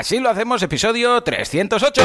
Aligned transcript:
Así 0.00 0.18
lo 0.18 0.30
hacemos, 0.30 0.62
episodio 0.62 1.20
308. 1.22 2.00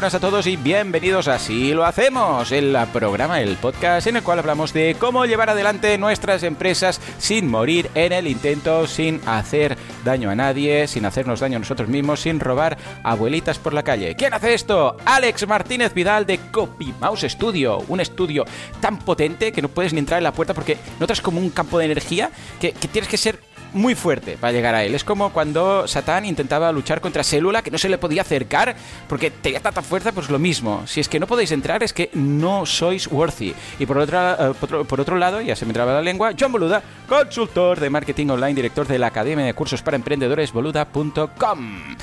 Buenas 0.00 0.14
a 0.14 0.20
todos 0.20 0.46
y 0.46 0.56
bienvenidos 0.56 1.28
a 1.28 1.34
Así 1.34 1.74
lo 1.74 1.84
hacemos, 1.84 2.52
el 2.52 2.74
programa, 2.90 3.42
el 3.42 3.56
podcast 3.56 4.06
en 4.06 4.16
el 4.16 4.22
cual 4.22 4.38
hablamos 4.38 4.72
de 4.72 4.96
cómo 4.98 5.26
llevar 5.26 5.50
adelante 5.50 5.98
nuestras 5.98 6.42
empresas 6.42 7.02
sin 7.18 7.50
morir 7.50 7.90
en 7.94 8.12
el 8.12 8.26
intento, 8.26 8.86
sin 8.86 9.20
hacer 9.26 9.76
daño 10.02 10.30
a 10.30 10.34
nadie, 10.34 10.88
sin 10.88 11.04
hacernos 11.04 11.40
daño 11.40 11.56
a 11.56 11.58
nosotros 11.58 11.90
mismos, 11.90 12.20
sin 12.20 12.40
robar 12.40 12.78
abuelitas 13.02 13.58
por 13.58 13.74
la 13.74 13.82
calle. 13.82 14.16
¿Quién 14.16 14.32
hace 14.32 14.54
esto? 14.54 14.96
Alex 15.04 15.46
Martínez 15.46 15.92
Vidal 15.92 16.24
de 16.24 16.38
Copy 16.50 16.94
Mouse 16.98 17.26
Studio, 17.28 17.84
un 17.88 18.00
estudio 18.00 18.46
tan 18.80 18.98
potente 19.00 19.52
que 19.52 19.60
no 19.60 19.68
puedes 19.68 19.92
ni 19.92 19.98
entrar 19.98 20.16
en 20.16 20.24
la 20.24 20.32
puerta 20.32 20.54
porque 20.54 20.78
notas 20.98 21.20
como 21.20 21.40
un 21.40 21.50
campo 21.50 21.78
de 21.78 21.84
energía 21.84 22.30
que 22.58 22.72
tienes 22.72 23.08
que 23.10 23.18
ser 23.18 23.49
muy 23.72 23.94
fuerte 23.94 24.36
para 24.36 24.52
llegar 24.52 24.74
a 24.74 24.84
él. 24.84 24.94
Es 24.94 25.04
como 25.04 25.30
cuando 25.30 25.86
Satán 25.86 26.24
intentaba 26.24 26.72
luchar 26.72 27.00
contra 27.00 27.24
Célula, 27.24 27.62
que 27.62 27.70
no 27.70 27.78
se 27.78 27.88
le 27.88 27.98
podía 27.98 28.22
acercar 28.22 28.76
porque 29.08 29.30
tenía 29.30 29.60
tanta 29.60 29.82
fuerza, 29.82 30.12
pues 30.12 30.30
lo 30.30 30.38
mismo. 30.38 30.82
Si 30.86 31.00
es 31.00 31.08
que 31.08 31.20
no 31.20 31.26
podéis 31.26 31.52
entrar, 31.52 31.82
es 31.82 31.92
que 31.92 32.10
no 32.14 32.66
sois 32.66 33.06
worthy. 33.08 33.54
Y 33.78 33.86
por 33.86 33.98
otro, 33.98 34.50
eh, 34.50 34.84
por 34.86 35.00
otro, 35.00 35.16
lado, 35.16 35.40
ya 35.40 35.56
se 35.56 35.66
me 35.66 35.72
traba 35.72 35.94
la 35.94 36.02
lengua, 36.02 36.32
John 36.38 36.52
Boluda, 36.52 36.82
consultor 37.08 37.78
de 37.78 37.90
marketing 37.90 38.28
online, 38.28 38.54
director 38.54 38.86
de 38.86 38.98
la 38.98 39.08
Academia 39.08 39.44
de 39.44 39.54
Cursos 39.54 39.82
para 39.82 39.96
Emprendedores, 39.96 40.52
boluda.com. 40.52 41.96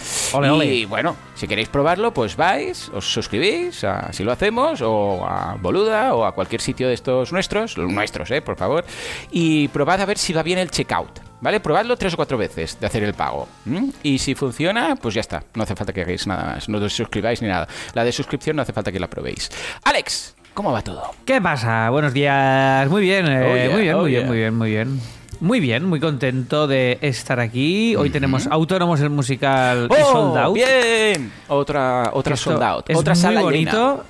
Y 0.64 0.86
bueno, 0.86 1.16
si 1.36 1.48
queréis 1.48 1.70
probarlo, 1.70 2.14
pues 2.14 2.36
vais, 2.36 2.90
os 2.90 3.12
suscribís, 3.12 3.84
a 3.84 4.12
si 4.14 4.24
lo 4.24 4.32
hacemos, 4.32 4.82
o 4.82 5.26
a 5.26 5.58
Boluda, 5.60 6.14
o 6.14 6.26
a 6.26 6.34
cualquier 6.34 6.62
sitio 6.62 6.88
de 6.88 6.94
estos 6.94 7.32
nuestros, 7.32 7.78
los 7.78 7.92
nuestros, 7.92 8.30
eh, 8.32 8.42
por 8.42 8.58
favor, 8.58 8.86
y 9.32 9.68
probad 9.70 10.02
a 10.02 10.06
ver 10.06 10.18
si 10.18 10.34
va 10.34 10.44
bien 10.44 10.60
el 10.60 10.70
checkout. 10.70 11.27
¿Vale? 11.40 11.60
Probadlo 11.60 11.96
tres 11.98 12.14
o 12.14 12.18
cuatro 12.18 12.38
veces 12.38 12.80
de 12.80 12.88
hacer 12.88 13.04
el 13.04 13.14
pago. 13.14 13.48
Y 14.04 14.18
si 14.20 14.34
funciona, 14.36 14.96
pues 14.96 15.14
ya 15.14 15.22
está. 15.22 15.44
No 15.54 15.64
hace 15.64 15.76
falta 15.76 15.94
que 15.94 16.02
hagáis 16.02 16.26
nada 16.26 16.44
más. 16.56 16.68
No 16.70 16.80
os 16.80 16.94
suscribáis 16.94 17.42
ni 17.42 17.48
nada. 17.48 17.68
La 17.94 18.04
de 18.04 18.12
suscripción 18.12 18.56
no 18.56 18.62
hace 18.64 18.74
falta 18.74 18.92
que 18.92 19.00
la 19.00 19.08
probéis. 19.08 19.52
Alex, 19.84 20.36
¿cómo 20.54 20.72
va 20.72 20.82
todo? 20.82 21.12
¿Qué 21.26 21.40
pasa? 21.40 21.90
Buenos 21.92 22.14
días. 22.14 22.90
Muy 22.90 23.02
bien, 23.02 23.28
eh, 23.28 23.44
Oh, 23.44 23.56
yeah, 23.56 23.70
muy 23.72 23.82
bien, 23.82 23.96
oh, 23.96 24.02
muy 24.02 24.12
bien, 24.12 24.28
muy 24.28 24.38
bien, 24.38 24.56
muy 24.56 24.70
bien. 24.72 25.17
Muy 25.40 25.60
bien, 25.60 25.86
muy 25.86 26.00
contento 26.00 26.66
de 26.66 26.98
estar 27.02 27.40
aquí. 27.40 27.96
Hoy 27.96 28.10
tenemos 28.10 28.48
Autónomos 28.48 29.00
el 29.02 29.12
musical 29.12 29.88
y 29.92 30.02
Sold 30.04 30.36
Out. 30.36 30.48
¡Oh, 30.50 30.54
¡Bien! 30.54 31.32
Otra, 31.48 32.10
otra 32.14 32.34
Esto 32.34 32.52
sold 32.52 32.64
out. 32.64 32.90
Es 32.90 32.98
otra 32.98 33.14
muy 33.14 33.22
sala 33.22 33.42
bonito. 33.42 34.04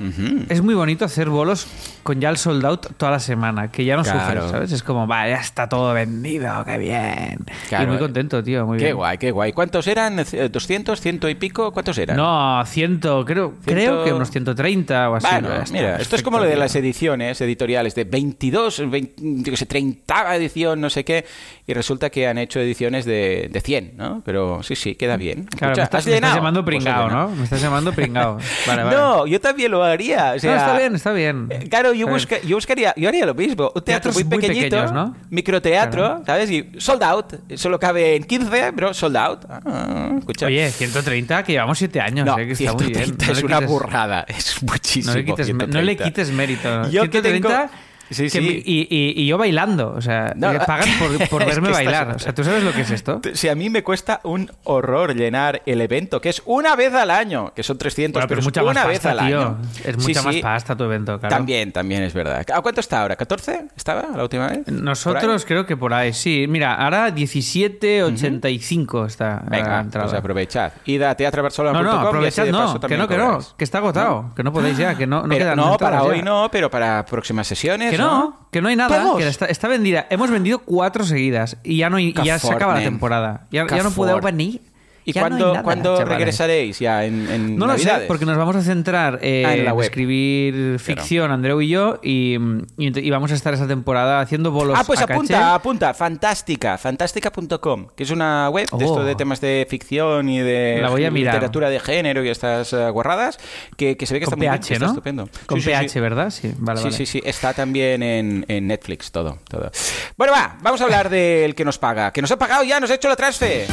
Es 0.47 0.61
muy 0.61 0.73
bonito 0.73 1.03
hacer 1.03 1.29
bolos 1.29 1.67
con 2.03 2.21
ya 2.21 2.29
el 2.29 2.37
sold 2.37 2.65
out 2.65 2.87
toda 2.95 3.11
la 3.11 3.19
semana, 3.19 3.69
que 3.69 3.83
ya 3.83 3.97
no 3.97 4.03
Claro. 4.03 4.19
sufres, 4.43 4.51
¿sabes? 4.51 4.71
Es 4.71 4.81
como, 4.83 5.05
va, 5.05 5.27
ya 5.27 5.35
está 5.41 5.67
todo 5.67 5.93
vendido, 5.93 6.63
qué 6.65 6.77
bien. 6.77 7.39
Claro. 7.67 7.83
Y 7.83 7.87
muy 7.87 7.97
contento, 7.97 8.41
tío, 8.41 8.65
muy 8.65 8.77
Qué 8.77 8.85
bien. 8.85 8.95
guay, 8.95 9.17
qué 9.17 9.31
guay. 9.31 9.51
¿Cuántos 9.51 9.85
eran? 9.87 10.17
Eh, 10.19 10.23
¿200? 10.49 10.97
¿Ciento 10.97 11.27
y 11.27 11.35
pico? 11.35 11.73
¿Cuántos 11.73 11.97
eran? 11.97 12.15
No, 12.15 12.63
ciento, 12.65 13.25
creo, 13.25 13.55
creo 13.65 14.05
que 14.05 14.13
unos 14.13 14.31
130 14.31 15.09
o 15.09 15.15
así. 15.15 15.27
Bueno, 15.29 15.49
mira, 15.73 15.97
esto 15.97 16.15
es 16.15 16.23
como 16.23 16.39
lo 16.39 16.45
de 16.45 16.55
las 16.55 16.73
ediciones 16.77 17.41
editoriales 17.41 17.93
de 17.93 18.05
22, 18.05 18.89
20, 18.89 19.13
yo 19.43 19.51
qué 19.51 19.57
sé, 19.57 19.65
30 19.65 20.35
edición, 20.37 20.79
no 20.79 20.89
sé 20.89 21.03
qué, 21.03 21.16
y 21.65 21.73
resulta 21.73 22.09
que 22.09 22.27
han 22.27 22.37
hecho 22.37 22.59
ediciones 22.59 23.05
de, 23.05 23.49
de 23.51 23.61
100, 23.61 23.93
¿no? 23.97 24.21
Pero 24.25 24.61
sí, 24.63 24.75
sí, 24.75 24.95
queda 24.95 25.17
bien. 25.17 25.45
Claro, 25.45 25.73
Escucha, 25.73 25.81
me 25.81 25.83
estás, 25.83 25.99
¿has 25.99 26.05
me 26.07 26.15
estás 26.15 26.35
llamando 26.35 26.63
Pues 26.65 26.75
pringao. 26.77 27.09
¿no? 27.09 27.29
Me 27.29 27.43
estás 27.43 27.61
llamando 27.61 27.91
pringao. 27.93 28.37
Vale, 28.67 28.83
vale. 28.83 28.95
No, 28.97 29.27
yo 29.27 29.39
también 29.41 29.71
lo 29.71 29.83
haría. 29.83 30.33
O 30.35 30.39
sea, 30.39 30.51
No, 30.51 30.57
está 30.57 30.77
bien, 30.77 30.95
está 30.95 31.11
bien. 31.13 31.47
eh, 31.49 31.67
Claro, 31.69 31.93
yo, 31.93 32.07
Está 32.07 32.11
busca- 32.37 32.47
yo 32.47 32.55
buscaría, 32.57 32.93
yo 32.97 33.07
haría 33.09 33.25
lo 33.25 33.33
mismo. 33.35 33.71
Un 33.75 33.83
teatro 33.83 34.11
Teatros 34.11 34.15
muy 34.15 34.23
muy 34.23 34.37
pequeñito, 34.37 34.63
pequeños, 34.77 34.91
¿no? 34.93 35.15
microteatro, 35.29 36.01
Claro. 36.03 36.23
¿sabes? 36.25 36.51
Y 36.51 36.69
sold 36.77 37.03
out. 37.03 37.33
Solo 37.55 37.79
cabe 37.79 38.15
en 38.15 38.23
15, 38.23 38.73
pero 38.75 38.93
sold 38.93 39.17
out. 39.17 39.45
Ah, 39.49 40.15
escucha. 40.19 40.45
Oye, 40.47 40.69
130, 40.71 41.43
que 41.43 41.51
llevamos 41.53 41.77
7 41.77 41.99
años, 42.01 42.25
no, 42.25 42.37
eh, 42.39 42.47
que 42.47 42.53
está 42.53 42.73
muy 42.73 42.85
bien. 42.87 42.95
130 43.05 43.25
No 43.25 43.31
es 43.31 43.39
le 43.39 43.45
una 43.45 43.57
quites- 43.59 43.69
burrada. 43.69 44.25
Es 44.27 44.63
muchísimo. 44.63 45.13
No 45.13 45.19
le 45.19 45.25
quites, 45.25 45.47
no 45.49 45.53
le 45.81 45.95
130. 45.95 46.03
quites 46.03 46.31
mérito. 46.31 46.89
Yo 46.89 47.03
que 47.03 47.21
130, 47.21 47.47
tengo- 47.49 47.69
Sí, 48.09 48.29
sí. 48.29 48.63
y, 48.65 48.81
y- 48.89 49.13
y 49.23 49.27
yo 49.27 49.37
bailando. 49.37 49.93
O 49.95 50.01
sea, 50.01 50.33
No, 50.35 50.51
me 50.53 50.59
pagan 50.61 50.87
por, 50.99 51.27
por 51.29 51.41
es 51.43 51.47
verme 51.49 51.69
estás- 51.69 51.85
bailar. 51.85 52.15
O 52.15 52.19
sea, 52.19 52.33
¿tú 52.33 52.43
sabes 52.43 52.63
lo 52.63 52.71
que 52.73 52.81
es 52.81 52.91
esto? 52.91 53.21
Si 53.33 53.49
a 53.49 53.55
mí 53.55 53.69
me 53.69 53.83
cuesta 53.83 54.19
un 54.23 54.51
horror 54.63 55.15
llenar 55.15 55.61
el 55.65 55.81
evento, 55.81 56.21
que 56.21 56.29
es 56.29 56.41
una 56.45 56.75
vez 56.75 56.93
al 56.93 57.11
año, 57.11 57.53
que 57.55 57.63
son 57.63 57.77
300, 57.77 58.13
Bueno, 58.13 58.27
pero, 58.27 58.39
pero 58.39 58.39
es 58.39 58.45
mucha 58.45 58.63
más 58.63 58.87
vez 58.87 58.99
pasta, 58.99 59.11
al 59.21 59.27
tío. 59.27 59.39
año. 59.41 59.57
Es 59.83 59.95
Sí, 59.97 60.07
mucha 60.09 60.21
más 60.23 60.35
sí. 60.35 60.41
pasta 60.41 60.75
tu 60.75 60.83
evento, 60.85 61.19
claro. 61.19 61.35
También, 61.35 61.71
también 61.71 62.03
es 62.03 62.13
verdad. 62.13 62.45
¿A 62.53 62.61
cuánto 62.61 62.79
está 62.81 63.01
ahora? 63.01 63.17
¿14 63.17 63.69
estaba 63.75 64.05
la 64.15 64.23
última 64.23 64.47
vez? 64.47 64.63
¿Por 64.65 64.73
Nosotros 64.73 65.45
creo 65.45 65.65
que 65.65 65.75
por 65.77 65.93
ahí, 65.93 66.13
sí. 66.13 66.45
Mira, 66.47 66.75
ahora 66.75 67.09
17.85 67.13 69.05
está 69.07 69.41
la 69.43 69.49
Venga, 69.57 69.79
entrada. 69.81 70.07
pues 70.07 70.19
aprovechad. 70.19 70.71
Id 70.85 71.01
a 71.03 71.15
teatrobarcelona.com 71.15 71.83
no, 71.85 71.91
no, 71.91 72.23
y 72.23 72.27
así 72.27 72.41
aprovechad, 72.41 72.45
no, 72.47 72.79
que 72.87 72.97
no, 72.97 73.07
que 73.07 73.17
no, 73.17 73.39
que 73.57 73.63
está 73.63 73.77
agotado, 73.79 74.31
que 74.35 74.43
no 74.43 74.51
podéis 74.53 74.77
ya, 74.77 74.95
que 74.95 75.07
no, 75.07 75.23
no 75.23 75.29
Pero- 75.29 75.37
quedan 75.39 75.57
no, 75.57 75.77
para 75.77 75.97
ya. 75.97 76.03
hoy 76.03 76.21
no, 76.21 76.49
pero 76.51 76.69
para 76.69 77.05
próximas 77.05 77.47
sesiones. 77.47 77.96
Que 77.97 78.03
no, 78.03 78.47
que 78.51 78.61
no 78.61 78.69
hay 78.69 78.75
nada, 78.75 78.89
que 79.17 79.27
está, 79.27 79.45
está 79.45 79.67
vendida. 79.67 80.07
Hemos 80.09 80.29
vendido 80.29 80.59
cuatro 80.59 81.03
seguidas 81.05 81.57
y 81.63 81.77
ya 81.77 81.89
no 81.89 81.97
hay- 81.97 82.07
y 82.09 82.13
ya 82.13 82.39
se 82.39 82.47
acaba 82.51 82.73
la 82.73 82.79
temporada. 82.89 83.47
Ya, 83.51 83.67
ya 83.67 83.77
no 83.83 83.89
Cafort. 83.89 84.23
venir. 84.23 84.61
¿Y 85.09 85.13
Ya 85.13 85.21
no 85.21 85.27
cuándo, 85.29 85.47
nada, 85.53 85.63
cuándo 85.63 85.97
chavales. 85.97 86.17
regresaréis 86.17 86.79
ya 86.79 87.05
en, 87.05 87.29
en 87.31 87.55
No 87.55 87.65
lo 87.65 87.77
sé, 87.77 87.85
Navidades? 87.85 88.07
porque 88.09 88.25
nos 88.25 88.35
vamos 88.35 88.57
a 88.57 88.61
centrar 88.61 89.19
eh, 89.21 89.45
Ah, 89.47 89.55
en 89.55 89.63
la 89.63 89.73
web. 89.73 89.85
escribir 89.85 90.79
ficción, 90.79 91.31
Andreu 91.31 91.61
y 91.61 91.69
yo, 91.69 91.99
y, 92.03 92.35
y- 92.77 92.99
y 92.99 93.09
vamos 93.09 93.31
a 93.31 93.35
estar 93.35 93.53
esa 93.53 93.67
temporada 93.67 94.19
haciendo 94.19 94.51
bolos 94.51 94.77
Ah, 94.77 94.83
pues 94.85 94.99
a 94.99 95.05
apunta, 95.05 95.33
caché. 95.35 95.45
apunta, 95.55 95.93
fantástica, 95.93 96.77
fantástica.com, 96.77 97.87
que 97.95 98.03
es 98.03 98.11
una 98.11 98.49
web 98.49 98.67
de 98.69 98.83
Oh. 98.83 98.89
esto 98.89 99.03
de 99.05 99.15
temas 99.15 99.39
de 99.39 99.65
ficción 99.69 100.27
y 100.27 100.39
de 100.39 100.79
La 100.81 100.89
voy 100.89 101.05
a 101.05 101.09
mirar. 101.11 101.35
literatura 101.35 101.69
de 101.69 101.79
género 101.79 102.21
y 102.25 102.27
estas 102.27 102.73
eh, 102.73 102.89
guarradas, 102.89 103.37
que, 103.77 103.95
que 103.95 104.05
se 104.05 104.13
ve 104.13 104.19
que 104.19 104.25
Con 104.25 104.33
está 104.33 104.37
muy 104.37 104.59
bien, 104.59 104.73
está 104.73 104.79
¿no? 104.85 104.91
estupendo. 104.91 105.29
Con 105.45 105.61
sí, 105.61 105.69
PH, 105.69 105.87
sí. 105.89 105.99
¿verdad? 106.01 106.29
Sí, 106.31 106.51
vale, 106.57 106.79
sí, 106.79 106.83
vale. 106.83 106.97
sí, 106.97 107.05
sí, 107.05 107.21
está 107.23 107.53
también 107.53 108.03
en, 108.03 108.43
en 108.49 108.67
Netflix 108.67 109.09
todo, 109.11 109.39
todo. 109.49 109.71
Bueno, 110.17 110.33
va, 110.33 110.57
vamos 110.61 110.81
a 110.81 110.83
hablar 110.83 111.09
del 111.09 111.55
que 111.55 111.63
nos 111.63 111.77
paga, 111.77 112.11
que 112.11 112.21
nos 112.21 112.29
ha 112.31 112.37
pagado 112.37 112.63
ya, 112.65 112.81
nos 112.81 112.91
ha 112.91 112.95
hecho 112.95 113.07
la 113.07 113.15
transfer. 113.15 113.67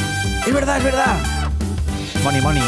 Es 0.47 0.53
verdad, 0.53 0.77
es 0.77 0.83
verdad. 0.85 1.17
Money, 2.23 2.41
money. 2.41 2.61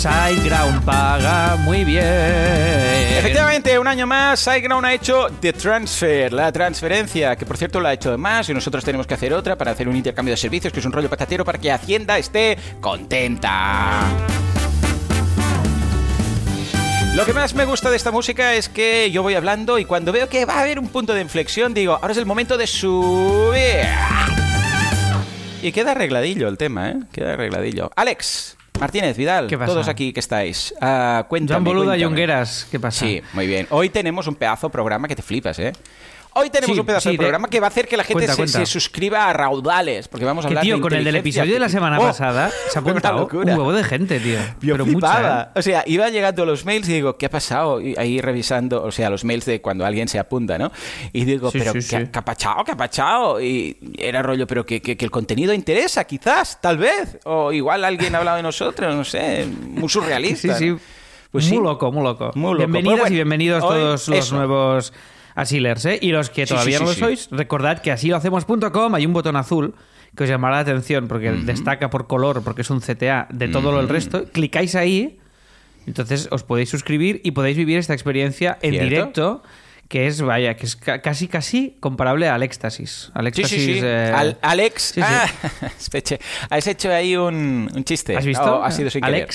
Sideground 0.00 0.82
paga 0.82 1.56
muy 1.56 1.84
bien. 1.84 2.02
Efectivamente, 2.02 3.78
un 3.78 3.86
año 3.86 4.06
más, 4.06 4.40
SiteGround 4.40 4.86
ha 4.86 4.94
hecho 4.94 5.26
The 5.40 5.52
Transfer, 5.52 6.32
la 6.32 6.50
transferencia, 6.50 7.36
que 7.36 7.44
por 7.44 7.58
cierto 7.58 7.80
la 7.80 7.90
ha 7.90 7.92
hecho 7.92 8.10
de 8.10 8.16
más 8.16 8.48
y 8.48 8.54
nosotros 8.54 8.82
tenemos 8.82 9.06
que 9.06 9.12
hacer 9.12 9.34
otra 9.34 9.56
para 9.56 9.72
hacer 9.72 9.88
un 9.88 9.96
intercambio 9.96 10.32
de 10.32 10.38
servicios, 10.38 10.72
que 10.72 10.80
es 10.80 10.86
un 10.86 10.92
rollo 10.92 11.10
patatero 11.10 11.44
para 11.44 11.58
que 11.58 11.70
Hacienda 11.70 12.16
esté 12.16 12.56
contenta. 12.80 14.00
Lo 17.14 17.26
que 17.26 17.34
más 17.34 17.52
me 17.52 17.66
gusta 17.66 17.90
de 17.90 17.96
esta 17.96 18.10
música 18.10 18.54
es 18.54 18.70
que 18.70 19.10
yo 19.10 19.22
voy 19.22 19.34
hablando 19.34 19.78
y 19.78 19.84
cuando 19.84 20.12
veo 20.12 20.30
que 20.30 20.46
va 20.46 20.54
a 20.54 20.60
haber 20.60 20.78
un 20.78 20.88
punto 20.88 21.12
de 21.12 21.20
inflexión, 21.20 21.74
digo, 21.74 21.98
ahora 22.00 22.12
es 22.12 22.18
el 22.18 22.24
momento 22.24 22.56
de 22.56 22.66
subir. 22.66 23.84
Y 25.62 25.72
queda 25.72 25.92
arregladillo 25.92 26.48
el 26.48 26.56
tema, 26.56 26.90
¿eh? 26.90 26.96
Queda 27.12 27.34
arregladillo. 27.34 27.90
Alex, 27.94 28.56
Martínez, 28.78 29.16
Vidal, 29.16 29.46
¿Qué 29.46 29.58
pasa? 29.58 29.72
todos 29.72 29.88
aquí 29.88 30.12
que 30.12 30.20
estáis. 30.20 30.74
Ah, 30.80 31.26
cuéntame, 31.28 31.54
Joan 31.56 31.64
Boluda 31.64 31.84
y 31.96 32.00
cuéntame. 32.00 32.04
Jongueras, 32.04 32.66
¿qué 32.70 32.80
pasa? 32.80 33.00
Sí, 33.04 33.20
muy 33.34 33.46
bien. 33.46 33.66
Hoy 33.70 33.90
tenemos 33.90 34.26
un 34.26 34.34
pedazo 34.36 34.68
de 34.68 34.72
programa 34.72 35.06
que 35.06 35.16
te 35.16 35.22
flipas, 35.22 35.58
¿eh? 35.58 35.72
Hoy 36.32 36.48
tenemos 36.48 36.74
Sí, 36.76 36.80
un 36.80 36.86
pedazo 36.86 37.08
sí, 37.10 37.16
de 37.16 37.18
programa 37.18 37.48
que 37.48 37.58
va 37.58 37.66
a 37.66 37.70
hacer 37.70 37.88
que 37.88 37.96
la 37.96 38.04
gente 38.04 38.14
Cuenta, 38.26 38.32
se, 38.34 38.36
cuenta. 38.38 38.58
se 38.60 38.66
suscriba 38.66 39.28
a 39.28 39.32
raudales, 39.32 40.06
porque 40.06 40.24
vamos 40.24 40.44
a 40.44 40.48
Que 40.48 40.52
hablar 40.52 40.62
tío, 40.64 40.76
de 40.76 40.80
con 40.82 40.92
el 40.92 41.02
del 41.02 41.16
episodio 41.16 41.54
de 41.54 41.58
la 41.58 41.68
semana 41.68 41.96
artificial. 41.96 42.28
pasada 42.34 42.50
se 42.70 42.78
ha 42.78 42.82
apuntado 42.82 43.28
un 43.32 43.48
huevo 43.48 43.72
de 43.72 43.82
gente, 43.82 44.20
tío. 44.20 44.38
Yo 44.60 44.74
Pero 44.74 44.86
mucha, 44.86 45.42
¿eh? 45.42 45.46
O 45.56 45.62
sea, 45.62 45.82
iba 45.86 46.08
llegando 46.08 46.46
los 46.46 46.64
mails 46.64 46.88
y 46.88 46.92
digo, 46.94 47.16
¿qué 47.16 47.26
ha 47.26 47.30
pasado? 47.30 47.80
Y 47.80 47.96
ahí 47.98 48.20
revisando, 48.20 48.82
o 48.84 48.92
sea, 48.92 49.10
los 49.10 49.24
mails 49.24 49.44
de 49.44 49.60
cuando 49.60 49.84
alguien 49.84 50.06
se 50.06 50.20
apunta, 50.20 50.56
¿no? 50.56 50.70
Y 51.12 51.24
digo, 51.24 51.50
Sí, 51.50 51.58
pero 51.58 51.72
¿qué, 51.72 51.80
qué 52.10 52.18
ha 52.18 52.24
pachado? 52.24 52.62
¿Qué 52.64 52.72
ha 52.72 52.76
pachado? 52.76 53.40
Y 53.40 53.76
era 53.98 54.22
rollo, 54.22 54.46
pero 54.46 54.64
que, 54.64 54.80
que- 54.80 54.96
que 54.96 55.04
el 55.04 55.10
contenido 55.10 55.52
interesa, 55.52 56.04
quizás, 56.04 56.60
tal 56.60 56.78
vez. 56.78 57.18
O 57.24 57.50
igual 57.52 57.84
alguien 57.84 58.14
ha 58.14 58.18
hablado 58.18 58.36
de 58.36 58.44
nosotros, 58.44 58.94
no 58.94 59.04
sé, 59.04 59.46
muy 59.46 59.88
surrealista. 59.88 60.56
sí. 60.56 60.66
¿no? 60.70 60.80
Pues 61.32 61.46
muy 61.48 61.58
sí. 61.58 61.62
loco, 61.62 61.92
muy 61.92 62.02
loco. 62.02 62.30
Muy 62.34 62.50
loco. 62.52 62.58
Bienvenidas 62.58 62.92
Pues 62.92 63.00
bueno, 63.02 63.12
y 63.14 63.16
bienvenidos 63.16 63.60
todos 63.60 64.08
los 64.08 64.18
eso. 64.18 64.34
nuevos 64.36 64.92
asilers, 65.40 65.84
¿eh? 65.86 65.98
Y 66.00 66.10
los 66.12 66.30
que 66.30 66.46
Sí, 66.46 66.50
todavía 66.54 66.78
sí, 66.78 66.84
no 66.84 66.90
lo 66.90 66.94
sois, 66.96 67.28
recordad 67.30 67.80
que 67.82 67.90
así 67.92 68.08
lo 68.08 68.16
hacemos.com 68.16 68.94
hay 68.94 69.06
un 69.06 69.12
botón 69.12 69.36
azul 69.36 69.74
que 70.16 70.24
os 70.24 70.28
llamará 70.28 70.56
la 70.56 70.60
atención 70.62 71.06
porque 71.08 71.30
destaca 71.30 71.88
por 71.90 72.06
color, 72.06 72.42
porque 72.42 72.62
es 72.62 72.70
un 72.70 72.80
CTA 72.80 73.28
de 73.30 73.48
todo 73.48 73.70
lo 73.72 73.80
el 73.80 73.88
resto. 73.88 74.24
Clicáis 74.32 74.74
ahí, 74.74 75.18
entonces 75.86 76.28
os 76.30 76.42
podéis 76.42 76.68
suscribir 76.68 77.20
y 77.24 77.30
podéis 77.30 77.56
vivir 77.56 77.78
esta 77.78 77.92
experiencia 77.94 78.58
en 78.62 78.72
Cierto. 78.72 78.88
directo 78.88 79.42
que 79.88 80.06
es, 80.06 80.20
vaya, 80.22 80.54
que 80.54 80.66
es 80.66 80.76
ca- 80.76 81.00
casi, 81.02 81.26
casi 81.26 81.76
comparable 81.80 82.28
al 82.28 82.42
éxtasis. 82.44 83.10
Al 83.14 83.24
Sí, 83.24 83.40
éxtasis. 83.42 83.58
sí, 83.64 83.74
sí. 83.74 83.80
eh, 83.82 84.12
Al- 84.14 84.38
Alex, 84.40 84.94
ah, 85.02 85.26
has 86.50 86.66
hecho 86.68 86.92
ahí 86.92 87.16
un, 87.16 87.68
un 87.74 87.84
chiste. 87.84 88.16
¿Has 88.16 88.24
visto? 88.24 88.62
Ha 88.62 88.70
sido 88.70 88.88
sin 88.90 89.00
querer. 89.02 89.28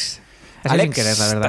Alex. 0.66 0.92
Ha 0.92 0.94
sido 0.94 0.94
sin 0.94 0.94
querer, 0.94 1.18
la 1.20 1.28
verdad. 1.28 1.46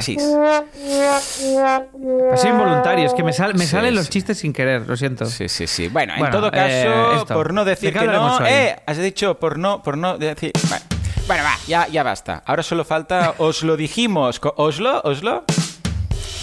Ha 2.32 2.36
sido 2.36 2.52
involuntario, 2.52 3.06
es 3.06 3.14
que 3.14 3.22
me, 3.22 3.32
sal- 3.32 3.54
me 3.54 3.64
Sí, 3.64 3.70
salen 3.70 3.94
los 3.94 4.08
chistes 4.10 4.38
sin 4.38 4.52
querer, 4.52 4.86
lo 4.86 4.96
siento. 4.96 5.26
Sí, 5.26 5.48
sí, 5.48 5.66
sí. 5.66 5.88
Bueno, 5.88 6.14
en 6.16 6.30
todo 6.30 6.50
caso, 6.50 6.66
eh, 6.68 7.16
esto. 7.16 7.34
por 7.34 7.52
no 7.52 7.64
¿De 7.64 7.70
decir 7.70 7.92
que 7.92 8.06
no, 8.06 8.46
eh, 8.46 8.76
has 8.86 8.98
dicho 8.98 9.38
por 9.38 9.58
no, 9.58 9.82
por 9.82 9.96
no 9.98 10.18
decir. 10.18 10.52
Bueno, 10.68 10.84
bueno, 11.26 11.42
va, 11.44 11.54
ya, 11.66 11.86
ya 11.88 12.02
basta. 12.02 12.42
Ahora 12.46 12.62
solo 12.62 12.84
falta, 12.84 13.34
os 13.38 13.62
lo 13.62 13.76
dijimos, 13.76 14.40
Oslo, 14.56 15.00
Oslo. 15.04 15.44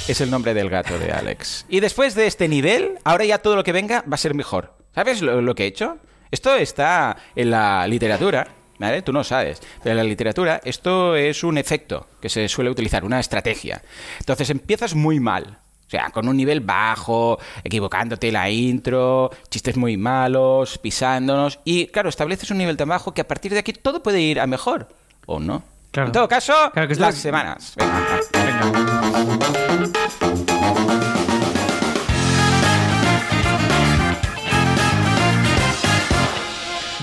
Es 0.08 0.20
el 0.20 0.30
nombre 0.30 0.54
del 0.54 0.70
gato 0.70 1.00
de 1.00 1.12
Alex. 1.14 1.66
Y 1.70 1.80
después 1.80 2.14
de 2.16 2.28
este 2.28 2.50
nivel, 2.50 2.98
ahora 3.06 3.24
ya 3.24 3.38
todo 3.38 3.56
lo 3.56 3.64
que 3.64 3.72
venga 3.72 4.02
va 4.02 4.16
a 4.16 4.18
ser 4.18 4.34
mejor. 4.34 4.74
¿Sabes 4.94 5.22
lo, 5.22 5.42
lo 5.42 5.56
que 5.56 5.64
he 5.64 5.68
hecho? 5.68 5.98
Esto 6.30 6.56
está 6.56 7.16
en 7.36 7.52
la 7.52 7.88
literatura, 7.88 8.48
¿vale? 8.88 9.02
Tú 9.02 9.12
no 9.14 9.24
sabes. 9.24 9.62
Pero 9.82 9.92
en 9.92 9.98
la 9.98 10.04
literatura 10.04 10.62
esto 10.64 11.16
es 11.16 11.44
un 11.44 11.58
efecto 11.58 12.08
que 12.22 12.30
se 12.30 12.48
suele 12.48 12.70
utilizar, 12.70 13.04
una 13.04 13.20
estrategia. 13.20 13.82
Entonces 14.20 14.50
empiezas 14.50 14.94
muy 14.96 15.20
mal. 15.20 15.58
O 15.86 15.90
sea, 15.90 16.10
con 16.10 16.28
un 16.28 16.36
nivel 16.36 16.60
bajo, 16.62 17.38
equivocándote 17.64 18.32
la 18.32 18.50
intro, 18.50 19.30
chistes 19.50 19.78
muy 19.78 19.96
malos, 19.96 20.80
pisándonos. 20.80 21.60
Y 21.66 21.86
claro, 21.88 22.10
estableces 22.10 22.50
un 22.50 22.58
nivel 22.58 22.78
tan 22.78 22.90
bajo 22.90 23.14
que 23.14 23.22
a 23.22 23.28
partir 23.28 23.54
de 23.54 23.60
aquí 23.60 23.74
todo 23.74 24.02
puede 24.02 24.20
ir 24.20 24.40
a 24.40 24.48
mejor. 24.48 24.88
¿O 25.28 25.40
no? 25.40 25.62
Claro. 25.92 26.08
En 26.08 26.14
todo 26.14 26.28
caso, 26.28 26.54
Claro, 26.74 26.88
que 26.88 26.94
es 26.94 27.00
las 27.00 27.14
lo- 27.16 27.22
semanas. 27.22 27.74
Venga. 27.78 29.14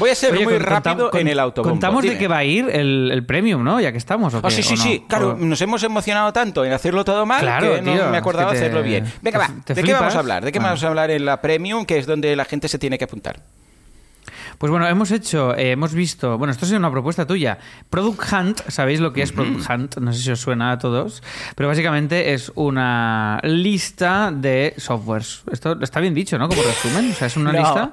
Voy 0.01 0.11
a 0.11 0.15
ser 0.17 0.33
Oye, 0.33 0.43
muy 0.45 0.55
con- 0.55 0.63
rápido 0.65 1.11
con- 1.11 1.21
en 1.21 1.29
el 1.29 1.39
autobombo. 1.39 1.71
Contamos 1.75 2.03
Dime. 2.03 2.15
de 2.15 2.19
qué 2.19 2.27
va 2.27 2.39
a 2.39 2.45
ir 2.45 2.69
el, 2.69 3.11
el 3.13 3.25
premium, 3.25 3.63
¿no? 3.63 3.81
Ya 3.81 3.93
que 3.93 3.99
estamos. 3.99 4.35
¿o 4.35 4.41
Ah, 4.43 4.51
sí, 4.51 4.65
sí, 4.65 4.75
¿O 4.75 4.77
no? 4.77 4.83
sí. 4.83 5.05
Claro, 5.09 5.31
¿O- 5.31 5.37
nos 5.37 5.61
hemos 5.61 5.83
emocionado 5.85 6.33
tanto 6.33 6.65
en 6.65 6.73
hacerlo 6.73 7.05
todo 7.05 7.25
mal 7.27 7.41
Claro, 7.43 7.75
que 7.77 7.83
no 7.83 7.93
me 7.93 7.99
es 7.99 8.15
acordaba 8.15 8.51
que 8.51 8.59
te- 8.59 8.65
hacerlo 8.65 8.83
bien. 8.83 9.05
Venga, 9.23 9.39
va. 9.39 9.51
¿De 9.73 9.83
qué 9.83 9.93
vamos 9.93 10.17
a 10.17 10.19
hablar? 10.19 10.45
¿De 10.45 10.51
qué 10.51 10.59
vamos 10.59 10.83
a 10.83 10.89
hablar 10.89 11.11
en 11.13 11.25
la 11.25 11.41
Premium, 11.41 11.85
que 11.85 11.99
es 11.99 12.07
donde 12.07 12.35
la 12.35 12.45
gente 12.45 12.67
se 12.67 12.79
tiene 12.81 12.99
que 12.99 13.05
apuntar? 13.05 13.41
Pues 14.59 14.71
bueno, 14.71 14.87
hemos 14.87 15.11
hecho, 15.11 15.57
eh, 15.57 15.71
hemos 15.71 15.95
visto, 15.95 16.37
bueno, 16.37 16.51
esto 16.53 16.67
es 16.67 16.73
una 16.73 16.91
propuesta 16.91 17.27
tuya. 17.27 17.57
Product 17.89 18.21
Hunt, 18.31 18.61
¿sabéis 18.69 19.01
lo 19.01 19.11
que 19.15 19.23
es 19.23 19.33
Product 19.33 19.65
Hunt? 19.71 19.97
No 19.97 20.13
sé 20.13 20.21
si 20.23 20.31
os 20.33 20.41
suena 20.41 20.73
a 20.73 20.79
todos, 20.79 21.23
pero 21.57 21.71
básicamente 21.71 22.35
es 22.35 22.53
una 22.57 23.41
lista 23.43 24.31
de 24.31 24.75
softwares. 24.77 25.45
Esto 25.51 25.79
está 25.81 26.01
bien 26.01 26.13
dicho, 26.13 26.37
¿no? 26.39 26.47
Como 26.47 26.61
resumen, 26.63 27.11
o 27.11 27.15
sea, 27.15 27.29
es 27.29 27.39
una 27.39 27.53
No. 27.53 27.59
lista. 27.61 27.93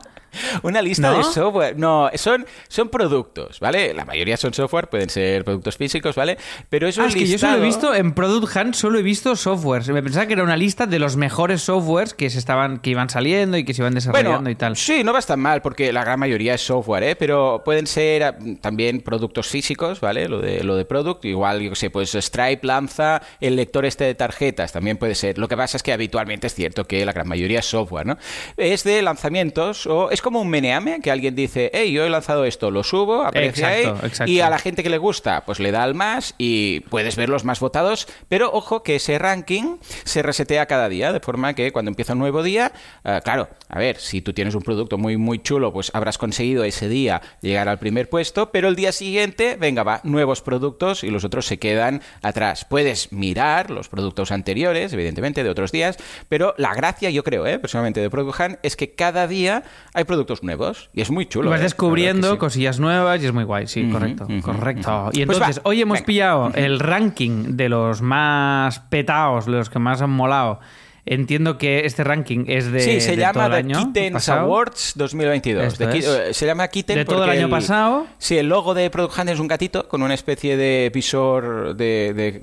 Una 0.64 0.82
lista 0.82 1.12
¿No? 1.12 1.18
de 1.18 1.24
software. 1.24 1.78
No, 1.78 2.10
son, 2.16 2.46
son 2.68 2.90
productos, 2.90 3.60
¿vale? 3.60 3.94
La 3.94 4.06
mayoría 4.06 4.38
son 4.38 4.54
software, 4.54 4.90
pueden 4.90 5.10
ser 5.10 5.44
productos 5.44 5.78
físicos, 5.78 6.16
¿vale? 6.16 6.38
Pero 6.70 6.88
es 6.88 6.98
un 6.98 7.06
Ah, 7.06 7.08
es 7.08 7.16
que 7.16 7.28
yo 7.28 7.38
solo 7.38 7.54
he 7.58 7.66
listado- 7.66 7.92
visto 7.92 7.96
en 7.96 8.14
Product 8.14 8.56
Hunt, 8.56 8.74
solo 8.76 9.00
he 9.00 9.04
visto 9.04 9.36
softwares. 9.36 9.88
Me 9.90 10.02
pensaba 10.04 10.26
que 10.26 10.34
era 10.34 10.44
una 10.44 10.58
lista 10.58 10.86
de 10.86 11.00
los 11.00 11.16
mejores 11.18 11.62
softwares 11.62 12.14
que 12.14 12.30
se 12.30 12.40
estaban, 12.40 12.80
que 12.80 12.90
iban 12.92 13.10
saliendo 13.10 13.58
y 13.58 13.64
que 13.66 13.74
se 13.74 13.82
iban 13.82 13.94
desarrollando 13.94 14.32
Bueno, 14.40 14.50
y 14.50 14.56
tal. 14.56 14.76
sí, 14.76 15.04
no 15.04 15.14
va 15.14 15.22
tan 15.22 15.40
mal 15.40 15.62
porque 15.62 15.92
la 15.92 16.04
gran 16.04 16.20
mayoría 16.20 16.54
es 16.54 16.62
software, 16.62 17.04
¿eh? 17.04 17.16
Pero 17.16 17.62
pueden 17.66 17.88
ser 17.88 18.24
ah, 18.24 18.38
también 18.62 19.02
productos 19.02 19.48
físicos, 19.48 20.00
¿vale? 20.00 20.30
Lo 20.30 20.40
de, 20.40 20.64
lo 20.64 20.76
de 20.76 20.86
product, 20.86 21.26
igual, 21.26 21.60
yo 21.62 21.72
qué 21.72 21.76
sé, 21.76 21.90
pues 21.90 22.12
Stripe 22.14 22.66
lanza 22.66 23.22
el 23.42 23.56
lector 23.56 23.86
este 23.86 24.04
de 24.06 24.16
tarjetas, 24.16 24.72
también 24.72 24.98
puede 24.98 25.16
ser. 25.16 25.38
Lo 25.38 25.48
que 25.48 25.58
pasa 25.58 25.76
es 25.78 25.84
que 25.84 25.92
habitualmente 25.92 26.48
es 26.48 26.54
cierto 26.56 26.86
que 26.86 27.06
la 27.06 27.12
gran 27.14 27.28
mayoría 27.28 27.60
es 27.60 27.66
software, 27.66 28.06
¿no? 28.06 28.18
Es 28.58 28.84
de 28.84 29.02
lanzamientos 29.02 29.86
o 29.88 30.12
es 30.12 30.22
como 30.28 30.42
un 30.42 30.50
meneame 30.50 31.00
que 31.00 31.10
alguien 31.10 31.36
dice, 31.36 31.72
hey, 31.74 31.90
yo 31.90 32.04
he 32.04 32.10
lanzado 32.10 32.44
esto, 32.44 32.70
lo 32.70 32.84
subo, 32.84 33.26
Exacto, 33.34 33.66
ahí 33.66 34.08
exacto. 34.10 34.30
y 34.30 34.42
a 34.42 34.50
la 34.50 34.60
gente 34.60 34.84
que 34.84 34.90
le 34.90 34.98
gusta, 34.98 35.46
pues 35.46 35.62
le 35.62 35.72
da 35.72 35.84
al 35.84 35.96
más 35.96 36.36
y 36.38 36.82
puedes 36.82 37.16
ver 37.16 37.30
los 37.30 37.46
más 37.46 37.62
votados, 37.62 38.10
pero 38.28 38.52
ojo 38.52 38.84
que 38.84 38.98
ese 38.98 39.18
ranking 39.20 39.78
se 40.04 40.24
resetea 40.24 40.66
cada 40.66 40.90
día, 40.90 41.14
de 41.14 41.22
forma 41.22 41.54
que 41.54 41.72
cuando 41.72 41.88
empieza 41.88 42.12
un 42.12 42.20
nuevo 42.20 42.44
día, 42.44 42.74
eh, 43.06 43.22
claro, 43.24 43.48
a 43.70 43.80
ver, 43.80 43.96
si 44.00 44.20
tú 44.20 44.34
tienes 44.34 44.54
un 44.54 44.64
producto 44.64 44.98
muy, 44.98 45.16
muy 45.16 45.40
chulo, 45.40 45.72
pues 45.72 45.92
habrás 45.94 46.18
conseguido 46.18 46.66
ese 46.66 46.90
día 46.90 47.22
llegar 47.40 47.70
al 47.70 47.80
primer 47.80 48.10
puesto, 48.10 48.52
pero 48.52 48.68
el 48.68 48.76
día 48.76 48.92
siguiente, 48.92 49.56
venga, 49.58 49.84
va, 49.84 50.02
nuevos 50.04 50.42
productos 50.42 51.06
y 51.06 51.10
los 51.10 51.24
otros 51.24 51.46
se 51.46 51.58
quedan 51.58 52.02
atrás. 52.22 52.66
Puedes 52.66 53.14
mirar 53.14 53.72
los 53.72 53.88
productos 53.88 54.34
anteriores, 54.34 54.92
evidentemente, 54.92 55.46
de 55.46 55.50
otros 55.50 55.72
días, 55.72 55.98
pero 56.28 56.54
la 56.58 56.74
gracia, 56.74 57.10
yo 57.12 57.24
creo, 57.24 57.48
eh, 57.48 57.60
personalmente, 57.60 58.02
de 58.02 58.10
Product 58.10 58.40
Hunt 58.42 58.60
es 58.64 58.76
que 58.76 58.92
cada 58.92 59.26
día 59.28 59.64
hay 59.94 60.04
productos 60.04 60.17
nuevos 60.42 60.90
y 60.94 61.02
es 61.02 61.12
muy 61.12 61.26
chulo. 61.26 61.50
Y 61.50 61.52
vas 61.52 61.60
eh, 61.60 61.64
descubriendo 61.64 62.32
sí. 62.32 62.38
cosillas 62.38 62.80
nuevas 62.80 63.22
y 63.22 63.26
es 63.26 63.34
muy 63.34 63.44
guay, 63.44 63.68
sí, 63.68 63.90
correcto, 63.92 64.28
correcto. 64.42 65.10
Y 65.14 65.26
Pues 65.26 65.38
entonces, 65.38 65.62
hoy 65.64 65.82
hemos 65.82 65.98
venga. 65.98 66.06
pillado 66.06 66.52
el 66.56 66.80
ranking 66.80 67.56
de 67.58 67.70
los 67.70 68.02
más 68.02 68.80
petados, 68.80 69.48
los 69.48 69.70
que 69.70 69.80
más 69.80 70.02
han 70.02 70.10
molado. 70.12 70.60
Entiendo 71.10 71.58
que 71.58 71.86
este 71.86 72.04
ranking 72.04 72.46
es 72.48 72.70
de, 72.70 72.82
Sí, 72.82 73.00
se 73.00 73.16
de 73.16 73.24
todo 73.24 73.34
llama 73.34 73.46
el 73.46 73.52
The 73.52 73.58
año 73.58 73.86
Kittens 73.86 74.14
pasado. 74.14 74.42
Awards 74.42 74.94
2022. 74.96 75.66
Esto 75.66 75.88
De 75.88 75.98
eh, 76.00 76.34
Se 76.34 76.46
llama 76.46 76.68
Kitten 76.68 76.98
De 76.98 77.06
todo 77.06 77.24
el 77.24 77.30
año 77.30 77.50
pasado. 77.50 78.08
Sí, 78.18 78.38
el 78.38 78.50
logo 78.50 78.74
de 78.74 78.90
Product 78.90 79.18
Hunt 79.18 79.30
es 79.30 79.40
un 79.40 79.48
gatito 79.48 79.88
con 79.88 80.04
una 80.04 80.14
especie 80.14 80.58
de 80.58 80.92
visor 80.94 81.76
de, 81.78 82.14
de, 82.14 82.42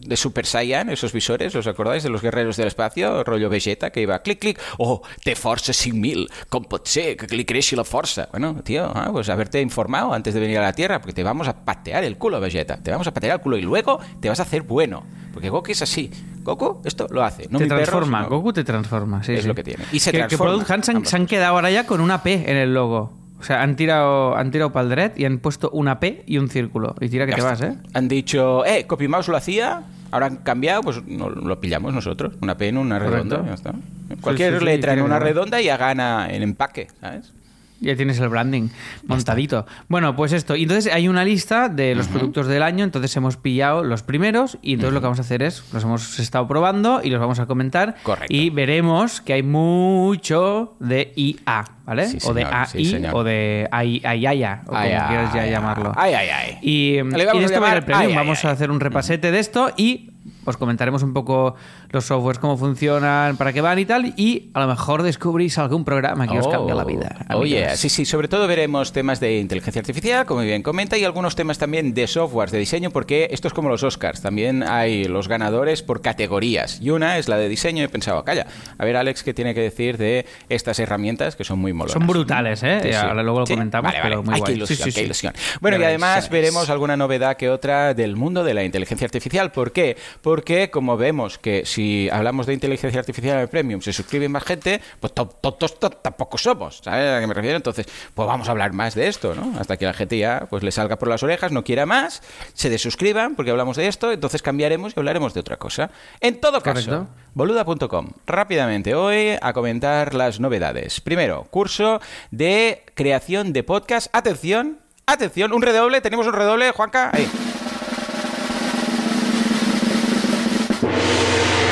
de 0.00 0.16
Super 0.16 0.46
Saiyan, 0.46 0.88
esos 0.88 1.12
visores, 1.12 1.54
¿os 1.54 1.66
acordáis? 1.66 2.02
De 2.02 2.08
los 2.08 2.22
guerreros 2.22 2.56
del 2.56 2.68
espacio, 2.68 3.22
rollo 3.24 3.50
Vegeta, 3.50 3.90
que 3.90 4.00
iba 4.00 4.18
clic, 4.22 4.38
clic, 4.38 4.60
oh, 4.78 5.02
te 5.22 5.34
força 5.36 5.74
5000, 5.74 6.28
com 6.48 6.64
pot 6.64 6.88
ser 6.88 7.16
que 7.18 7.28
li 7.36 7.44
creixi 7.44 7.76
la 7.76 7.84
força? 7.84 8.28
Bueno, 8.32 8.56
tío, 8.64 8.90
ah, 8.94 9.10
pues 9.12 9.28
haberte 9.28 9.60
informado 9.60 10.14
antes 10.14 10.32
de 10.32 10.40
venir 10.40 10.58
a 10.58 10.62
la 10.62 10.72
Tierra, 10.72 11.00
porque 11.00 11.12
te 11.12 11.22
vamos 11.22 11.46
a 11.48 11.64
patear 11.64 12.04
el 12.04 12.16
culo, 12.16 12.40
Vegeta, 12.40 12.78
te 12.82 12.90
vamos 12.90 13.06
a 13.06 13.12
patear 13.12 13.34
el 13.36 13.40
culo 13.42 13.58
y 13.58 13.62
luego 13.62 14.00
te 14.20 14.28
vas 14.28 14.40
a 14.40 14.44
hacer 14.44 14.62
bueno, 14.62 15.04
porque 15.32 15.50
Goku 15.50 15.72
es 15.72 15.82
así. 15.82 16.10
Goku 16.48 16.80
esto 16.84 17.06
lo 17.10 17.22
hace, 17.24 17.46
no 17.50 17.58
te 17.58 17.64
mi 17.64 17.70
perro, 17.70 17.82
transforma, 17.82 18.18
sino- 18.24 18.30
Goku 18.36 18.52
te 18.52 18.64
transforma, 18.64 19.22
sí, 19.22 19.34
Es 19.34 19.42
sí. 19.42 19.48
lo 19.48 19.54
que 19.54 19.62
tiene. 19.64 19.84
Y 19.92 20.00
se 20.00 20.10
que, 20.12 20.18
que 20.18 20.26
transforma, 20.28 20.54
Hunt 20.68 20.84
se 20.84 20.90
han, 20.90 20.96
ambos. 20.98 21.08
se 21.10 21.16
han 21.16 21.26
quedado 21.26 21.54
ahora 21.54 21.70
ya 21.70 21.86
con 21.86 22.00
una 22.00 22.22
P 22.22 22.50
en 22.50 22.56
el 22.56 22.72
logo. 22.74 23.12
O 23.40 23.42
sea, 23.44 23.62
han 23.62 23.76
tirado, 23.76 24.36
han 24.36 24.50
tirado 24.50 24.72
para 24.72 24.82
el 24.84 24.88
dread 24.90 25.12
y 25.16 25.24
han 25.24 25.38
puesto 25.38 25.70
una 25.70 26.00
P 26.00 26.24
y 26.26 26.38
un 26.38 26.48
círculo. 26.48 26.96
Y 27.00 27.08
tira 27.08 27.24
que 27.24 27.30
Ya 27.32 27.36
te 27.36 27.40
está. 27.42 27.50
vas, 27.50 27.60
¿eh? 27.62 27.78
Han 27.94 28.08
dicho, 28.08 28.64
eh, 28.66 28.84
CopyMouse 28.88 29.28
lo 29.28 29.36
hacía, 29.36 29.82
ahora 30.10 30.26
han 30.26 30.36
cambiado, 30.38 30.82
pues 30.82 31.04
no, 31.06 31.30
lo 31.30 31.60
pillamos 31.60 31.94
nosotros. 31.94 32.34
Una 32.42 32.56
P 32.56 32.66
en 32.68 32.78
una 32.78 32.98
redonda, 32.98 33.44
ya 33.46 33.54
está. 33.54 33.74
Cualquier 34.20 34.54
sí, 34.54 34.58
sí, 34.58 34.64
letra 34.64 34.94
en 34.94 35.02
una 35.02 35.18
que 35.18 35.24
redonda 35.26 35.60
ya 35.60 35.76
gana 35.76 36.28
en 36.30 36.42
empaque, 36.42 36.88
¿sabes? 37.00 37.32
Ya 37.80 37.94
tienes 37.96 38.18
el 38.18 38.28
branding 38.28 38.68
montadito. 39.06 39.66
Bueno, 39.88 40.16
pues 40.16 40.32
esto. 40.32 40.56
Y 40.56 40.62
entonces 40.64 40.92
hay 40.92 41.08
una 41.08 41.24
lista 41.24 41.68
de 41.68 41.94
los 41.94 42.08
productos 42.08 42.46
del 42.46 42.62
año. 42.62 42.84
Entonces 42.84 43.14
hemos 43.16 43.36
pillado 43.36 43.84
los 43.84 44.02
primeros. 44.02 44.58
Y 44.62 44.74
entonces 44.74 44.94
lo 44.94 45.00
que 45.00 45.04
vamos 45.04 45.18
a 45.18 45.22
hacer 45.22 45.42
es, 45.42 45.62
los 45.72 45.84
hemos 45.84 46.18
estado 46.18 46.46
probando 46.48 47.00
y 47.02 47.10
los 47.10 47.20
vamos 47.20 47.38
a 47.38 47.46
comentar. 47.46 47.96
Correcto. 48.02 48.34
Y 48.34 48.50
veremos 48.50 49.20
que 49.20 49.34
hay 49.34 49.42
mucho 49.42 50.76
de 50.80 51.12
IA, 51.16 51.64
¿vale? 51.84 52.08
Sí, 52.08 52.18
o 52.24 52.34
de 52.34 52.44
AI 52.44 52.66
sí, 52.66 53.02
o 53.12 53.24
de 53.24 53.68
AI, 53.70 54.02
AIAIA, 54.04 54.62
o 54.64 54.66
como 54.66 54.78
Ay, 54.78 54.88
quieras 54.88 55.34
ya 55.34 55.42
ay, 55.42 55.50
llamarlo. 55.50 55.92
Ay, 55.96 56.14
ay, 56.14 56.28
ay. 56.28 56.58
Y, 56.62 56.98
y 56.98 57.38
de 57.38 57.44
esto 57.44 57.60
va 57.60 57.74
el 57.74 57.84
premium. 57.84 58.14
Vamos 58.14 58.44
a 58.44 58.50
hacer 58.50 58.70
un 58.70 58.80
repasete 58.80 59.30
de 59.30 59.38
esto 59.38 59.72
y 59.76 60.10
os 60.44 60.56
comentaremos 60.56 61.02
un 61.02 61.12
poco 61.12 61.54
los 61.90 62.04
softwares, 62.06 62.38
cómo 62.38 62.56
funcionan, 62.56 63.36
para 63.36 63.52
qué 63.52 63.60
van 63.60 63.78
y 63.78 63.84
tal. 63.84 64.14
Y 64.16 64.50
a 64.54 64.60
lo 64.60 64.66
mejor 64.68 65.02
descubrís 65.02 65.58
algún 65.58 65.84
programa 65.84 66.26
que 66.26 66.38
os 66.38 66.48
cambie 66.48 66.74
la 66.74 66.84
vida. 66.84 67.26
Oye, 67.34 67.62
amigos. 67.64 67.80
sí, 67.80 67.88
sí, 67.88 68.04
sobre 68.04 68.28
todo 68.28 68.46
veremos 68.46 68.92
temas 68.92 69.20
de 69.20 69.38
inteligencia 69.38 69.80
artificial, 69.80 70.26
como 70.26 70.40
bien 70.42 70.62
comenta, 70.62 70.96
y 70.98 71.04
algunos 71.04 71.36
temas 71.36 71.58
también 71.58 71.94
de 71.94 72.06
softwares, 72.06 72.52
de 72.52 72.58
diseño, 72.58 72.90
porque 72.90 73.28
esto 73.30 73.48
es 73.48 73.54
como 73.54 73.68
los 73.68 73.82
Oscars, 73.82 74.20
también 74.22 74.62
hay 74.62 75.04
los 75.04 75.28
ganadores 75.28 75.82
por 75.82 76.00
categorías. 76.02 76.80
Y 76.80 76.90
una 76.90 77.18
es 77.18 77.28
la 77.28 77.36
de 77.36 77.48
diseño, 77.48 77.82
y 77.82 77.84
he 77.86 77.88
pensado, 77.88 78.24
calla, 78.24 78.46
a 78.78 78.84
ver 78.84 78.96
Alex, 78.96 79.22
¿qué 79.22 79.34
tiene 79.34 79.54
que 79.54 79.60
decir 79.60 79.98
de 79.98 80.26
estas 80.48 80.78
herramientas 80.78 81.36
que 81.36 81.44
son 81.44 81.58
muy 81.58 81.72
molonas? 81.72 81.92
Son 81.94 82.06
brutales, 82.06 82.62
¿eh? 82.62 82.80
Sí, 82.82 82.88
sí. 82.90 82.94
Ahora 82.94 83.22
luego 83.22 83.40
lo 83.40 83.46
Sí, 83.46 83.54
comentamos, 83.54 83.90
vale, 83.92 84.00
pero 84.02 84.22
muy 84.22 84.34
Ay, 84.34 84.40
guay. 84.40 84.52
qué 84.52 84.56
ilusión, 85.02 85.32
qué. 85.32 85.40
Bueno, 85.60 85.78
y 85.78 85.84
además 85.84 86.28
veremos 86.28 86.70
alguna 86.70 86.96
novedad 86.96 87.36
que 87.36 87.48
otra 87.50 87.94
del 87.94 88.16
mundo 88.16 88.44
de 88.44 88.54
la 88.54 88.64
inteligencia 88.64 89.04
artificial. 89.06 89.52
¿Por 89.52 89.72
qué? 89.72 89.96
Porque 90.22 90.70
como 90.70 90.96
vemos 90.96 91.38
que 91.38 91.64
si 91.66 92.08
hablamos 92.10 92.46
de 92.46 92.54
inteligencia 92.54 93.00
artificial 93.00 93.36
en 93.36 93.42
el 93.42 93.48
Premium 93.48 93.80
se 93.80 93.92
suscribe 93.92 94.28
más 94.28 94.44
gente, 94.44 94.80
pues 95.00 95.12
to- 95.14 95.26
tontos 95.40 95.78
to- 95.78 95.90
tampoco 95.90 96.38
somos, 96.38 96.80
¿sabes 96.82 97.16
a 97.16 97.20
qué 97.20 97.26
me 97.26 97.34
refiero? 97.34 97.56
Entonces, 97.56 97.86
pues 98.14 98.26
vamos 98.26 98.48
a 98.48 98.50
hablar 98.52 98.72
más 98.72 98.94
de 98.94 99.08
esto, 99.08 99.34
¿no? 99.34 99.58
Hasta 99.60 99.76
que 99.76 99.84
la 99.86 99.92
gente 99.94 100.18
ya 100.18 100.46
pues 100.50 100.62
le 100.62 100.70
salga 100.70 100.96
por 100.96 101.08
las 101.08 101.22
orejas, 101.22 101.52
no 101.52 101.64
quiera 101.64 101.86
más, 101.86 102.22
se 102.54 102.70
desuscriban 102.70 103.34
porque 103.36 103.50
hablamos 103.50 103.76
de 103.76 103.86
esto, 103.88 104.12
entonces 104.12 104.42
cambiaremos 104.42 104.92
y 104.96 105.00
hablaremos 105.00 105.34
de 105.34 105.40
otra 105.40 105.56
cosa. 105.56 105.90
En 106.20 106.40
todo 106.40 106.60
caso, 106.60 107.08
boluda.com. 107.34 108.08
Rápidamente, 108.26 108.94
hoy 108.94 109.36
a 109.40 109.52
comentar 109.52 110.14
las 110.14 110.40
novedades. 110.40 111.00
Primero, 111.00 111.44
curso 111.50 112.00
de 112.30 112.82
creación 112.94 113.52
de 113.52 113.62
podcast. 113.62 114.08
Atención, 114.12 114.78
atención, 115.06 115.52
un 115.52 115.62
redoble, 115.62 116.00
tenemos 116.00 116.26
un 116.26 116.32
redoble, 116.34 116.70
Juanca. 116.72 117.10
Ahí. 117.12 117.28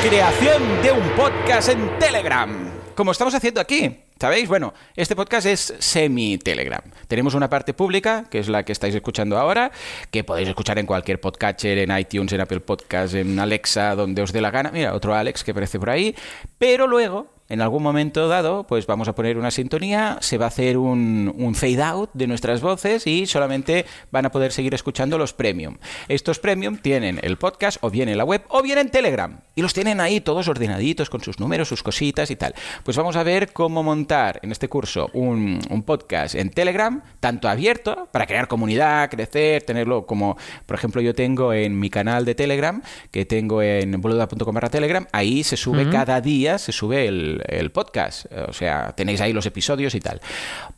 Creación 0.03 0.81
de 0.83 0.91
un 0.91 1.01
podcast 1.15 1.69
en 1.69 1.97
Telegram. 1.99 2.71
como 2.95 3.11
estamos 3.11 3.33
haciendo 3.35 3.61
aquí. 3.61 4.03
¿Sabéis? 4.19 4.47
Bueno, 4.47 4.73
este 4.95 5.15
podcast 5.15 5.45
es 5.45 5.75
semi-Telegram. 5.77 6.81
Tenemos 7.07 7.35
una 7.35 7.49
parte 7.49 7.73
pública, 7.75 8.25
que 8.29 8.39
es 8.39 8.47
la 8.47 8.63
que 8.63 8.71
estáis 8.71 8.95
escuchando 8.95 9.37
ahora, 9.37 9.71
que 10.09 10.23
podéis 10.23 10.49
escuchar 10.49 10.79
en 10.79 10.87
cualquier 10.87 11.19
podcatcher, 11.21 11.77
en 11.77 11.95
iTunes, 11.95 12.33
en 12.33 12.41
Apple 12.41 12.61
Podcasts, 12.61 13.13
en 13.15 13.37
Alexa, 13.37 13.93
donde 13.95 14.23
os 14.23 14.33
dé 14.33 14.41
la 14.41 14.49
gana. 14.49 14.71
Mira, 14.71 14.95
otro 14.95 15.13
Alex 15.13 15.43
que 15.43 15.51
aparece 15.51 15.77
por 15.79 15.91
ahí. 15.91 16.15
Pero 16.57 16.87
luego 16.87 17.27
en 17.49 17.61
algún 17.61 17.83
momento 17.83 18.27
dado, 18.27 18.65
pues 18.65 18.85
vamos 18.87 19.07
a 19.07 19.15
poner 19.15 19.37
una 19.37 19.51
sintonía, 19.51 20.17
se 20.21 20.37
va 20.37 20.45
a 20.45 20.47
hacer 20.49 20.77
un, 20.77 21.33
un, 21.37 21.55
fade 21.55 21.81
out 21.81 22.09
de 22.13 22.27
nuestras 22.27 22.61
voces 22.61 23.07
y 23.07 23.25
solamente 23.25 23.85
van 24.11 24.25
a 24.25 24.31
poder 24.31 24.51
seguir 24.51 24.73
escuchando 24.73 25.17
los 25.17 25.33
premium. 25.33 25.77
Estos 26.07 26.39
premium 26.39 26.77
tienen 26.77 27.19
el 27.23 27.37
podcast 27.37 27.77
o 27.81 27.89
bien 27.89 28.09
en 28.09 28.17
la 28.17 28.25
web 28.25 28.43
o 28.49 28.61
bien 28.61 28.77
en 28.77 28.89
Telegram. 28.89 29.39
Y 29.55 29.61
los 29.61 29.73
tienen 29.73 29.99
ahí 29.99 30.21
todos 30.21 30.47
ordenaditos 30.47 31.09
con 31.09 31.21
sus 31.21 31.39
números, 31.39 31.67
sus 31.67 31.83
cositas 31.83 32.29
y 32.31 32.35
tal. 32.35 32.53
Pues 32.83 32.97
vamos 32.97 33.15
a 33.15 33.23
ver 33.23 33.53
cómo 33.53 33.81
montar 33.81 34.39
en 34.43 34.51
este 34.51 34.67
curso 34.67 35.09
un, 35.13 35.59
un 35.69 35.83
podcast 35.83 36.35
en 36.35 36.49
Telegram, 36.49 37.01
tanto 37.19 37.47
abierto, 37.49 38.07
para 38.11 38.25
crear 38.25 38.47
comunidad, 38.47 39.09
crecer, 39.09 39.63
tenerlo 39.63 40.05
como, 40.05 40.37
por 40.65 40.75
ejemplo, 40.75 41.01
yo 41.01 41.15
tengo 41.15 41.53
en 41.53 41.79
mi 41.79 41.89
canal 41.89 42.25
de 42.25 42.35
Telegram, 42.35 42.81
que 43.11 43.25
tengo 43.25 43.61
en 43.61 43.99
boluda.com 44.01 44.53
barra 44.53 44.69
Telegram, 44.69 45.07
ahí 45.11 45.43
se 45.43 45.57
sube 45.57 45.83
uh 45.83 45.87
-huh. 45.87 45.91
cada 45.91 46.21
día, 46.21 46.57
se 46.57 46.71
sube 46.71 47.07
el, 47.07 47.36
el, 47.47 47.71
podcast. 47.71 48.25
O 48.47 48.53
sea, 48.53 48.93
tenéis 48.95 49.21
ahí 49.21 49.33
los 49.33 49.45
episodios 49.45 49.93
y 49.95 49.99
tal. 49.99 50.21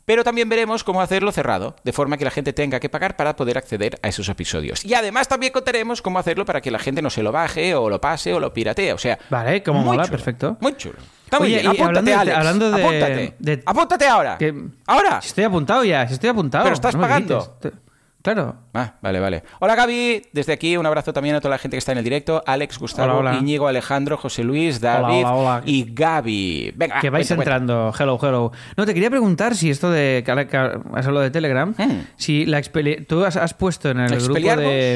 Pero 0.06 0.24
también 0.24 0.50
veremos 0.50 0.84
cómo 0.84 1.02
hacerlo 1.02 1.32
cerrado, 1.32 1.76
de 1.84 1.94
forma 1.94 2.18
que 2.18 2.26
la 2.26 2.32
gente 2.32 2.54
tenga 2.54 2.80
que 2.80 2.90
pagar 2.90 3.16
para 3.16 3.36
poder 3.36 3.58
acceder 3.58 4.00
a 4.02 4.08
esos 4.08 4.28
episodios. 4.30 4.84
Y 4.86 4.94
además 4.94 5.28
también 5.28 5.52
contaremos 5.54 6.02
cómo 6.02 6.20
hacerlo 6.20 6.46
para 6.46 6.62
que 6.62 6.72
la 6.72 6.80
gente 6.80 7.02
no 7.02 7.10
se 7.10 7.24
lo 7.24 7.32
baje 7.32 7.76
o 7.76 7.90
lo 7.90 8.02
pase 8.02 8.34
o 8.34 8.40
lo 8.40 8.52
piratee. 8.54 8.94
O 8.94 8.98
sea, 8.98 9.20
vale, 9.30 9.62
como 9.64 9.82
mola, 9.84 10.04
chulo, 10.06 10.18
perfecto. 10.18 10.58
Muy 10.60 10.76
chulo. 10.78 10.98
Está 11.26 11.40
muy 11.40 11.48
Oye, 11.54 11.60
bien. 11.62 11.68
Apúntate, 11.68 11.86
hablando 11.88 12.10
de- 12.12 12.18
Alex. 12.18 12.38
hablando 12.38 12.72
de- 12.72 12.84
Apúntate. 12.84 13.36
de- 13.38 13.64
Apúntate 13.66 14.08
ahora. 14.08 14.38
Que- 14.38 14.54
Ahora. 14.88 15.22
Si 15.22 15.28
estoy 15.28 15.44
apuntado 15.44 15.84
ya, 15.84 16.08
si 16.08 16.14
estoy 16.16 16.30
apuntado. 16.30 16.64
Pero 16.64 16.74
estás 16.74 16.96
no 16.96 17.02
pagando. 17.02 17.58
grites. 17.62 17.80
Claro. 18.22 18.56
Ah, 18.74 18.96
vale, 19.02 19.20
vale. 19.22 19.44
Hola 19.60 19.76
Gaby, 19.76 20.24
desde 20.34 20.52
aquí 20.52 20.76
un 20.76 20.86
abrazo 20.86 21.14
también 21.14 21.36
a 21.36 21.40
toda 21.40 21.52
la 21.52 21.58
gente 21.58 21.76
que 21.76 21.80
está 21.80 21.94
en 21.94 22.00
el 22.00 22.04
directo. 22.04 22.44
Alex, 22.46 22.78
Gustavo, 22.78 23.20
Hola, 23.20 23.30
hola. 23.32 23.40
Íñigo, 23.40 23.68
Alejandro, 23.68 24.18
José 24.18 24.44
Luis, 24.44 24.82
David 24.82 25.24
hola, 25.26 25.62
y 25.66 25.86
Gaby. 25.94 26.74
Venga, 26.76 27.00
que 27.00 27.10
vais 27.10 27.28
cuenta, 27.28 27.36
cuenta. 27.36 27.56
entrando. 27.64 27.94
Hello, 27.98 28.20
hello. 28.22 28.52
No, 28.76 28.86
te 28.86 28.94
quería 28.94 29.10
preguntar 29.10 29.56
si 29.56 29.70
esto 29.70 29.90
de. 29.90 30.24
Que 30.26 30.32
has 30.32 31.08
hablado 31.08 31.22
de 31.22 31.32
Telegram. 31.32 31.74
Hmm. 31.78 32.02
Si 32.18 32.46
la 32.46 32.62
Tú 33.08 33.24
has, 33.24 33.38
has 33.38 33.54
puesto 33.54 33.90
en 33.90 34.02
el 34.02 34.20
grupo 34.20 34.34
de. 34.40 34.96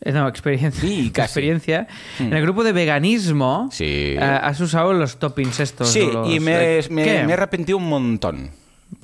Eh, 0.00 0.12
No, 0.12 0.26
experiencia. 0.28 0.80
Sí, 0.80 1.12
experiencia. 1.14 1.86
En 2.18 2.32
el 2.32 2.42
grupo 2.42 2.64
de 2.64 2.72
veganismo. 2.72 3.68
Sí. 3.70 4.16
eh, 4.18 4.18
has 4.20 4.60
usado 4.60 4.92
los 4.92 5.18
toppings 5.18 5.60
estos. 5.60 5.88
Sí, 5.88 6.08
los- 6.12 6.28
y 6.28 6.40
me, 6.40 6.80
me, 6.90 7.04
me 7.24 7.30
he 7.30 7.32
arrepentido 7.32 7.78
un 7.78 7.88
montón. 7.88 8.50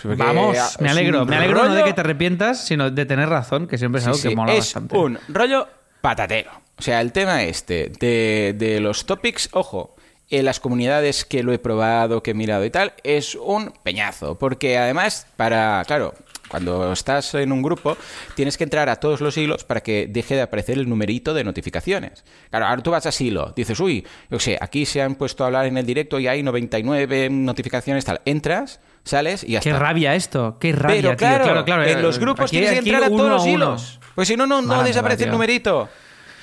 Porque 0.01 0.17
Vamos, 0.17 0.57
me 0.81 0.91
alegro. 0.91 1.25
Me 1.25 1.37
alegro 1.37 1.65
no 1.69 1.75
de 1.75 1.85
que 1.85 1.93
te 1.93 2.01
arrepientas, 2.01 2.65
sino 2.67 2.91
de 2.91 3.07
tener 3.07 3.29
razón, 3.29 3.67
que 3.67 3.79
siempre 3.79 3.99
es 4.01 4.05
Sí, 4.05 4.09
algo 4.11 4.19
sí, 4.19 4.29
que 4.29 4.37
mola 4.37 4.53
es 4.53 4.59
bastante. 4.59 4.97
un 4.97 5.19
rollo 5.29 5.69
patatero. 6.01 6.51
O 6.77 6.83
sea, 6.83 7.01
el 7.01 7.13
tema 7.13 7.43
este 7.45 7.91
de, 8.01 8.55
de 8.59 8.81
los 8.81 9.07
topics, 9.07 9.49
ojo, 9.53 9.95
en 10.29 10.45
las 10.45 10.59
comunidades 10.59 11.25
que 11.25 11.43
lo 11.43 11.53
he 11.53 11.59
probado, 11.59 12.23
que 12.23 12.33
he 12.33 12.35
mirado 12.35 12.65
y 12.65 12.71
tal, 12.71 12.93
es 13.05 13.35
un 13.37 13.73
peñazo. 13.83 14.37
Porque 14.39 14.77
además, 14.77 15.27
para, 15.37 15.83
claro, 15.87 16.15
cuando 16.49 16.93
estás 16.93 17.35
en 17.35 17.53
un 17.53 17.63
grupo, 17.63 17.97
tienes 18.35 18.59
que 18.59 18.65
entrar 18.65 18.89
a 18.89 18.97
todos 18.97 19.21
los 19.21 19.37
hilos 19.37 19.65
para 19.65 19.83
que 19.83 20.07
deje 20.11 20.35
de 20.35 20.43
aparecer 20.43 20.77
el 20.79 20.89
numerito 20.89 21.33
de 21.35 21.45
notificaciones. 21.45 22.25
Claro, 22.51 22.67
ahora 22.67 22.83
tú 22.83 22.91
vas 22.91 23.07
a 23.07 23.23
hilo, 23.23 23.53
dices, 23.55 23.79
uy, 23.79 24.05
yo 24.31 24.39
sé, 24.41 24.59
aquí 24.61 24.85
se 24.87 25.01
han 25.03 25.15
puesto 25.15 25.45
a 25.45 25.47
hablar 25.47 25.67
en 25.67 25.79
el 25.79 25.87
directo 25.87 26.19
y 26.19 26.27
hay 26.27 26.43
99 26.43 27.29
notificaciones, 27.31 28.05
tal. 28.05 28.21
Entras, 28.25 28.81
sales 29.05 29.45
y 29.45 29.53
ya 29.53 29.61
Qué 29.61 29.71
está. 29.71 29.79
rabia 29.81 30.15
esto, 30.15 30.57
qué 30.59 30.73
rabia, 30.73 30.97
Pero 30.97 31.09
tío. 31.11 31.17
claro, 31.17 31.45
claro, 31.45 31.65
claro, 31.65 31.83
en 31.85 31.99
eh, 31.99 32.03
los 32.03 32.19
grupos 32.19 32.45
aquí- 32.47 32.59
tienes 32.59 32.73
que 32.73 32.79
entrar 32.79 33.05
a 33.05 33.09
todos 33.09 33.29
los 33.31 33.47
hilos. 33.47 34.01
Pues 34.15 34.29
si 34.29 34.37
no, 34.37 34.47
no, 34.47 34.63
no 34.63 34.83
desaparece 34.83 35.25
el 35.25 35.31
numerito. 35.31 35.89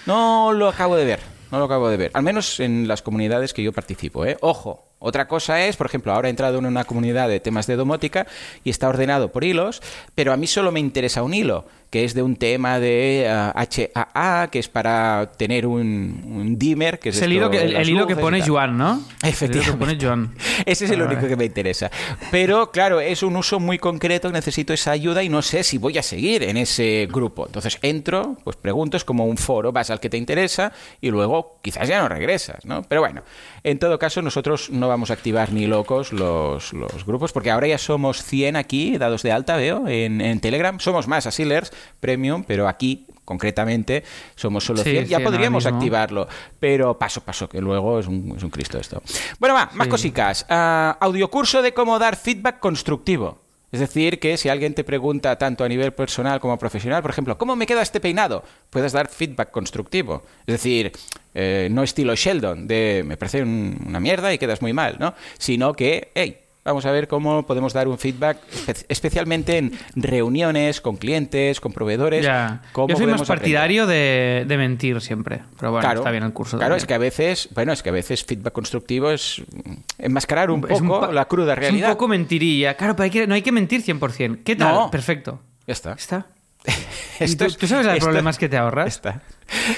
No 0.06 0.52
lo 0.54 0.68
acabo 0.70 0.96
de 0.96 1.06
ver. 1.06 1.20
No 1.52 1.60
lo 1.60 1.66
acabo 1.66 1.90
de 1.90 1.98
ver. 1.98 2.12
Al 2.14 2.24
menos 2.24 2.60
en 2.60 2.88
las 2.88 3.02
comunidades 3.02 3.54
que 3.54 3.62
yo 3.64 3.72
participo, 3.74 4.26
¿eh? 4.26 4.38
Ojo. 4.42 4.88
Otra 5.04 5.28
cosa 5.28 5.66
es, 5.66 5.78
por 5.78 5.88
ejemplo, 5.88 6.14
ahora 6.14 6.28
he 6.28 6.30
entrado 6.30 6.60
en 6.60 6.68
una 6.68 6.84
comunidad 6.84 7.28
de 7.28 7.40
temas 7.40 7.66
de 7.66 7.76
domótica 7.76 8.28
y 8.64 8.70
está 8.70 8.88
ordenado 8.88 9.32
por 9.32 9.44
hilos, 9.44 9.82
pero 10.14 10.32
a 10.32 10.38
mí 10.38 10.46
solo 10.46 10.72
me 10.72 10.80
interesa 10.80 11.24
un 11.24 11.34
hilo, 11.34 11.66
que 11.90 12.04
es 12.04 12.14
de 12.14 12.22
un 12.22 12.36
tema 12.36 12.80
de 12.80 13.28
ah, 13.28 13.52
HAA, 13.56 14.50
que 14.52 14.60
es 14.60 14.70
para 14.70 15.32
tener 15.38 15.66
un, 15.66 16.22
un 16.24 16.60
dimmer, 16.60 17.00
que 17.00 17.10
es, 17.10 17.18
Es 17.18 17.24
el 17.24 17.34
hilo 17.34 17.50
que, 17.50 17.64
el, 17.64 17.76
el 17.76 17.90
hilo 17.90 18.06
que 18.06 18.16
pone. 18.16 18.42
Joan, 18.46 18.78
¿no? 18.78 18.92
El 18.92 19.00
hilo 19.00 19.20
que 19.22 19.28
Efectivamente. 19.30 19.78
pone 19.78 19.98
Joan. 20.00 20.36
Ese 20.68 20.86
es 20.86 20.92
el 20.92 21.02
Vale, 21.02 21.16
único 21.16 21.28
que 21.28 21.36
me 21.36 21.46
interesa. 21.46 21.90
Pero 22.30 22.72
claro, 22.72 23.02
es 23.02 23.24
un 23.24 23.36
uso 23.36 23.60
muy 23.60 23.80
concreto, 23.80 24.32
necesito 24.32 24.72
esa 24.72 24.92
ayuda 24.92 25.24
y 25.24 25.30
no 25.30 25.42
sé 25.42 25.64
si 25.64 25.80
voy 25.80 25.98
a 25.98 26.04
seguir 26.04 26.44
en 26.44 26.58
ese 26.58 27.08
grupo. 27.12 27.48
Entonces 27.48 27.80
entro, 27.82 28.38
pues 28.44 28.56
pregunto, 28.56 28.98
es 28.98 29.04
como 29.04 29.26
un 29.26 29.38
foro, 29.38 29.72
vas 29.72 29.90
al 29.90 30.00
que 30.00 30.10
te 30.12 30.18
interesa 30.18 30.72
y 31.02 31.10
luego 31.10 31.58
quizás 31.64 31.88
ya 31.88 32.00
no 32.02 32.08
regresas, 32.08 32.64
¿no? 32.66 32.84
Pero 32.84 33.02
bueno, 33.02 33.24
en 33.64 33.80
todo 33.80 33.98
caso 33.98 34.22
nosotros 34.22 34.70
no 34.70 34.91
vamos 34.92 35.10
a 35.10 35.14
activar 35.14 35.52
ni 35.52 35.66
locos 35.66 36.14
los, 36.14 36.74
los 36.74 37.06
grupos 37.06 37.32
porque 37.32 37.50
ahora 37.50 37.68
ya 37.68 37.78
somos 37.78 38.24
100 38.24 38.56
aquí, 38.56 38.98
dados 38.98 39.24
de 39.24 39.32
alta, 39.32 39.56
veo, 39.56 39.88
en, 39.88 40.22
en 40.22 40.40
Telegram. 40.40 40.80
Somos 40.80 41.08
más 41.08 41.26
asilers, 41.26 41.72
premium, 42.00 42.44
pero 42.44 42.68
aquí 42.68 43.08
concretamente 43.26 44.04
somos 44.36 44.66
solo 44.66 44.84
Sí, 44.84 44.92
100. 44.92 45.06
ya 45.08 45.18
sí, 45.20 45.24
podríamos 45.24 45.66
activarlo, 45.66 46.28
pero 46.60 47.00
paso, 47.00 47.22
paso, 47.22 47.48
que 47.48 47.62
luego 47.62 48.00
es 48.00 48.08
un, 48.08 48.34
es 48.38 48.44
un 48.44 48.50
Cristo 48.50 48.78
esto. 48.78 49.02
Bueno, 49.40 49.56
va, 49.56 49.70
más 49.74 49.86
Sí. 49.86 49.92
cositas. 49.92 50.46
Ah, 50.50 50.98
audiocurso 51.00 51.62
de 51.62 51.74
cómo 51.74 51.98
dar 51.98 52.16
feedback 52.18 52.60
constructivo. 52.60 53.41
Es 53.72 53.80
decir, 53.80 54.20
que 54.20 54.36
si 54.38 54.50
alguien 54.50 54.74
te 54.74 54.84
pregunta 54.84 55.38
tanto 55.38 55.64
a 55.64 55.70
nivel 55.70 55.94
personal 55.94 56.40
como 56.42 56.58
profesional, 56.60 57.02
por 57.02 57.12
ejemplo, 57.12 57.38
¿cómo 57.38 57.56
me 57.56 57.66
queda 57.66 57.82
este 57.82 58.00
peinado? 58.02 58.44
Puedes 58.70 58.92
dar 58.92 59.08
feedback 59.08 59.50
constructivo. 59.52 60.24
Es 60.46 60.54
decir, 60.56 60.92
eh, 61.34 61.70
no 61.72 61.82
estilo 61.84 62.14
Sheldon, 62.16 62.68
de 62.68 63.04
me 63.06 63.16
parece 63.16 63.42
un- 63.44 63.82
una 63.88 64.00
mierda 64.02 64.34
y 64.34 64.38
quedas 64.38 64.62
muy 64.62 64.74
mal, 64.74 64.98
¿no? 65.00 65.14
Sino 65.38 65.74
que, 65.74 66.12
hey, 66.16 66.38
vamos 66.64 66.86
a 66.86 66.92
ver 66.92 67.08
cómo 67.08 67.46
podemos 67.46 67.74
dar 67.74 67.88
un 67.88 67.98
feedback, 67.98 68.38
espe- 68.52 68.86
especialmente 68.88 69.58
en 69.58 69.72
reuniones 69.96 70.82
con 70.82 70.98
clientes, 70.98 71.60
con 71.60 71.74
proveedores. 71.74 72.24
Ya. 72.26 72.62
cómo 72.72 72.88
Yo 72.90 72.96
soy 72.98 73.08
más 73.08 73.24
partidario 73.24 73.88
de, 73.88 74.46
de 74.48 74.58
mentir 74.58 75.00
siempre. 75.02 75.42
Pero 75.60 75.72
bueno, 75.72 75.82
Claro, 75.86 76.00
está 76.02 76.12
bien 76.12 76.24
el 76.24 76.34
curso. 76.34 76.58
Claro, 76.58 76.72
también. 76.76 76.84
es 76.84 76.86
que 76.88 76.94
a 76.94 76.98
veces, 76.98 77.50
bueno, 77.54 77.74
es 77.74 77.82
que 77.84 77.90
a 77.90 77.94
veces 77.94 78.24
feedback 78.24 78.54
constructivo 78.54 79.12
es 79.12 79.42
enmascarar 79.98 80.52
un 80.52 80.66
Es 80.70 80.82
poco 80.82 81.12
la 81.12 81.26
cruda 81.26 81.56
realidad. 81.56 81.90
Es 81.90 81.94
un 81.94 81.98
poco 81.98 82.08
mentirilla. 82.08 82.76
Claro, 82.76 82.96
pero 82.96 83.06
hay 83.06 83.10
que- 83.10 83.28
no 83.28 83.34
hay 83.36 83.42
que 83.42 83.52
mentir 83.52 83.82
100%. 83.84 84.44
¿Qué 84.44 84.56
tal? 84.56 84.74
No. 84.76 84.92
Perfecto. 84.92 85.40
Ya 85.68 85.74
está. 85.74 85.94
Está. 85.94 86.28
¿Y 87.20 87.24
Esto 87.24 87.48
tú, 87.48 87.54
tú 87.56 87.68
sabes 87.68 87.86
los 87.88 87.98
problemas 88.00 88.38
que 88.38 88.48
te 88.48 88.58
ahorras? 88.58 88.88
Está. 88.96 89.22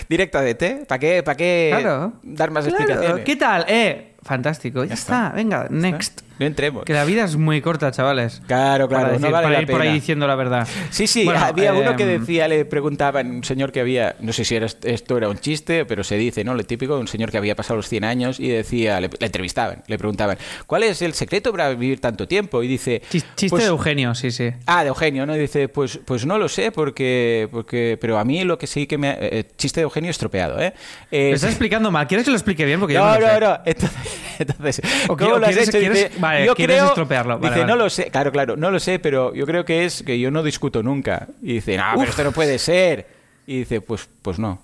Directa 0.09 0.41
de 0.41 0.53
té. 0.55 0.85
¿Para 0.87 0.99
qué, 0.99 1.23
para 1.23 1.35
qué 1.37 1.69
Claro. 1.79 2.13
dar 2.23 2.51
más 2.51 2.65
Claro, 2.65 2.77
explicaciones? 2.83 3.25
¿Qué 3.25 3.35
tal? 3.37 3.65
Eh, 3.69 4.15
fantástico. 4.21 4.83
Ya, 4.83 4.93
está. 4.93 5.27
está. 5.27 5.35
Venga, 5.35 5.67
next. 5.69 6.21
No 6.39 6.45
entremos. 6.47 6.83
Que 6.85 6.93
la 6.93 7.05
vida 7.05 7.23
es 7.25 7.35
muy 7.35 7.61
corta, 7.61 7.91
chavales. 7.91 8.41
Claro, 8.47 8.87
claro, 8.87 9.05
Para, 9.07 9.19
no 9.19 9.31
vale 9.31 9.43
para 9.43 9.49
la 9.55 9.61
ir 9.61 9.67
por 9.67 9.81
ahí 9.81 9.87
pena. 9.87 9.93
diciendo 9.95 10.27
la 10.27 10.35
verdad. 10.35 10.67
Sí, 10.89 11.05
sí, 11.07 11.25
Bueno, 11.25 11.39
había 11.45 11.73
uno 11.73 11.95
que 11.95 12.03
em, 12.11 12.19
decía, 12.19 12.47
le 12.47 12.65
preguntaban, 12.65 13.29
un 13.29 13.43
señor 13.43 13.71
que 13.71 13.79
había, 13.79 14.15
no 14.19 14.33
sé 14.33 14.43
si 14.43 14.55
era, 14.55 14.65
esto 14.65 15.17
era 15.17 15.29
un 15.29 15.37
chiste, 15.37 15.85
pero 15.85 16.03
se 16.03 16.15
dice, 16.17 16.43
¿no? 16.43 16.55
Lo 16.55 16.63
típico, 16.63 16.97
un 16.97 17.07
señor 17.07 17.29
que 17.31 17.37
había 17.37 17.55
pasado 17.55 17.77
los 17.77 17.87
100 17.87 18.03
años 18.03 18.39
y 18.39 18.49
decía, 18.49 18.99
le, 18.99 19.09
le 19.19 19.25
entrevistaban, 19.25 19.83
le 19.87 19.97
preguntaban, 19.97 20.37
¿cuál 20.65 20.83
es 20.83 21.01
el 21.03 21.13
secreto 21.13 21.51
para 21.51 21.69
vivir 21.69 22.01
tanto 22.01 22.27
tiempo? 22.27 22.63
Y 22.63 22.67
dice, 22.67 23.01
chis- 23.11 23.23
Chiste 23.35 23.49
pues- 23.49 23.63
de 23.63 23.69
Eugenio, 23.69 24.15
sí, 24.15 24.31
sí. 24.31 24.49
Ah, 24.65 24.81
de 24.83 24.89
Eugenio, 24.89 25.25
¿no? 25.25 25.35
Y 25.35 25.39
dice, 25.39 25.69
pues, 25.69 25.99
pues 26.03 26.25
no 26.25 26.37
lo 26.39 26.49
sé, 26.49 26.71
porque, 26.71 27.47
porque, 27.51 27.97
pero 28.01 28.17
a 28.17 28.25
mí 28.25 28.43
lo 28.43 28.57
que 28.57 28.65
sí 28.67 28.87
que 28.87 28.97
me... 28.97 29.09
ha- 29.09 29.17
eh, 29.19 29.45
chiste 29.55 29.81
de 29.81 29.83
Eugenio 29.83 30.09
estropeado, 30.09 30.59
¿eh? 30.59 30.73
Eh, 31.11 31.29
Lo 31.29 31.35
estás 31.35 31.51
explicando 31.51 31.91
mal. 31.91 32.07
¿Quieres 32.07 32.25
que 32.25 32.31
lo 32.31 32.37
explique 32.37 32.65
bien? 32.65 32.79
Porque 32.79 32.95
yo 32.95 32.99
no, 33.05 33.13
no, 33.13 33.19
lo 33.19 33.27
no, 33.27 33.33
sé. 33.33 33.39
no. 33.39 33.59
Entonces, 33.65 33.97
entonces 34.39 34.81
¿cómo 35.07 35.37
lo 35.37 35.45
has 35.45 35.51
quieres- 35.53 35.69
hecho? 35.69 35.79
quieres- 35.79 36.09
Dice, 36.09 36.19
vale, 36.21 36.45
yo 36.45 36.55
creo, 36.55 36.87
estropearlo. 36.87 37.39
Vale, 37.39 37.47
dice, 37.55 37.61
vale. 37.61 37.71
no 37.73 37.77
lo 37.83 37.89
sé. 37.89 38.09
Claro, 38.11 38.31
claro, 38.31 38.55
no 38.57 38.71
lo 38.71 38.79
sé, 38.79 38.99
pero 38.99 39.33
yo 39.33 39.45
creo 39.45 39.65
que 39.65 39.85
es 39.85 40.03
que 40.03 40.19
yo 40.19 40.31
no 40.31 40.43
discuto 40.43 40.81
nunca. 40.83 41.27
Y 41.41 41.53
dice, 41.53 41.77
no, 41.77 41.83
pero 41.97 42.09
esto 42.09 42.23
no 42.23 42.31
puede 42.31 42.57
ser. 42.59 43.07
Y 43.47 43.59
dice, 43.59 43.81
pues, 43.81 44.07
pues 44.21 44.39
no. 44.39 44.61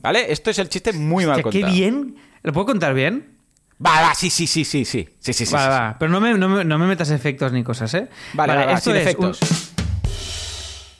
¿Vale? 0.00 0.32
Esto 0.32 0.50
es 0.50 0.58
el 0.58 0.68
chiste 0.68 0.92
muy 0.92 1.26
mal 1.26 1.42
contado. 1.42 1.66
bien. 1.72 2.16
¿Lo 2.42 2.52
puedo 2.52 2.66
contar 2.66 2.94
bien? 2.94 3.28
Va, 3.84 4.00
va, 4.00 4.14
sí, 4.14 4.30
sí, 4.30 4.46
sí, 4.46 4.64
sí, 4.64 4.84
sí. 4.84 5.08
Sí, 5.18 5.32
sí, 5.32 5.44
sí. 5.46 5.54
va, 5.54 5.62
sí, 5.64 5.68
va. 5.68 5.96
Pero 5.98 6.10
no 6.10 6.20
me, 6.20 6.34
no, 6.34 6.48
me, 6.48 6.64
no 6.64 6.78
me 6.78 6.86
metas 6.86 7.10
efectos 7.10 7.52
ni 7.52 7.62
cosas, 7.64 7.92
¿eh? 7.94 8.08
Vale, 8.32 8.54
va, 8.54 8.66
va, 8.66 8.72
esto 8.74 8.90
sin 8.90 8.96
es 9.00 9.02
efectos. 9.06 9.40
un- 9.42 9.82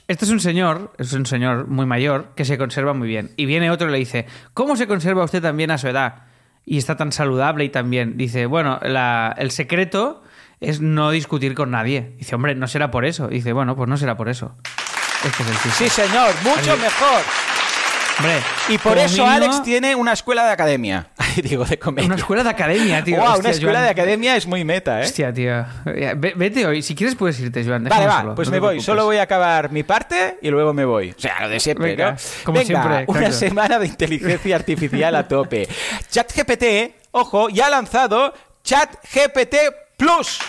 Este 0.07 0.25
es 0.25 0.31
un 0.31 0.39
señor, 0.41 0.93
es 0.97 1.13
un 1.13 1.25
señor 1.25 1.67
muy 1.67 1.85
mayor 1.85 2.33
que 2.35 2.43
se 2.45 2.57
conserva 2.57 2.93
muy 2.93 3.07
bien. 3.07 3.31
Y 3.37 3.45
viene 3.45 3.71
otro 3.71 3.87
y 3.87 3.91
le 3.91 3.97
dice, 3.99 4.25
¿cómo 4.53 4.75
se 4.75 4.85
conserva 4.87 5.23
usted 5.23 5.41
tan 5.41 5.55
bien 5.55 5.71
a 5.71 5.77
su 5.77 5.87
edad? 5.87 6.23
Y 6.65 6.77
está 6.77 6.95
tan 6.95 7.11
saludable 7.11 7.63
y 7.65 7.69
tan 7.69 7.89
bien. 7.89 8.17
Dice, 8.17 8.45
bueno, 8.45 8.79
la- 8.83 9.33
el 9.37 9.51
secreto 9.51 10.23
es 10.59 10.79
no 10.81 11.11
discutir 11.11 11.55
con 11.55 11.71
nadie. 11.71 12.13
Dice, 12.17 12.35
hombre, 12.35 12.55
no 12.55 12.67
será 12.67 12.89
por 12.91 13.05
eso. 13.05 13.27
Dice, 13.27 13.51
bueno, 13.53 13.75
pues 13.75 13.89
no 13.89 13.97
será 13.97 14.15
por 14.15 14.29
eso. 14.29 14.55
Este 15.25 15.43
es 15.43 15.49
el 15.49 15.55
chiste. 15.59 15.71
Sí, 15.71 15.89
señor, 15.89 16.31
mucho 16.43 16.77
mejor. 16.77 17.21
Hombre, 18.19 18.35
Y 18.69 18.77
por 18.77 18.97
eso 18.97 19.23
mínimo- 19.23 19.27
Alex 19.31 19.63
tiene 19.63 19.95
una 19.95 20.13
escuela 20.13 20.45
de 20.45 20.51
academia. 20.51 21.07
digo, 21.43 21.65
de 21.65 21.79
comedia. 21.79 22.05
Una 22.05 22.15
escuela 22.15 22.43
de 22.43 22.49
academia, 22.49 23.03
tío. 23.03 23.15
Wow, 23.17 23.25
Hostia, 23.25 23.39
una 23.39 23.49
escuela 23.49 23.73
Joan. 23.79 23.83
de 23.85 23.89
academia 23.89 24.35
es 24.35 24.45
muy 24.45 24.63
meta, 24.63 25.01
¿eh? 25.01 25.05
Hostia, 25.05 25.33
tío. 25.33 25.65
Ve- 25.85 26.33
Vete 26.35 26.65
hoy. 26.67 26.83
Si 26.83 26.93
quieres 26.93 27.15
puedes 27.15 27.39
irte, 27.39 27.65
Joan. 27.65 27.85
Vale, 27.85 28.05
va, 28.05 28.35
pues 28.35 28.49
no 28.49 28.51
me 28.51 28.59
voy. 28.59 28.67
preocupes. 28.69 28.85
Solo 28.85 29.05
voy 29.05 29.17
a 29.17 29.23
acabar 29.23 29.71
mi 29.71 29.81
parte 29.83 30.37
y 30.43 30.49
luego 30.49 30.73
me 30.73 30.85
voy. 30.85 31.09
O 31.11 31.19
sea, 31.19 31.41
lo 31.41 31.49
de 31.49 31.59
siempre, 31.59 31.89
Venga, 31.95 32.11
¿no? 32.11 32.17
como 32.43 32.59
Venga, 32.59 32.67
siempre, 32.67 33.05
una 33.07 33.19
claro. 33.19 33.33
semana 33.33 33.79
de 33.79 33.87
inteligencia 33.87 34.55
artificial 34.55 35.15
a 35.15 35.27
tope. 35.27 35.67
ChatGPT, 36.11 36.63
ojo, 37.11 37.49
ya 37.49 37.65
ha 37.65 37.69
lanzado 37.71 38.33
ChatGPT 38.63 39.55
Plus. 39.97 40.39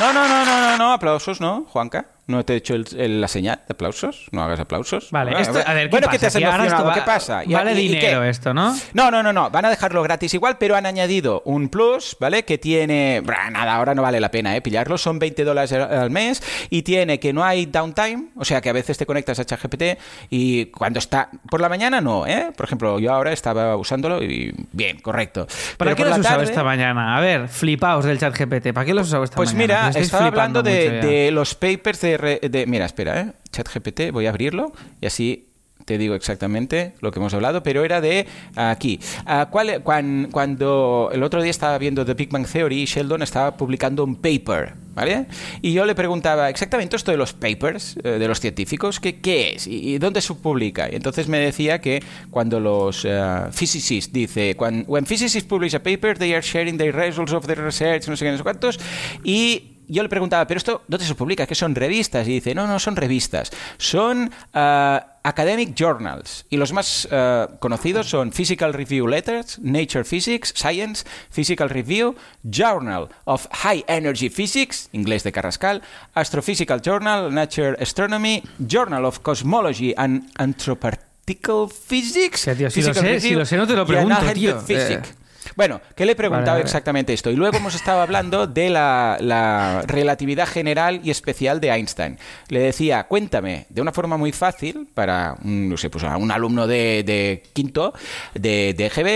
No, 0.00 0.12
no, 0.12 0.26
no, 0.26 0.44
no, 0.44 0.60
no, 0.60 0.76
no, 0.78 0.92
aplausos, 0.94 1.40
¿no, 1.40 1.66
Juanca? 1.70 2.06
¿No 2.30 2.44
te 2.44 2.54
he 2.54 2.56
hecho 2.56 2.74
el- 2.74 2.86
el- 2.96 3.20
la 3.20 3.28
señal 3.28 3.56
de 3.68 3.72
aplausos? 3.72 4.26
¿No 4.30 4.42
hagas 4.42 4.60
aplausos? 4.60 5.08
Vale, 5.10 5.32
Bueno, 5.32 5.46
esto, 5.46 5.58
a 5.68 5.74
ver, 5.74 5.84
¿qué 5.86 5.90
bueno, 5.90 6.06
pasa? 6.06 6.12
que 6.16 6.18
te 6.20 6.26
has 6.26 6.34
emocionado, 6.36 6.92
¿qué 6.92 7.00
pasa? 7.02 7.42
¿Y- 7.44 7.52
Vale 7.52 7.72
y- 7.74 7.86
y 7.86 7.88
qué? 7.90 7.96
dinero 7.96 8.24
esto, 8.24 8.54
¿no? 8.54 8.74
No, 8.94 9.10
no, 9.10 9.22
no, 9.22 9.32
no. 9.32 9.50
Van 9.50 9.64
a 9.64 9.70
dejarlo 9.70 10.02
gratis 10.02 10.32
igual, 10.34 10.56
pero 10.58 10.76
han 10.76 10.86
añadido 10.86 11.42
un 11.44 11.68
plus, 11.68 12.16
¿vale? 12.20 12.44
Que 12.44 12.58
tiene. 12.58 13.20
Brah, 13.24 13.50
nada, 13.50 13.74
ahora 13.74 13.94
no 13.94 14.02
vale 14.02 14.20
la 14.20 14.30
pena, 14.30 14.56
¿eh? 14.56 14.60
Pillarlo. 14.62 14.96
Son 14.98 15.18
20 15.18 15.44
dólares 15.44 15.72
al- 15.72 16.10
mes 16.10 16.42
y 16.70 16.82
tiene 16.82 17.20
que 17.20 17.32
no 17.32 17.44
hay 17.44 17.66
downtime, 17.66 18.28
o 18.36 18.44
sea 18.44 18.60
que 18.60 18.68
a 18.70 18.72
veces 18.72 18.96
te 18.98 19.06
conectas 19.06 19.38
a 19.38 19.44
ChatGPT 19.44 19.98
y 20.30 20.66
cuando 20.66 20.98
está. 20.98 21.30
Por 21.50 21.60
la 21.60 21.68
mañana 21.68 22.00
no, 22.00 22.26
¿eh? 22.26 22.50
Por 22.56 22.66
ejemplo, 22.66 22.98
yo 22.98 23.12
ahora 23.12 23.32
estaba 23.32 23.76
usándolo 23.76 24.22
y. 24.22 24.54
Bien, 24.72 25.00
correcto. 25.00 25.46
¿Para 25.76 25.90
Pero 25.90 25.96
qué 25.96 26.04
lo 26.04 26.12
has 26.14 26.18
usado 26.20 26.36
tarde- 26.38 26.50
esta 26.50 26.64
mañana? 26.64 27.16
A 27.16 27.20
ver, 27.20 27.48
flipaos 27.48 28.04
del 28.04 28.18
chat 28.18 28.34
GPT. 28.36 28.72
¿Para 28.72 28.84
qué 28.86 28.94
lo 28.94 29.00
has 29.00 29.06
usado 29.08 29.24
esta 29.24 29.36
Pues 29.36 29.52
mañana? 29.54 29.64
mira, 29.66 29.80
Que 29.82 29.88
estáis 29.88 30.06
estaba 30.06 30.26
hablando 30.26 30.62
de, 30.62 30.90
de 31.00 31.30
los 31.30 31.54
papers 31.54 32.00
de, 32.00 32.16
de- 32.20 32.64
Mira, 32.66 32.86
espera, 32.86 33.20
¿eh? 33.20 33.32
ChatGPT, 33.50 34.10
voy 34.12 34.26
a 34.26 34.30
abrirlo 34.30 34.72
y 35.00 35.06
así 35.06 35.46
te 35.86 35.96
digo 35.98 36.14
exactamente 36.14 36.94
lo 37.00 37.10
que 37.10 37.18
hemos 37.18 37.34
hablado, 37.34 37.62
pero 37.64 37.84
era 37.84 38.00
de 38.00 38.26
aquí. 38.54 39.00
Ah, 39.26 39.48
¿cuál- 39.50 39.82
cuan- 39.82 40.28
cuando 40.30 41.10
el 41.12 41.22
otro 41.24 41.42
día 41.42 41.50
estaba 41.50 41.76
viendo 41.78 42.04
The 42.04 42.14
Big 42.14 42.28
Bang 42.30 42.46
Theory, 42.46 42.84
Sheldon 42.84 43.22
estaba 43.22 43.56
publicando 43.56 44.04
un 44.04 44.14
paper, 44.16 44.74
¿vale? 44.94 45.26
Y 45.62 45.72
yo 45.72 45.84
le 45.86 45.96
preguntaba 45.96 46.48
exactamente 46.48 46.94
esto 46.94 47.10
de 47.10 47.16
los 47.16 47.32
papers, 47.32 47.96
eh, 48.04 48.10
de 48.10 48.28
los 48.28 48.38
científicos, 48.38 49.00
¿qué, 49.00 49.52
es? 49.56 49.66
¿Y, 49.66 49.94
y 49.94 49.98
dónde 49.98 50.20
se 50.20 50.32
publica? 50.34 50.88
Y 50.92 50.94
entonces 50.94 51.26
me 51.26 51.38
decía 51.38 51.80
que 51.80 52.04
cuando 52.30 52.60
los 52.60 53.04
eh, 53.04 53.20
physicists, 53.50 54.12
dice, 54.12 54.54
when, 54.60 54.84
when 54.86 55.06
physicists 55.06 55.48
publish 55.48 55.74
a 55.74 55.82
paper, 55.82 56.16
they 56.18 56.34
are 56.34 56.42
sharing 56.42 56.76
the 56.78 56.92
results 56.92 57.32
of 57.32 57.46
their 57.46 57.58
research, 57.64 58.06
no 58.06 58.16
sé 58.16 58.26
qué, 58.26 58.30
no 58.30 58.36
sé 58.36 58.42
cuántos, 58.44 58.78
y 59.24 59.78
yo 59.90 60.02
le 60.02 60.08
preguntaba, 60.08 60.46
¿pero 60.46 60.58
esto 60.58 60.82
dónde 60.88 61.04
se 61.04 61.14
publica? 61.14 61.46
¿Qué 61.46 61.54
son 61.54 61.74
revistas? 61.74 62.26
Y 62.28 62.32
dice, 62.32 62.54
no, 62.54 62.66
no 62.66 62.78
son 62.78 62.96
revistas, 62.96 63.50
son 63.78 64.30
ah, 64.54 65.18
academic 65.22 65.74
journals. 65.76 66.46
Y 66.50 66.56
los 66.56 66.72
más 66.72 67.08
ah, 67.10 67.48
conocidos 67.58 68.08
son 68.08 68.32
Physical 68.32 68.72
Review 68.72 69.06
Letters, 69.06 69.58
Nature 69.58 70.04
Physics, 70.04 70.54
Science, 70.56 71.04
Physical 71.30 71.68
Review, 71.68 72.14
Journal 72.48 73.08
of 73.24 73.46
High 73.50 73.84
Energy 73.88 74.30
Physics, 74.30 74.88
inglés 74.92 75.24
de 75.24 75.32
Carrascal, 75.32 75.82
Astrophysical 76.14 76.80
Journal, 76.80 77.32
Nature 77.34 77.76
Astronomy, 77.80 78.42
Journal 78.66 79.04
of 79.04 79.20
Cosmology 79.20 79.94
and 79.96 80.30
Anthroparticle 80.38 81.68
Physics. 81.70 82.48
Tío, 82.56 82.70
si 82.70 82.82
lo 82.82 82.94
sé, 82.94 83.20
si 83.20 83.34
lo 83.34 83.44
sé, 83.44 83.56
no 83.56 83.66
te 83.66 83.74
lo 83.74 83.86
pregunto, 83.86 84.20
tío. 84.34 84.60
Physics. 84.60 85.10
Eh. 85.10 85.19
Bueno, 85.60 85.82
que 85.94 86.06
le 86.06 86.12
he 86.12 86.16
preguntado 86.16 86.46
Vale, 86.52 86.60
vale. 86.60 86.64
exactamente 86.64 87.12
esto. 87.12 87.30
Y 87.30 87.36
luego 87.36 87.58
hemos 87.58 87.74
estado 87.74 88.00
hablando 88.00 88.46
de 88.46 88.70
la, 88.70 89.18
la 89.20 89.82
relatividad 89.86 90.48
general 90.48 91.02
y 91.04 91.10
especial 91.10 91.60
de 91.60 91.68
Einstein. 91.68 92.16
Le 92.48 92.60
decía, 92.60 93.04
cuéntame, 93.04 93.66
de 93.68 93.82
una 93.82 93.92
forma 93.92 94.16
muy 94.16 94.32
fácil, 94.32 94.88
para 94.94 95.36
un, 95.44 95.68
no 95.68 95.76
sé, 95.76 95.90
pues 95.90 96.02
a 96.04 96.16
un 96.16 96.30
alumno 96.30 96.66
de, 96.66 97.02
de 97.04 97.42
quinto 97.52 97.92
de, 98.32 98.72
de 98.74 98.86
EGB, 98.86 99.06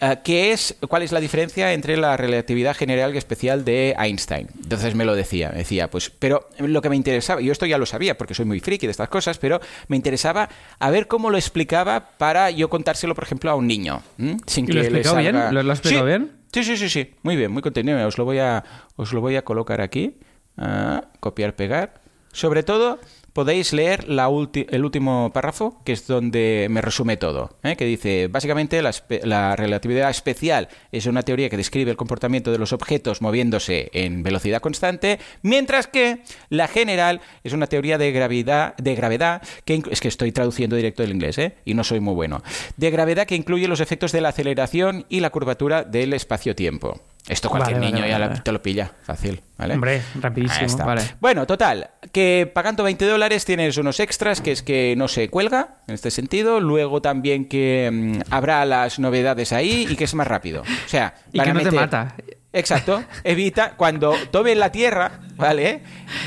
eh, 0.00 0.16
¿qué 0.24 0.52
es, 0.52 0.74
¿cuál 0.88 1.02
es 1.02 1.12
la 1.12 1.20
diferencia 1.20 1.70
entre 1.74 1.98
la 1.98 2.16
relatividad 2.16 2.74
general 2.74 3.14
y 3.14 3.18
especial 3.18 3.62
de 3.66 3.94
Einstein? 3.98 4.48
Entonces 4.62 4.94
me 4.94 5.04
lo 5.04 5.14
decía, 5.14 5.50
me 5.50 5.58
decía, 5.58 5.90
pues, 5.90 6.08
pero 6.18 6.48
lo 6.60 6.80
que 6.80 6.88
me 6.88 6.96
interesaba, 6.96 7.42
yo 7.42 7.52
esto 7.52 7.66
ya 7.66 7.76
lo 7.76 7.84
sabía 7.84 8.16
porque 8.16 8.32
soy 8.32 8.46
muy 8.46 8.60
friki 8.60 8.86
de 8.86 8.92
estas 8.92 9.10
cosas, 9.10 9.36
pero 9.36 9.60
me 9.88 9.96
interesaba 9.96 10.48
a 10.78 10.88
ver 10.88 11.08
cómo 11.08 11.28
lo 11.28 11.36
explicaba 11.36 12.08
para 12.16 12.50
yo 12.50 12.70
contárselo, 12.70 13.14
por 13.14 13.24
ejemplo, 13.24 13.50
a 13.50 13.54
un 13.54 13.66
niño. 13.66 14.02
Sin 14.46 14.64
¿Y 14.64 14.68
que 14.68 14.72
lo 14.72 14.80
le 14.80 14.86
explicó 14.88 15.14
bien? 15.16 15.34
salga- 15.36 15.52
¿Lo- 15.52 15.62
lo 15.62 15.72
ha 15.72 15.74
Sí, 15.90 16.02
bien? 16.02 16.32
Sí, 16.52 16.64
sí, 16.64 16.76
sí, 16.76 16.88
sí. 16.88 17.14
Muy 17.22 17.36
bien, 17.36 17.52
muy 17.52 17.62
contenido. 17.62 18.04
Os 18.06 18.18
lo 18.18 18.24
voy 18.24 18.38
a, 18.38 18.64
os 18.96 19.12
lo 19.12 19.20
voy 19.20 19.36
a 19.36 19.44
colocar 19.44 19.80
aquí. 19.80 20.18
Ah, 20.56 21.04
copiar, 21.20 21.54
pegar. 21.54 22.00
Sobre 22.32 22.62
todo, 22.62 22.98
podéis 23.32 23.72
leer 23.72 24.06
el 24.08 24.84
último 24.84 25.30
párrafo, 25.32 25.80
que 25.84 25.92
es 25.92 26.06
donde 26.06 26.66
me 26.70 26.80
resume 26.80 27.16
todo. 27.16 27.56
¿eh? 27.62 27.76
Que 27.76 27.84
dice, 27.84 28.28
básicamente, 28.28 28.82
la, 28.82 29.56
relatividad 29.56 30.10
especial 30.10 30.68
es 30.92 31.06
una 31.06 31.22
teoría 31.22 31.48
que 31.48 31.56
describe 31.56 31.90
el 31.90 31.96
comportamiento 31.96 32.52
de 32.52 32.58
los 32.58 32.72
objetos 32.72 33.22
moviéndose 33.22 33.90
en 33.92 34.22
velocidad 34.22 34.60
constante, 34.60 35.18
mientras 35.42 35.86
que 35.86 36.22
la 36.48 36.68
general 36.68 37.20
es 37.44 37.52
una 37.52 37.66
teoría 37.66 37.98
de 37.98 38.12
gravedad, 38.12 38.76
de 38.76 38.94
gravedad 38.94 39.42
que 39.64 39.82
es 39.90 40.00
que 40.00 40.08
estoy 40.08 40.32
traduciendo 40.32 40.76
directo 40.76 41.02
del 41.02 41.12
inglés, 41.12 41.38
¿eh? 41.38 41.56
y 41.64 41.74
no 41.74 41.84
soy 41.84 42.00
muy 42.00 42.14
bueno, 42.14 42.42
de 42.76 42.90
gravedad 42.90 43.26
que 43.26 43.36
incluye 43.36 43.68
los 43.68 43.80
efectos 43.80 44.12
de 44.12 44.20
la 44.20 44.30
aceleración 44.30 45.06
y 45.08 45.20
la 45.20 45.30
curvatura 45.30 45.84
del 45.84 46.12
espacio-tiempo. 46.12 47.00
Esto 47.28 47.48
cualquier 47.48 47.78
Vale, 47.78 47.92
niño 47.92 48.06
ya 48.06 48.14
vale, 48.14 48.28
vale. 48.28 48.40
te 48.40 48.52
lo 48.52 48.62
pilla, 48.62 48.90
fácil, 49.02 49.40
¿vale? 49.56 49.74
Hombre, 49.74 50.02
rapidísimo. 50.20 50.84
Bueno, 51.20 51.46
total, 51.46 51.90
que 52.12 52.50
pagando 52.52 52.82
20 52.82 53.04
dólares 53.06 53.44
tienes 53.44 53.76
unos 53.76 54.00
extras, 54.00 54.40
que 54.40 54.52
es 54.52 54.62
que 54.62 54.94
no 54.96 55.06
se 55.06 55.28
cuelga, 55.28 55.76
en 55.86 55.94
este 55.94 56.10
sentido. 56.10 56.60
Luego 56.60 57.02
también 57.02 57.46
que 57.48 57.90
mm, 57.92 58.32
habrá 58.32 58.64
las 58.64 58.98
novedades 58.98 59.52
ahí 59.52 59.86
y 59.88 59.96
que 59.96 60.04
es 60.04 60.14
más 60.14 60.26
rápido. 60.26 60.62
O 60.62 60.88
sea, 60.88 61.14
Y 61.32 61.40
que 61.40 61.52
no 61.52 61.60
te 61.60 61.70
mata. 61.70 62.16
Exacto, 62.52 63.04
evita 63.22 63.74
cuando 63.76 64.12
tome 64.32 64.54
la 64.56 64.72
tierra, 64.72 65.20
¿vale? 65.36 65.82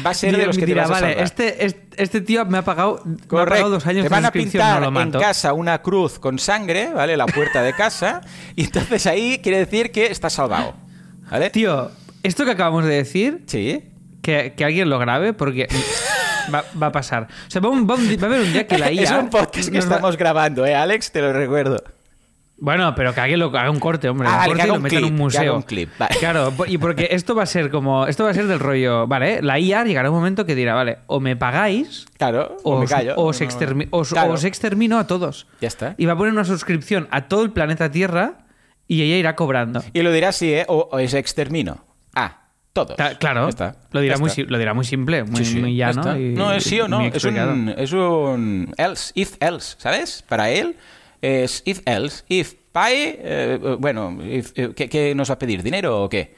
Va 0.06 0.12
a 0.12 0.14
ser 0.14 0.38
de 0.38 0.46
los 0.46 0.56
que 0.56 0.62
te 0.62 0.68
dirá, 0.68 0.84
vas 0.88 1.00
a 1.00 1.02
vale, 1.02 1.22
este, 1.22 1.66
este, 1.66 2.02
este 2.02 2.22
tío 2.22 2.46
me 2.46 2.60
ha 2.60 2.62
pagado, 2.62 3.02
me 3.04 3.16
ha 3.16 3.28
Correcto. 3.28 3.50
pagado 3.50 3.70
dos 3.72 3.86
años 3.88 4.04
Te 4.04 4.10
de 4.10 4.16
van 4.16 4.26
a 4.26 4.32
pintar 4.32 4.90
no 4.90 5.02
en 5.02 5.12
casa 5.12 5.52
una 5.52 5.82
cruz 5.82 6.20
con 6.20 6.40
sangre, 6.40 6.94
¿vale? 6.94 7.18
La 7.18 7.26
puerta 7.26 7.62
de 7.62 7.74
casa. 7.74 8.22
y 8.56 8.64
entonces 8.64 9.06
ahí 9.06 9.40
quiere 9.44 9.58
decir 9.60 9.92
que 9.92 10.06
estás 10.06 10.32
salvado. 10.34 10.76
¿Vale? 11.30 11.50
Tío, 11.50 11.92
esto 12.24 12.46
que 12.46 12.52
acabamos 12.52 12.86
de 12.86 12.96
decir, 12.96 13.44
Sí. 13.48 13.84
que, 14.22 14.54
que 14.56 14.64
alguien 14.64 14.90
lo 14.90 15.00
grabe, 15.00 15.34
porque 15.34 15.68
va, 16.54 16.64
va 16.82 16.88
a 16.88 16.92
pasar. 16.94 17.28
O 17.48 17.52
sea, 17.52 17.60
va, 17.62 17.68
un- 17.70 17.86
va 17.90 17.96
un- 17.96 18.08
va 18.18 18.24
a 18.24 18.26
haber 18.28 18.40
un 18.42 18.54
día 18.54 18.66
que 18.66 18.78
la 18.78 18.92
IA... 18.94 19.04
es 19.04 19.12
un 19.12 19.30
podcast 19.30 19.68
que 19.70 19.78
va- 19.78 19.84
estamos 19.84 20.16
grabando, 20.16 20.66
¿eh, 20.66 20.74
Alex? 20.74 21.12
Te 21.12 21.22
lo 21.22 21.34
recuerdo. 21.34 21.84
Bueno, 22.58 22.94
pero 22.96 23.14
que 23.14 23.20
alguien 23.20 23.40
lo 23.40 23.48
haga 23.48 23.70
un 23.70 23.80
corte, 23.80 24.08
hombre. 24.08 24.28
Ah, 24.30 24.32
un 24.32 24.38
vale, 24.38 24.48
corte 24.50 24.62
que 24.62 24.68
y 24.68 24.70
lo 24.70 24.76
un 24.76 24.82
meta 24.84 24.96
en 24.96 25.04
un 25.04 25.10
clip, 25.10 25.18
que 25.18 25.22
museo. 25.24 25.42
haga 25.42 25.54
un 25.54 25.62
clip, 25.64 25.90
vale. 25.98 26.16
Claro, 26.20 26.54
y 26.68 26.78
porque 26.78 27.08
esto 27.12 27.36
va 27.36 27.44
a 27.44 27.48
ser 27.48 27.70
como. 27.72 28.06
Esto 28.08 28.24
va 28.24 28.30
a 28.30 28.34
ser 28.34 28.48
del 28.48 28.60
rollo. 28.60 29.06
Vale, 29.08 29.42
la 29.42 29.60
IA 29.60 29.84
llegará 29.84 30.10
un 30.10 30.16
momento 30.16 30.46
que 30.46 30.56
dirá, 30.56 30.74
vale, 30.76 31.00
o 31.08 31.20
me 31.20 31.36
pagáis. 31.36 32.06
Claro, 32.18 32.56
o, 32.64 32.78
me 32.80 32.86
os, 32.86 32.90
callo. 32.92 33.14
os 33.18 33.42
No, 33.42 33.48
extermi- 33.48 33.88
os- 33.92 34.10
Claro. 34.10 34.34
os 34.34 34.44
extermino 34.46 34.98
a 35.00 35.08
todos. 35.08 35.48
Ya 35.62 35.68
está. 35.68 35.96
Y 35.98 36.06
va 36.06 36.14
a 36.14 36.18
poner 36.18 36.32
una 36.32 36.46
suscripción 36.46 37.08
a 37.12 37.28
todo 37.28 37.44
el 37.44 37.52
planeta 37.52 37.92
Tierra 37.92 38.46
y 38.88 39.02
ella 39.02 39.18
irá 39.18 39.36
cobrando. 39.36 39.84
Y 39.92 40.02
lo 40.02 40.12
dirá 40.12 40.30
así, 40.30 40.54
¿eh? 40.54 40.66
O, 40.70 40.88
o 40.92 41.00
es 41.00 41.14
extermino. 41.16 41.84
Ah, 42.16 42.44
todos. 42.72 42.96
Ta- 42.96 43.18
Claro, 43.18 43.44
Ya 43.44 43.50
está. 43.50 43.76
Lo, 43.92 44.00
dirá 44.00 44.18
muy, 44.18 44.28
está. 44.30 44.36
si- 44.36 44.44
lo 44.48 44.58
dirá 44.58 44.74
muy 44.74 44.86
simple, 44.86 45.24
muy, 45.24 45.44
Sí, 45.44 45.54
sí, 45.54 45.60
muy 45.60 45.76
ya 45.76 45.92
llano. 45.92 46.18
y- 46.18 46.34
no, 46.34 46.54
es 46.54 46.64
sí 46.64 46.80
o 46.80 46.88
no. 46.88 47.00
muy 47.00 47.08
Es 47.10 47.16
explicado. 47.16 47.52
un, 47.52 47.70
es 47.70 47.92
un 47.92 48.74
else, 48.78 49.12
if 49.16 49.36
else, 49.42 49.76
¿sabes? 49.80 50.24
Para 50.30 50.50
él 50.52 50.76
es 51.24 51.62
if 51.66 51.80
else. 51.86 52.24
If 52.28 52.54
pay, 52.72 53.16
eh, 53.20 53.78
bueno, 53.80 54.18
if- 54.24 54.52
eh, 54.56 54.74
¿qué, 54.76 54.90
qué 54.90 55.16
nos 55.16 55.30
va 55.30 55.36
a 55.36 55.40
pedir? 55.40 55.64
¿Dinero 55.64 56.04
o 56.04 56.10
qué? 56.10 56.36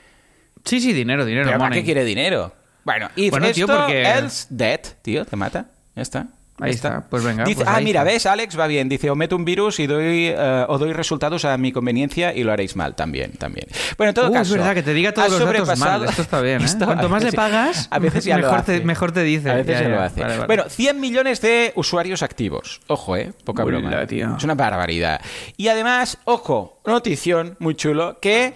Sí, 0.64 0.80
sí, 0.80 0.94
dinero, 0.94 1.26
dinero. 1.26 1.48
¿Pero 1.48 1.60
para 1.60 1.76
qué 1.76 1.84
quiere 1.84 2.04
dinero? 2.06 2.54
Bueno, 2.84 3.10
if 3.16 3.32
Bueno, 3.32 3.52
tío, 3.52 3.66
esto, 3.66 3.78
porque- 3.78 4.04
else, 4.04 4.48
dead, 4.50 4.80
tío, 5.02 5.26
te 5.26 5.36
mata. 5.36 5.68
Ya 5.96 6.02
está. 6.02 6.28
Ahí 6.58 6.72
está, 6.72 7.06
pues 7.10 7.22
venga, 7.22 7.44
Dice, 7.44 7.66
pues 7.66 7.68
ah, 7.70 7.82
mira, 7.82 8.00
está. 8.02 8.12
¿ves? 8.14 8.26
Alex 8.28 8.58
va 8.58 8.66
bien. 8.68 8.88
Dice, 8.88 9.10
o 9.10 9.16
meto 9.16 9.36
un 9.36 9.44
virus 9.44 9.78
y 9.82 9.88
doy, 9.88 10.28
eh, 10.28 10.66
o 10.70 10.78
doy 10.78 10.94
resultados 10.94 11.44
a 11.44 11.58
mi 11.58 11.74
conveniencia 11.74 12.34
y 12.34 12.46
lo 12.46 12.54
haréis 12.54 12.78
mal 12.78 12.96
también. 12.96 13.34
también. 13.34 13.68
Bueno, 13.98 14.10
en 14.12 14.14
todo 14.16 14.30
Uh, 14.30 14.34
caso. 14.34 14.54
es 14.54 14.58
verdad, 14.60 14.74
que 14.74 14.82
te 14.84 14.94
diga 14.94 15.14
todos 15.14 15.32
los 15.32 15.40
datos 15.40 15.78
mal. 15.80 16.06
Esto 16.06 16.22
está 16.22 16.40
bien, 16.40 16.62
¿eh? 16.62 16.66
Esto 16.66 16.86
Cuanto 16.86 17.10
más 17.10 17.24
le 17.26 17.34
pagas, 17.34 17.90
a 17.92 18.00
veces 18.00 18.24
ya 18.24 18.38
lo 18.38 18.44
mejor 18.48 18.62
te- 18.64 18.76
hace. 18.76 18.86
mejor 18.86 19.12
te 19.12 19.24
dice. 19.24 19.50
A 19.52 19.56
veces 19.56 19.80
Ya, 19.80 19.84
ya, 19.84 19.90
lo 19.90 20.02
hace. 20.02 20.22
Vale, 20.22 20.34
vale. 20.36 20.48
Bueno, 20.48 20.64
100 20.70 21.00
millones 21.00 21.42
de 21.42 21.74
usuarios 21.76 22.24
activos. 22.24 22.80
Ojo, 22.88 23.18
¿eh? 23.18 23.34
Poca 23.44 23.66
broma. 23.66 24.08
tío. 24.08 24.36
Es 24.38 24.44
una 24.46 24.56
barbaridad. 24.56 25.20
Y 25.58 25.68
además, 25.68 26.20
ojo, 26.24 26.80
notición 26.86 27.58
muy 27.60 27.76
chulo 27.76 28.20
que. 28.22 28.54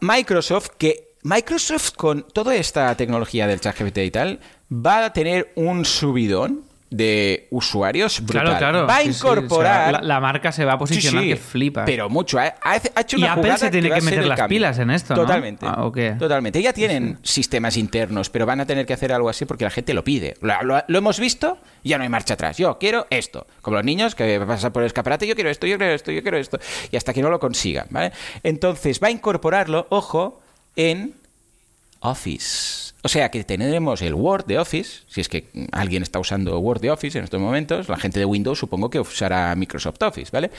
Microsoft, 0.00 0.68
que 0.78 1.14
Microsoft 1.24 1.92
con 1.96 2.22
toda 2.32 2.54
esta 2.54 2.94
tecnología 2.96 3.46
del 3.46 3.60
ChatGPT 3.60 3.98
y 3.98 4.10
tal, 4.10 4.40
va 4.72 5.04
a 5.06 5.12
tener 5.12 5.52
un 5.56 5.84
subidón 5.84 6.62
de 6.94 7.48
usuarios 7.50 8.20
brutal. 8.20 8.42
Claro, 8.42 8.58
claro. 8.58 8.86
Va 8.86 8.96
a 8.96 9.00
Sí, 9.00 9.12
sí, 9.12 9.18
incorporar... 9.18 9.88
o 9.88 9.90
sea, 9.90 9.92
la, 9.92 10.06
la 10.06 10.20
marca 10.20 10.52
se 10.52 10.64
va 10.64 10.74
a 10.74 10.78
posicionar 10.78 11.22
Sí, 11.22 11.28
que 11.30 11.36
flipa. 11.36 11.84
Pero 11.86 12.08
mucho. 12.10 12.38
Ha, 12.38 12.54
ha- 12.62 12.76
hecho 13.00 13.16
Y 13.16 13.22
una 13.22 13.32
Apple 13.32 13.42
jugada 13.44 13.58
se 13.58 13.70
tiene 13.70 13.90
que 13.90 14.00
meter 14.02 14.26
las 14.26 14.40
pilas 14.48 14.78
en 14.78 14.90
esto, 14.90 15.14
¿no? 15.14 15.22
Totalmente. 15.22 15.66
Ah. 15.66 15.90
Totalmente. 16.18 16.60
Ya 16.62 16.72
tienen 16.72 17.18
sistemas 17.22 17.76
internos, 17.76 18.28
pero 18.30 18.44
van 18.46 18.60
a 18.60 18.66
tener 18.66 18.84
que 18.84 18.92
hacer 18.92 19.12
algo 19.12 19.28
así 19.28 19.44
porque 19.46 19.64
la 19.64 19.70
gente 19.70 19.94
lo 19.94 20.04
pide. 20.04 20.34
Lo, 20.42 20.62
lo- 20.62 20.84
lo 20.86 20.98
hemos 20.98 21.18
visto 21.18 21.58
y 21.82 21.88
ya 21.88 21.96
no 21.98 22.04
hay 22.04 22.10
marcha 22.10 22.34
atrás. 22.34 22.58
Yo 22.58 22.78
quiero 22.78 23.06
esto. 23.10 23.46
Como 23.62 23.76
los 23.78 23.84
niños 23.86 24.14
que 24.14 24.38
pasan 24.46 24.72
por 24.72 24.82
el 24.82 24.86
escaparate, 24.88 25.26
yo 25.26 25.34
quiero 25.34 25.48
esto, 25.50 25.66
yo 25.66 25.78
quiero 25.78 25.94
esto, 25.94 26.12
yo 26.12 26.22
quiero 26.22 26.36
esto. 26.36 26.58
Y 26.90 26.96
hasta 26.96 27.12
que 27.14 27.22
no 27.22 27.30
lo 27.30 27.40
consigan, 27.40 27.86
¿vale? 27.90 28.12
Entonces 28.42 29.00
va 29.02 29.08
a 29.08 29.10
incorporarlo, 29.10 29.86
ojo, 29.88 30.40
en 30.76 31.14
Office. 32.00 32.91
O 33.04 33.08
sea 33.08 33.30
que 33.30 33.42
tendremos 33.42 34.00
el 34.00 34.14
Word 34.14 34.46
de 34.46 34.60
Office, 34.60 35.02
si 35.08 35.20
es 35.20 35.28
que 35.28 35.48
alguien 35.72 36.04
está 36.04 36.20
usando 36.20 36.56
Word 36.60 36.80
de 36.80 36.90
Office 36.92 37.18
en 37.18 37.24
estos 37.24 37.40
momentos, 37.40 37.88
la 37.88 37.96
gente 37.96 38.20
de 38.20 38.24
Windows 38.24 38.60
supongo 38.60 38.90
que 38.90 39.00
usará 39.00 39.52
Microsoft 39.56 40.00
Office, 40.02 40.30
¿vale? 40.32 40.52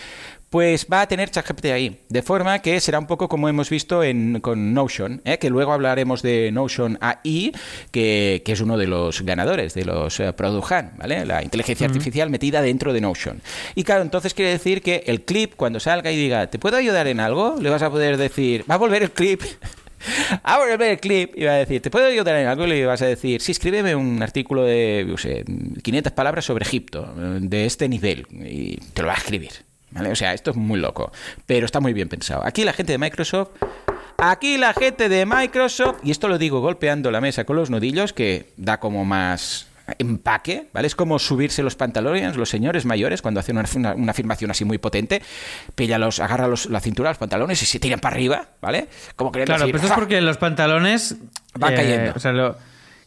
Pues 0.50 0.86
va 0.92 1.02
a 1.02 1.08
tener 1.08 1.32
ChatGPT 1.32 1.66
ahí, 1.68 2.02
de 2.10 2.22
forma 2.22 2.60
que 2.60 2.82
será 2.82 3.00
un 3.00 3.08
poco 3.08 3.30
como 3.30 3.48
hemos 3.48 3.70
visto 3.70 4.04
en, 4.04 4.42
con 4.42 4.74
Notion, 4.74 5.22
¿eh? 5.24 5.38
que 5.38 5.50
luego 5.50 5.72
hablaremos 5.72 6.22
de 6.22 6.52
Notion 6.52 6.98
AI, 7.00 7.54
que, 7.92 8.42
que 8.44 8.52
es 8.52 8.60
uno 8.60 8.78
de 8.78 8.88
los 8.88 9.22
ganadores 9.22 9.74
de 9.74 9.86
los 9.86 10.20
eh, 10.20 10.34
Product 10.34 10.98
¿vale? 10.98 11.26
La 11.26 11.44
inteligencia 11.44 11.88
artificial 11.88 12.30
metida 12.30 12.62
dentro 12.62 12.92
de 12.92 13.00
Notion. 13.00 13.42
Y 13.74 13.86
claro, 13.86 14.02
entonces 14.02 14.34
quiere 14.34 14.52
decir 14.52 14.82
que 14.82 15.06
el 15.08 15.22
clip, 15.22 15.54
cuando 15.56 15.80
salga 15.80 16.12
y 16.12 16.18
diga, 16.18 16.48
¿te 16.48 16.60
puedo 16.60 16.76
ayudar 16.76 17.08
en 17.08 17.22
algo? 17.22 17.56
Le 17.60 17.70
vas 17.70 17.84
a 17.84 17.90
poder 17.90 18.18
decir, 18.18 18.66
va 18.70 18.76
a 18.76 18.80
volver 18.80 19.04
el 19.04 19.12
clip 19.12 19.42
Ahora 20.44 20.78
ver 20.78 20.92
el 20.92 21.00
clip 21.00 21.34
y 21.36 21.46
va 21.46 21.54
a 21.54 21.58
decir, 21.58 21.82
¿te 21.82 21.90
puedo 21.90 22.06
ayudar 22.06 22.36
en 22.36 22.48
algo? 22.48 22.66
Y 22.68 22.86
vas 22.86 23.02
a 23.02 23.06
decir, 23.06 23.42
sí, 23.42 23.52
escríbeme 23.52 23.96
un 23.96 24.22
artículo 24.22 24.64
de, 24.64 25.06
yo 25.08 25.18
sé, 25.18 25.44
500 25.82 26.14
palabras 26.14 26.46
sobre 26.46 26.66
Egipto, 26.66 27.14
de 27.16 27.66
este 27.66 27.90
nivel, 27.90 28.28
y 28.32 28.78
te 28.94 29.02
lo 29.02 29.08
va 29.08 29.14
a 29.14 29.18
escribir. 29.18 29.52
¿vale? 29.92 30.12
O 30.12 30.16
sea, 30.16 30.34
esto 30.34 30.52
es 30.52 30.58
muy 30.58 30.80
loco, 30.80 31.12
pero 31.46 31.66
está 31.66 31.80
muy 31.80 31.94
bien 31.94 32.10
pensado. 32.10 32.46
Aquí 32.46 32.64
la 32.64 32.74
gente 32.74 32.94
de 32.94 32.98
Microsoft, 32.98 33.50
aquí 34.18 34.58
la 34.58 34.74
gente 34.74 35.10
de 35.10 35.26
Microsoft, 35.26 36.00
y 36.04 36.12
esto 36.12 36.28
lo 36.28 36.38
digo 36.38 36.62
golpeando 36.62 37.12
la 37.12 37.22
mesa 37.22 37.46
con 37.46 37.56
los 37.56 37.70
nudillos, 37.70 38.14
que 38.14 38.48
da 38.58 38.80
como 38.80 39.06
más 39.06 39.68
empaque, 40.00 40.70
¿vale? 40.74 40.88
Es 40.88 40.96
como 40.96 41.20
subirse 41.20 41.62
los 41.64 41.76
pantalones, 41.76 42.36
los 42.38 42.50
señores 42.50 42.86
mayores, 42.86 43.22
cuando 43.22 43.40
hacen 43.40 43.58
una, 43.58 43.68
una- 43.76 43.94
una 43.96 44.12
afirmación 44.12 44.50
así 44.52 44.64
muy 44.66 44.78
potente, 44.78 45.22
pilla 45.76 45.98
los, 46.00 46.20
agarra 46.20 46.48
los, 46.48 46.68
la 46.68 46.80
cintura, 46.80 47.10
los 47.10 47.18
pantalones 47.18 47.62
y 47.62 47.66
se 47.66 47.80
tiran 47.80 48.00
para 48.00 48.16
arriba, 48.16 48.48
¿vale? 48.62 48.88
Como 49.16 49.32
Claro, 49.32 49.52
decir, 49.54 49.66
pero 49.74 49.78
esto 49.84 49.88
es 49.94 50.00
porque 50.00 50.22
los 50.22 50.38
pantalones 50.38 51.18
Van 51.58 51.74
eh, 51.74 51.76
cayendo. 51.76 52.14
o 52.16 52.20
sea, 52.20 52.32
lo- 52.32 52.58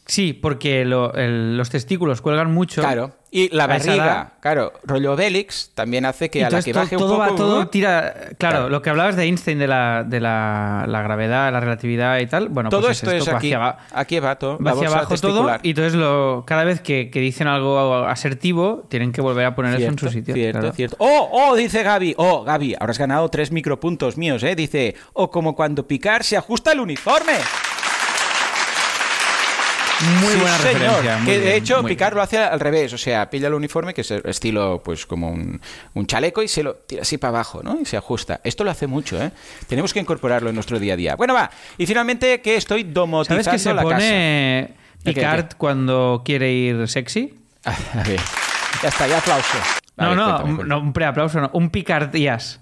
sí, 0.07 0.33
porque 0.33 0.85
lo- 0.85 1.13
el- 1.15 1.57
los 1.57 1.69
testículos 1.71 2.21
cuelgan 2.23 2.53
mucho. 2.53 2.81
Claro. 2.83 3.13
Y 3.29 3.55
la 3.55 3.67
barriga, 3.67 4.35
claro, 4.41 4.73
rollo 4.85 5.13
Obélix 5.13 5.73
también 5.75 6.07
hace 6.07 6.31
que 6.31 6.39
Y 6.39 6.43
a 6.43 6.49
la 6.49 6.63
que 6.63 6.73
todo, 6.73 6.83
baje 6.85 6.97
un 6.97 7.03
todo 7.03 7.11
poco... 7.19 7.21
va, 7.31 7.37
todo 7.37 7.69
tira. 7.69 8.15
Claro, 8.15 8.37
Claro. 8.39 8.69
lo 8.71 8.81
que 8.81 8.89
hablabas 8.89 9.17
de 9.17 9.25
Einstein 9.25 9.59
de 9.59 9.67
la, 9.67 10.05
de 10.07 10.21
la, 10.21 10.87
la 10.89 11.03
gravedad, 11.03 11.53
la 11.53 11.61
relatividad 11.61 12.19
y 12.21 12.27
tal. 12.29 12.49
Bueno, 12.49 12.71
todo 12.71 12.83
pues 12.83 12.93
esto 13.03 13.11
es 13.11 13.29
va 13.29 13.37
aquí. 13.37 13.49
hacia 13.49 13.57
aba- 13.59 13.79
Aquí 13.93 14.19
va 14.21 14.37
todo. 14.39 14.59
va 14.63 14.71
hacia 14.71 14.89
abajo 14.89 15.15
todo 15.19 15.51
y 15.63 15.71
entonces 15.71 15.95
lo, 15.95 16.45
cada 16.47 16.65
vez 16.65 16.81
que, 16.81 17.11
que 17.11 17.21
dicen 17.21 17.47
algo 17.49 18.07
asertivo 18.07 18.87
tienen 18.89 19.13
que 19.13 19.21
volver 19.21 19.45
a 19.45 19.55
poner 19.55 19.75
eso 19.79 19.91
en 19.91 19.99
su 19.99 20.09
sitio. 20.09 20.33
Cierto, 20.33 20.61
claro. 20.61 20.75
cierto. 20.75 20.97
¡Oh, 21.01 21.29
oh! 21.33 21.57
Dice 21.57 21.83
Gaby. 21.83 22.15
Oh, 22.17 22.43
Gaby, 22.45 22.77
ahora 22.81 22.93
has 22.93 22.99
ganado 22.99 23.29
tres 23.29 23.51
micropuntos 23.53 24.17
míos, 24.17 24.43
¿eh? 24.45 24.55
Dice, 24.55 24.95
o 25.13 25.31
como 25.31 25.55
cuando 25.55 25.87
Picar 25.87 26.23
se 26.25 26.37
ajusta 26.39 26.73
el 26.73 26.81
uniforme. 26.81 27.35
Muy 30.21 30.33
Sí, 30.35 30.39
buena 30.41 30.59
señor. 30.59 30.75
referencia. 30.75 31.17
muy 31.19 31.27
que 31.27 31.39
de 31.41 31.57
hecho 31.57 31.83
Picard 31.85 32.11
bien. 32.13 32.17
lo 32.17 32.23
hace 32.23 32.39
al 32.39 32.61
revés, 32.61 32.93
o 32.93 32.99
sea, 32.99 33.31
pilla 33.31 33.49
el 33.49 33.55
uniforme 33.55 33.95
que 33.95 34.03
es 34.03 34.11
el 34.11 34.23
estilo 34.27 34.83
pues 34.85 35.07
como 35.07 35.31
un, 35.31 35.61
un 35.95 36.07
chaleco 36.07 36.43
y 36.43 36.49
se 36.49 36.63
lo 36.63 36.75
tira 36.75 37.03
así 37.03 37.17
para 37.17 37.31
abajo, 37.31 37.63
¿no? 37.63 37.79
Y 37.81 37.87
se 37.87 37.97
ajusta. 37.97 38.41
Esto 38.45 38.63
lo 38.65 38.71
hace 38.71 38.87
mucho, 38.87 39.21
¿eh? 39.23 39.31
Tenemos 39.69 39.95
que 39.95 40.01
incorporarlo 40.01 40.49
en 40.51 40.55
nuestro 40.55 40.79
día 40.79 40.93
a 40.95 40.97
día. 40.97 41.17
Bueno, 41.17 41.33
va. 41.35 41.51
Y 41.79 41.87
finalmente 41.87 42.43
que 42.43 42.57
estoy 42.57 42.83
domotizando 42.85 43.43
¿Sabes 43.43 43.55
que 43.63 43.69
se 43.69 43.75
la 43.75 43.83
casa. 43.83 43.95
pone 43.95 44.59
¿El 44.61 44.69
qué, 45.05 45.13
Picard 45.15 45.55
cuando 45.57 46.23
quiere 46.25 46.53
ir 46.53 46.87
sexy? 46.89 47.35
A 47.65 48.03
ver. 48.03 48.21
Ya 48.83 48.89
está, 48.91 49.07
ya 49.07 49.19
aplauso. 49.19 49.57
No, 49.97 50.09
ver, 50.09 50.17
no, 50.19 50.25
cuéntame, 50.43 50.61
un- 50.61 50.69
no, 50.69 50.79
un 50.81 50.93
preaplauso, 50.93 51.41
no, 51.41 51.51
un 51.55 51.71
Picardías. 51.71 52.61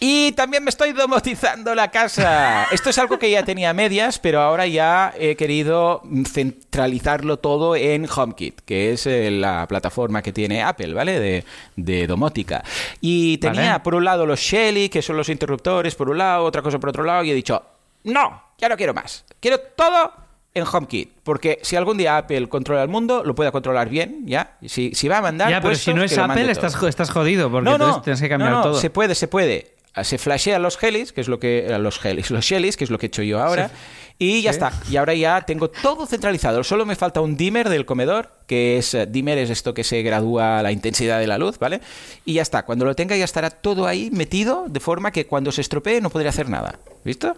Y 0.00 0.32
también 0.32 0.62
me 0.62 0.70
estoy 0.70 0.92
domotizando 0.92 1.74
la 1.74 1.90
casa. 1.90 2.66
Esto 2.70 2.90
es 2.90 2.98
algo 2.98 3.18
que 3.18 3.30
ya 3.30 3.42
tenía 3.42 3.72
medias, 3.72 4.20
pero 4.20 4.40
ahora 4.40 4.66
ya 4.66 5.12
he 5.18 5.34
querido 5.34 6.02
centralizarlo 6.30 7.38
todo 7.38 7.74
en 7.74 8.08
HomeKit, 8.08 8.60
que 8.60 8.92
es 8.92 9.06
eh, 9.06 9.30
la 9.32 9.66
plataforma 9.66 10.22
que 10.22 10.32
tiene 10.32 10.62
Apple, 10.62 10.94
¿vale? 10.94 11.18
De, 11.18 11.44
de 11.74 12.06
domótica. 12.06 12.62
Y 13.00 13.38
tenía 13.38 13.72
Vale. 13.72 13.80
por 13.80 13.96
un 13.96 14.04
lado 14.04 14.24
los 14.24 14.38
Shelly, 14.38 14.88
que 14.88 15.02
son 15.02 15.16
los 15.16 15.28
interruptores, 15.28 15.96
por 15.96 16.08
un 16.10 16.18
lado, 16.18 16.44
otra 16.44 16.62
cosa 16.62 16.78
por 16.78 16.90
otro 16.90 17.02
lado, 17.02 17.24
y 17.24 17.32
he 17.32 17.34
dicho, 17.34 17.60
no, 18.04 18.42
ya 18.56 18.68
no 18.68 18.76
quiero 18.76 18.94
más. 18.94 19.24
Quiero 19.40 19.58
todo 19.58 20.12
en 20.54 20.64
HomeKit, 20.64 21.10
porque 21.24 21.58
si 21.62 21.74
algún 21.74 21.98
día 21.98 22.18
Apple 22.18 22.48
controla 22.48 22.82
el 22.84 22.88
mundo, 22.88 23.22
lo 23.24 23.34
puede 23.34 23.50
controlar 23.50 23.88
bien, 23.88 24.26
¿ya? 24.26 24.56
Si, 24.64 24.94
si 24.94 25.08
va 25.08 25.18
a 25.18 25.22
mandar... 25.22 25.50
Ya, 25.50 25.60
pero 25.60 25.74
si 25.74 25.92
no 25.92 26.04
es 26.04 26.16
Apple, 26.16 26.50
estás, 26.50 26.80
estás 26.84 27.10
jodido, 27.10 27.50
porque 27.50 27.68
entonces 27.68 28.02
tienes 28.02 28.20
que 28.20 28.28
cambiar 28.28 28.52
no, 28.52 28.56
no, 28.58 28.62
todo. 28.62 28.80
Se 28.80 28.90
puede, 28.90 29.16
se 29.16 29.26
puede. 29.26 29.77
Se 30.04 30.18
flashean 30.18 30.62
los 30.62 30.82
helis, 30.82 31.12
que 31.12 31.20
es 31.20 31.28
lo 31.28 31.38
que 31.38 31.66
eh, 31.66 31.78
los 31.78 32.04
helis, 32.04 32.30
los 32.32 32.44
shellies, 32.44 32.76
que 32.76 32.84
es 32.84 32.90
lo 32.90 32.98
que 32.98 33.06
he 33.06 33.08
hecho 33.08 33.22
yo 33.22 33.40
ahora, 33.42 33.70
y 34.18 34.42
ya 34.42 34.52
Sí. 34.52 34.56
está. 34.58 34.72
Y 34.90 34.96
ahora 34.96 35.14
ya 35.14 35.40
tengo 35.42 35.70
todo 35.70 36.06
centralizado. 36.06 36.64
Solo 36.64 36.84
me 36.84 36.96
falta 36.96 37.20
un 37.20 37.36
dimmer 37.36 37.68
del 37.68 37.84
comedor, 37.86 38.30
que 38.46 38.78
es 38.78 38.94
eh, 38.94 39.06
dimmer 39.06 39.38
es 39.38 39.50
esto 39.50 39.74
que 39.74 39.84
se 39.84 40.02
gradúa 40.02 40.62
la 40.62 40.72
intensidad 40.72 41.20
de 41.20 41.26
la 41.26 41.38
luz, 41.38 41.58
¿vale? 41.58 41.80
Y 42.24 42.34
ya 42.34 42.42
está. 42.42 42.64
Cuando 42.64 42.84
lo 42.84 42.94
tenga 42.96 43.16
ya 43.16 43.24
estará 43.24 43.50
todo 43.50 43.86
ahí 43.86 44.10
metido 44.12 44.64
de 44.68 44.80
forma 44.80 45.10
que 45.12 45.26
cuando 45.26 45.52
se 45.52 45.60
estropee 45.60 46.00
no 46.00 46.10
podría 46.10 46.30
hacer 46.30 46.48
nada. 46.48 46.78
¿Visto? 47.04 47.36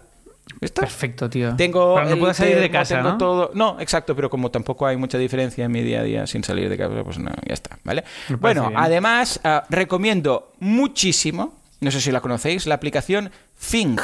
¿Visto? 0.59 0.81
Perfecto, 0.81 1.29
tío. 1.29 1.55
Tengo 1.55 1.93
Para 1.95 2.15
no 2.15 2.33
salir 2.33 2.59
de 2.59 2.69
casa, 2.71 2.95
tengo 2.97 3.09
¿no? 3.11 3.17
todo- 3.17 3.51
No, 3.53 3.79
exacto, 3.79 4.15
pero 4.15 4.29
como 4.29 4.49
tampoco 4.49 4.85
hay 4.87 4.97
mucha 4.97 5.17
diferencia 5.19 5.63
en 5.65 5.71
mi 5.71 5.81
día 5.83 5.99
a 6.01 6.03
día 6.03 6.27
sin 6.27 6.43
salir 6.43 6.67
de 6.67 6.77
casa, 6.77 7.03
pues 7.03 7.19
no, 7.19 7.29
ya 7.47 7.53
está, 7.53 7.77
¿vale? 7.83 8.03
Bueno, 8.39 8.67
bien. 8.69 8.79
además 8.81 9.39
ah, 9.43 9.63
recomiendo 9.69 10.51
muchísimo, 10.59 11.53
no 11.81 11.91
sé 11.91 11.99
si 11.99 12.11
la 12.11 12.21
conocéis, 12.21 12.65
la 12.67 12.75
aplicación 12.75 13.31
Fing. 13.57 13.97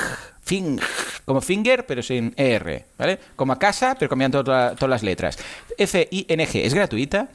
Fing, 0.43 0.79
como 1.25 1.41
finger, 1.41 1.85
pero 1.85 2.01
sin 2.01 2.33
ER, 2.37 2.85
¿vale? 2.97 3.19
Como 3.35 3.51
a 3.53 3.59
casa, 3.59 3.95
pero 3.99 4.07
cambiando 4.09 4.41
toda- 4.43 4.75
todas 4.75 4.89
las 4.89 5.03
letras. 5.03 5.37
F-I-N-G, 5.77 6.63
es 6.65 6.73
gratuita 6.73 7.27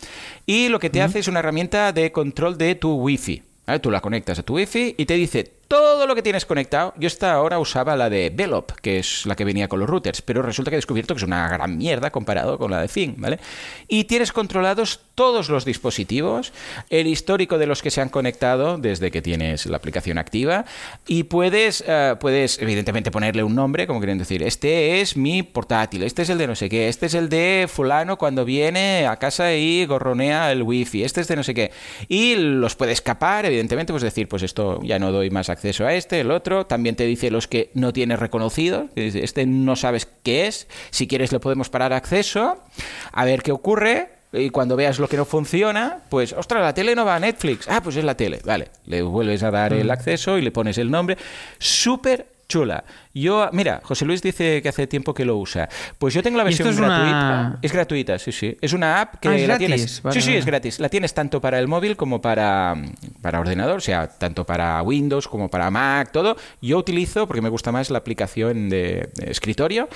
y 0.47 0.69
lo 0.69 0.79
que 0.79 0.89
te 0.91 1.03
hace 1.03 1.19
es 1.19 1.29
una 1.29 1.41
herramienta 1.41 1.93
de 1.93 2.11
control 2.11 2.57
de 2.57 2.75
tu 2.75 2.95
wifi. 2.95 3.43
¿vale? 3.67 3.81
Tú 3.81 3.91
la 3.91 4.01
conectas 4.01 4.39
a 4.39 4.43
tu 4.43 4.55
wifi 4.57 4.95
y 4.97 5.05
te 5.07 5.15
dice 5.15 5.53
todo 5.73 6.07
lo 6.07 6.15
que 6.15 6.21
tienes 6.21 6.45
conectado. 6.45 6.93
Yo 6.99 7.07
hasta 7.07 7.33
ahora 7.33 7.59
usaba 7.59 7.97
la 7.97 8.11
de 8.11 8.29
Velop, 8.29 8.73
que 8.83 8.99
es 8.99 9.25
la 9.25 9.35
que 9.35 9.47
venía 9.47 9.69
con 9.69 9.81
los 9.81 9.89
routers, 9.89 10.21
pero 10.21 10.43
resulta 10.43 10.71
que 10.71 10.75
he 10.75 10.77
descubierto 10.77 11.15
que 11.15 11.21
es 11.21 11.27
una 11.27 11.49
gran 11.49 11.79
mierda 11.79 12.11
comparado 12.11 12.59
con 12.59 12.71
la 12.71 12.83
de 12.83 12.89
Fing, 12.89 13.15
¿vale? 13.17 13.39
Y 13.89 14.05
tienes 14.05 14.33
controlados 14.33 15.01
todos 15.15 15.49
los 15.49 15.65
dispositivos, 15.65 16.53
el 16.91 17.07
histórico 17.07 17.57
de 17.57 17.65
los 17.65 17.81
que 17.81 17.91
se 17.91 18.03
han 18.03 18.11
conectado 18.11 18.77
desde 18.77 19.11
que 19.11 19.23
tienes 19.23 19.65
la 19.65 19.79
aplicación 19.79 20.19
activa 20.19 20.67
y 21.07 21.23
puedes, 21.23 21.83
eh, 21.87 22.17
puedes 22.21 22.61
evidentemente 22.61 23.11
ponerle 23.11 23.43
un 23.43 23.55
nombre, 23.55 23.87
como 23.87 24.01
quieren 24.01 24.19
decir, 24.19 24.43
este 24.43 25.01
es 25.01 25.17
mi 25.17 25.43
portátil, 25.43 26.03
este 26.03 26.21
es 26.21 26.29
el 26.29 26.37
de 26.37 26.49
no 26.49 26.55
sé 26.55 26.69
qué, 26.69 26.89
este 26.89 27.07
es 27.07 27.15
el 27.15 27.31
de 27.31 27.67
fulano 27.67 28.19
cuando 28.19 28.45
viene 28.45 29.07
a 29.07 29.17
casa 29.17 29.55
y 29.55 29.87
gorronea 29.87 30.53
el 30.53 30.63
wifi, 30.63 31.03
este 31.03 31.23
es 31.23 31.29
de 31.29 31.37
no 31.37 31.43
sé 31.43 31.55
qué. 31.55 31.71
Y 32.09 32.35
los 32.35 32.77
puedes 32.77 32.95
escapar, 32.95 33.47
evidentemente, 33.47 33.91
pues 33.95 34.03
decir, 34.03 34.29
pues 34.29 34.43
esto 34.43 34.79
ya 34.83 34.99
no 34.99 35.13
doy 35.13 35.31
más 35.31 35.49
acceso 35.49 35.62
a 35.87 35.95
este, 35.95 36.21
el 36.21 36.31
otro. 36.31 36.67
También 36.67 36.97
te 36.97 37.05
dice 37.05 37.31
los 37.31 37.49
que 37.49 37.71
no 37.75 37.93
tienes 37.93 38.19
dice, 39.03 39.25
Este 39.25 39.47
no 39.47 39.77
sabes 39.77 40.09
qué 40.23 40.47
es. 40.47 40.67
Si 40.91 41.07
quieres 41.07 41.33
le 41.33 41.41
podemos 41.41 41.71
parar 41.71 41.93
acceso. 41.93 42.63
A 43.13 43.25
ver 43.25 43.43
qué 43.43 43.53
ocurre. 43.53 44.11
Y 44.33 44.49
cuando 44.49 44.77
veas 44.77 44.99
lo 44.99 45.09
que 45.09 45.19
no 45.19 45.27
funciona, 45.27 45.99
pues, 46.09 46.33
ostras, 46.33 46.63
la 46.63 46.73
tele 46.73 46.95
no 46.95 47.05
va 47.05 47.17
a 47.17 47.21
Netflix. 47.21 47.69
Ah, 47.69 47.83
pues 47.83 47.97
es 47.97 48.05
la 48.05 48.17
tele. 48.17 48.41
Vale, 48.45 48.69
le 48.87 49.03
vuelves 49.03 49.43
a 49.43 49.51
dar 49.51 49.75
el 49.75 49.91
acceso 49.91 50.39
y 50.39 50.43
le 50.43 50.51
pones 50.51 50.79
el 50.79 50.91
nombre. 50.91 51.19
Súper 51.59 52.32
chula. 52.53 52.85
Yo, 53.15 53.49
mira, 53.53 53.81
José 53.83 54.05
Luis 54.05 54.21
dice 54.21 54.61
que 54.63 54.69
hace 54.69 54.87
tiempo 54.87 55.15
que 55.15 55.25
lo 55.25 55.37
usa. 55.39 55.69
Pues 55.99 56.13
yo 56.13 56.23
tengo 56.23 56.37
la 56.37 56.45
¿Y 56.45 56.53
esto 56.53 56.65
versión 56.65 56.85
es 56.85 56.91
una- 56.91 56.99
gratuita. 56.99 57.59
Es 57.63 57.73
gratuita, 57.73 58.19
sí, 58.19 58.31
sí. 58.33 58.57
Es 58.61 58.73
una 58.75 59.01
app 59.01 59.15
que 59.21 59.29
Ah, 59.29 59.35
es 59.35 59.41
la 59.43 59.47
gratis. 59.47 59.67
tienes. 59.67 60.03
Vale, 60.03 60.21
sí, 60.21 60.27
sí, 60.27 60.37
es 60.37 60.45
gratis. 60.45 60.81
La 60.81 60.89
tienes 60.91 61.15
tanto 61.15 61.41
para 61.41 61.59
el 61.59 61.67
móvil 61.69 61.97
como 61.97 62.21
para, 62.21 62.75
para 63.23 63.41
ordenador, 63.41 63.79
o 63.79 63.81
sea, 63.81 64.07
tanto 64.07 64.45
para 64.45 64.83
Windows 64.83 65.29
como 65.29 65.49
para 65.49 65.71
Mac, 65.71 66.13
todo. 66.13 66.37
Yo 66.61 66.77
utilizo, 66.79 67.27
porque 67.27 67.41
me 67.41 67.49
gusta 67.49 67.73
más 67.73 67.89
la 67.91 67.99
aplicación 67.99 68.69
de, 68.69 69.09
de 69.15 69.31
escritorio, 69.31 69.89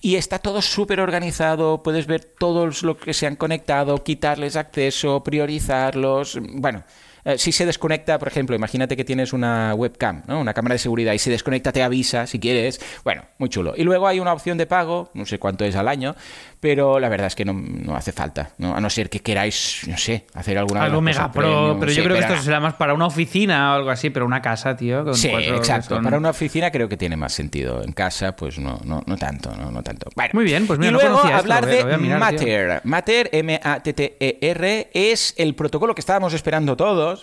y 0.00 0.16
está 0.16 0.38
todo 0.38 0.62
súper 0.62 1.00
organizado. 1.00 1.82
Puedes 1.82 2.06
ver 2.06 2.24
todos 2.24 2.82
los 2.82 2.96
que 2.96 3.12
se 3.12 3.26
han 3.26 3.36
conectado, 3.36 4.02
quitarles 4.02 4.56
acceso, 4.56 5.22
priorizarlos. 5.22 6.38
Bueno. 6.52 6.84
Eh, 7.28 7.38
si 7.38 7.52
se 7.52 7.66
desconecta, 7.66 8.18
por 8.18 8.28
ejemplo, 8.28 8.56
imagínate 8.56 8.96
que 8.96 9.04
tienes 9.04 9.32
una 9.32 9.74
webcam, 9.74 10.22
¿no? 10.26 10.40
una 10.40 10.54
cámara 10.54 10.74
de 10.74 10.78
seguridad, 10.78 11.12
y 11.12 11.18
si 11.18 11.30
desconecta 11.30 11.72
te 11.72 11.82
avisa 11.82 12.26
si 12.26 12.38
quieres. 12.40 12.80
Bueno, 13.04 13.22
muy 13.38 13.48
chulo. 13.48 13.74
Y 13.76 13.84
luego 13.84 14.08
hay 14.08 14.18
una 14.20 14.32
opción 14.32 14.58
de 14.58 14.66
pago, 14.66 15.10
no 15.14 15.26
sé 15.26 15.38
cuánto 15.38 15.64
es 15.64 15.76
al 15.76 15.88
año, 15.88 16.14
pero 16.60 16.98
la 16.98 17.08
verdad 17.08 17.28
es 17.28 17.34
que 17.36 17.44
no, 17.44 17.52
no 17.52 17.94
hace 17.94 18.12
falta, 18.12 18.50
¿no? 18.58 18.74
a 18.74 18.80
no 18.80 18.90
ser 18.90 19.08
que 19.10 19.20
queráis, 19.20 19.82
no 19.86 19.96
sé, 19.96 20.26
hacer 20.34 20.58
alguna 20.58 20.82
Algo 20.84 21.00
mega 21.00 21.30
pro, 21.30 21.42
premium, 21.42 21.78
pero 21.80 21.90
sí, 21.92 21.98
yo 21.98 22.04
creo 22.04 22.16
que 22.16 22.22
esto 22.22 22.36
será 22.42 22.58
más 22.60 22.74
para 22.74 22.94
una 22.94 23.06
oficina 23.06 23.72
o 23.72 23.76
algo 23.76 23.90
así, 23.90 24.10
pero 24.10 24.26
una 24.26 24.42
casa, 24.42 24.76
tío. 24.76 25.04
Con 25.04 25.14
Sí, 25.14 25.28
cuatro 25.30 25.56
exacto. 25.56 25.94
son- 25.96 26.04
Para 26.04 26.18
una 26.18 26.30
oficina 26.30 26.70
creo 26.70 26.88
que 26.88 26.96
tiene 26.96 27.16
más 27.16 27.32
sentido. 27.32 27.82
En 27.82 27.92
casa, 27.92 28.34
pues 28.34 28.58
no, 28.58 28.80
no, 28.84 29.02
no 29.06 29.16
tanto, 29.16 29.54
no, 29.54 29.70
no 29.70 29.82
tanto. 29.82 30.10
Bueno. 30.16 30.30
Muy 30.34 30.44
bien, 30.44 30.66
pues 30.66 30.78
mira, 30.78 30.90
y 30.90 30.92
no 30.94 30.98
luego 31.00 31.16
conocía 31.16 31.38
hablar 31.38 31.64
a- 31.64 31.66
de 31.66 31.98
mirar, 31.98 32.18
Matter. 32.20 32.80
Matter, 32.84 33.30
M-A-T-T-E-R, 33.32 34.90
es 34.94 35.34
el 35.36 35.54
protocolo 35.54 35.94
que 35.94 36.00
estábamos 36.00 36.32
esperando 36.34 36.76
todos, 36.76 37.17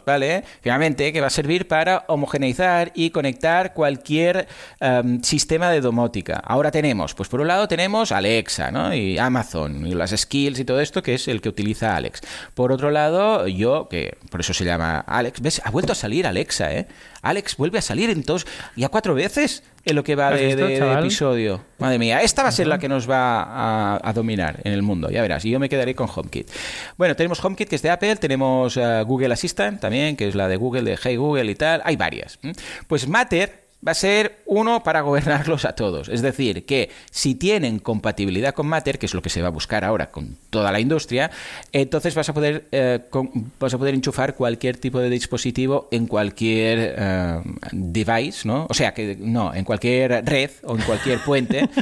Finalmente, 0.61 1.11
que 1.13 1.21
va 1.21 1.27
a 1.27 1.29
servir 1.29 1.67
para 1.67 2.05
homogeneizar 2.07 2.91
y 2.95 3.09
conectar 3.09 3.73
cualquier 3.73 4.47
em, 4.79 5.21
sistema 5.21 5.69
de 5.69 5.81
domótica. 5.81 6.41
Ahora 6.43 6.71
tenemos, 6.71 7.13
pues 7.13 7.29
por 7.29 7.41
un 7.41 7.47
lado 7.47 7.67
tenemos 7.67 8.11
Alexa, 8.11 8.71
¿no? 8.71 8.93
Y 8.93 9.17
Amazon, 9.17 9.85
y 9.85 9.93
las 9.93 10.11
skills 10.11 10.59
y 10.59 10.65
todo 10.65 10.81
esto, 10.81 11.03
que 11.03 11.13
es 11.13 11.27
el 11.27 11.41
que 11.41 11.49
utiliza 11.49 11.95
Alex. 11.95 12.21
Por 12.53 12.71
otro 12.71 12.91
lado, 12.91 13.47
yo, 13.47 13.87
que 13.89 14.17
por 14.29 14.41
eso 14.41 14.53
se 14.53 14.65
llama 14.65 14.99
Alex, 14.99 15.41
¿ves? 15.41 15.61
Ha 15.63 15.71
vuelto 15.71 15.91
a 15.91 15.95
salir 15.95 16.27
Alexa, 16.27 16.73
¿eh? 16.73 16.87
Alex 17.21 17.57
vuelve 17.57 17.79
a 17.79 17.81
salir 17.81 18.09
en 18.09 18.23
todos, 18.23 18.45
ya 18.75 18.89
cuatro 18.89 19.15
veces 19.15 19.63
en 19.85 19.95
lo 19.95 20.03
que 20.03 20.15
va 20.15 20.29
¿Has 20.29 20.39
de, 20.39 20.45
visto, 20.47 20.65
de- 20.65 20.93
episodio. 20.99 21.61
Madre 21.77 21.99
mía, 21.99 22.21
esta 22.21 22.41
va 22.43 22.49
a 22.49 22.51
ser 22.51 22.67
la 22.67 22.79
que 22.79 22.89
nos 22.89 23.09
va 23.09 23.43
a, 23.43 23.99
a 24.03 24.13
dominar 24.13 24.59
en 24.63 24.73
el 24.73 24.81
mundo, 24.81 25.09
ya 25.11 25.21
verás. 25.21 25.45
Y 25.45 25.51
yo 25.51 25.59
me 25.59 25.69
quedaré 25.69 25.93
con 25.93 26.07
HomeKit. 26.13 26.49
Bueno, 26.97 27.15
tenemos 27.15 27.43
HomeKit 27.43 27.69
que 27.69 27.75
es 27.75 27.81
de 27.81 27.89
Apple, 27.91 28.15
tenemos 28.15 28.77
eh, 28.77 29.03
Google 29.05 29.33
Assistant 29.33 29.79
también, 29.81 30.15
que 30.15 30.27
es 30.27 30.35
la 30.35 30.47
de 30.47 30.55
Google, 30.57 30.83
de 30.83 30.97
Hey 31.01 31.17
Google 31.17 31.51
y 31.51 31.55
tal. 31.55 31.81
Hay 31.85 31.95
varias. 31.97 32.39
Pues 32.87 33.07
Matter 33.07 33.64
va 33.85 33.91
a 33.91 33.95
ser 33.95 34.37
uno 34.45 34.81
para 34.83 35.01
gobernarlos 35.01 35.65
a 35.65 35.73
todos. 35.73 36.09
Es 36.09 36.21
decir, 36.21 36.65
que 36.65 36.89
si 37.11 37.35
tienen 37.35 37.79
compatibilidad 37.79 38.53
con 38.53 38.67
Matter, 38.67 38.97
que 38.97 39.05
es 39.05 39.13
lo 39.13 39.21
que 39.21 39.29
se 39.29 39.41
va 39.41 39.47
a 39.49 39.51
buscar 39.51 39.83
ahora 39.85 40.09
con 40.11 40.37
toda 40.49 40.71
la 40.71 40.79
industria, 40.79 41.29
entonces 41.71 42.15
vas 42.15 42.27
a 42.29 42.33
poder, 42.33 42.65
eh, 42.71 43.01
con- 43.09 43.51
vas 43.59 43.73
a 43.73 43.77
poder 43.77 43.93
enchufar 43.93 44.35
cualquier 44.35 44.77
tipo 44.77 44.99
de 44.99 45.09
dispositivo 45.09 45.87
en 45.91 46.07
cualquier 46.07 46.95
eh, 46.97 47.39
device, 47.71 48.47
¿no? 48.47 48.65
O 48.69 48.73
sea, 48.73 48.93
que 48.93 49.15
no, 49.19 49.53
en 49.53 49.63
cualquier 49.63 50.25
red 50.25 50.49
o 50.63 50.75
en 50.75 50.81
cualquier 50.83 51.19
puente. 51.19 51.69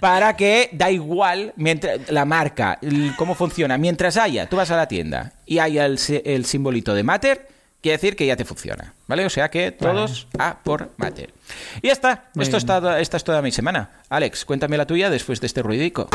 Para 0.00 0.36
que 0.36 0.68
da 0.72 0.90
igual 0.90 1.52
mientras, 1.56 2.10
la 2.10 2.24
marca, 2.24 2.78
el- 2.82 3.12
cómo 3.16 3.34
funciona. 3.34 3.78
Mientras 3.78 4.16
haya, 4.16 4.48
tú 4.48 4.56
vas 4.56 4.70
a 4.70 4.76
la 4.76 4.88
tienda 4.88 5.32
y 5.46 5.60
haya 5.60 5.86
el, 5.86 5.98
el 6.24 6.44
simbolito 6.44 6.94
de 6.94 7.02
Matter, 7.04 7.53
quiere 7.84 7.98
decir 7.98 8.16
que 8.16 8.24
ya 8.24 8.34
te 8.34 8.46
funciona, 8.46 8.94
¿vale? 9.06 9.26
O 9.26 9.30
sea 9.30 9.50
que 9.50 9.70
todos 9.70 10.26
a 10.38 10.58
por 10.64 10.88
Matter. 10.96 11.34
Y 11.82 11.88
ya 11.88 11.92
está, 11.92 12.30
Muy 12.34 12.44
esto 12.44 12.56
bien. 12.56 12.70
está, 12.70 12.98
esta 12.98 13.16
es 13.18 13.24
toda 13.24 13.42
mi 13.42 13.52
semana. 13.52 13.90
Alex, 14.08 14.46
cuéntame 14.46 14.78
la 14.78 14.86
tuya 14.86 15.10
después 15.10 15.38
de 15.42 15.46
este 15.48 15.62
ruidico. 15.62 16.08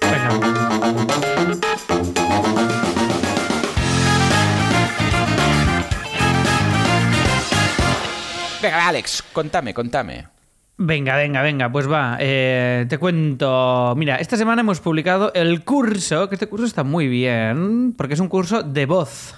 Venga. 0.00 1.50
Venga, 8.62 8.88
Alex, 8.88 9.22
contame, 9.32 9.72
contame. 9.72 10.26
Venga, 10.76 11.16
venga, 11.16 11.42
venga, 11.42 11.70
pues 11.70 11.90
va. 11.90 12.16
eh, 12.20 12.86
te 12.88 12.98
cuento. 12.98 13.94
Mira, 13.96 14.16
esta 14.16 14.36
semana 14.36 14.60
hemos 14.60 14.80
publicado 14.80 15.32
el 15.34 15.64
curso, 15.64 16.28
que 16.28 16.34
este 16.36 16.46
curso 16.46 16.66
está 16.66 16.84
muy 16.84 17.06
bien, 17.08 17.94
porque 17.96 18.14
es 18.14 18.20
un 18.20 18.28
curso 18.28 18.62
de 18.62 18.86
voz. 18.86 19.34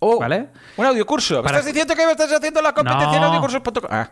Oh, 0.00 0.18
¿Vale? 0.18 0.48
Un 0.76 0.86
audiocurso. 0.86 1.36
¿Me 1.36 1.42
Para- 1.42 1.58
estás 1.58 1.72
diciendo 1.72 1.94
que 1.94 2.04
me 2.06 2.12
estás 2.12 2.30
haciendo 2.32 2.60
la 2.62 2.72
competencia 2.72 3.16
en 3.16 3.22
audiocursos.com? 3.24 3.88
Ah, 3.90 4.10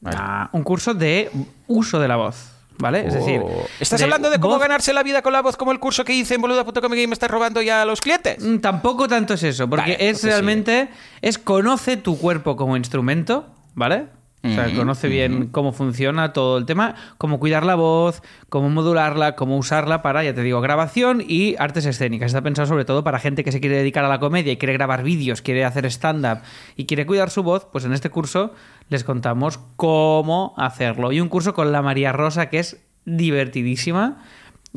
vale. 0.00 0.16
Ah, 0.20 0.48
un 0.52 0.62
curso 0.62 0.94
de 0.94 1.30
uso 1.66 1.98
de 1.98 2.08
la 2.08 2.16
voz. 2.16 2.52
¿Vale? 2.78 3.06
Es 3.06 3.14
decir. 3.14 3.40
Oh. 3.42 3.64
¿Estás 3.80 4.02
hablando 4.02 4.28
de 4.28 4.38
cómo 4.38 4.54
voz- 4.56 4.60
ganarse 4.60 4.92
la 4.92 5.02
vida 5.02 5.22
con 5.22 5.32
la 5.32 5.40
voz 5.40 5.56
como 5.56 5.72
el 5.72 5.80
curso 5.80 6.04
que 6.04 6.12
hice 6.12 6.34
en 6.34 6.42
boluda.com 6.42 6.92
y 6.94 7.06
me 7.06 7.14
estás 7.14 7.30
robando 7.30 7.62
ya 7.62 7.80
a 7.80 7.84
los 7.86 8.02
clientes? 8.02 8.36
Mm, 8.44 8.58
Tampoco 8.58 9.08
tanto 9.08 9.32
es 9.32 9.42
eso, 9.44 9.66
porque 9.66 9.92
Vale, 9.92 10.10
es 10.10 10.22
realmente. 10.22 10.90
Es 11.22 11.38
conoce 11.38 11.96
tu 11.96 12.18
cuerpo 12.18 12.54
como 12.54 12.76
instrumento, 12.76 13.46
¿vale? 13.74 14.08
O 14.50 14.54
sea, 14.54 14.74
conoce 14.74 15.08
bien 15.08 15.48
cómo 15.48 15.72
funciona 15.72 16.32
todo 16.32 16.58
el 16.58 16.66
tema, 16.66 16.94
cómo 17.18 17.38
cuidar 17.38 17.64
la 17.64 17.74
voz, 17.74 18.22
cómo 18.48 18.68
modularla, 18.68 19.36
cómo 19.36 19.56
usarla 19.56 20.02
para, 20.02 20.24
ya 20.24 20.34
te 20.34 20.42
digo, 20.42 20.60
grabación 20.60 21.22
y 21.26 21.56
artes 21.58 21.86
escénicas. 21.86 22.26
Está 22.28 22.42
pensado 22.42 22.66
sobre 22.66 22.84
todo 22.84 23.04
para 23.04 23.18
gente 23.18 23.44
que 23.44 23.52
se 23.52 23.60
quiere 23.60 23.76
dedicar 23.76 24.04
a 24.04 24.08
la 24.08 24.18
comedia 24.18 24.52
y 24.52 24.56
quiere 24.56 24.72
grabar 24.72 25.02
vídeos, 25.02 25.42
quiere 25.42 25.64
hacer 25.64 25.86
stand-up 25.86 26.38
y 26.76 26.86
quiere 26.86 27.06
cuidar 27.06 27.30
su 27.30 27.42
voz, 27.42 27.66
pues 27.70 27.84
en 27.84 27.92
este 27.92 28.10
curso 28.10 28.52
les 28.88 29.04
contamos 29.04 29.58
cómo 29.76 30.54
hacerlo. 30.56 31.12
Y 31.12 31.20
un 31.20 31.28
curso 31.28 31.54
con 31.54 31.72
la 31.72 31.82
María 31.82 32.12
Rosa 32.12 32.50
que 32.50 32.58
es 32.58 32.78
divertidísima. 33.04 34.22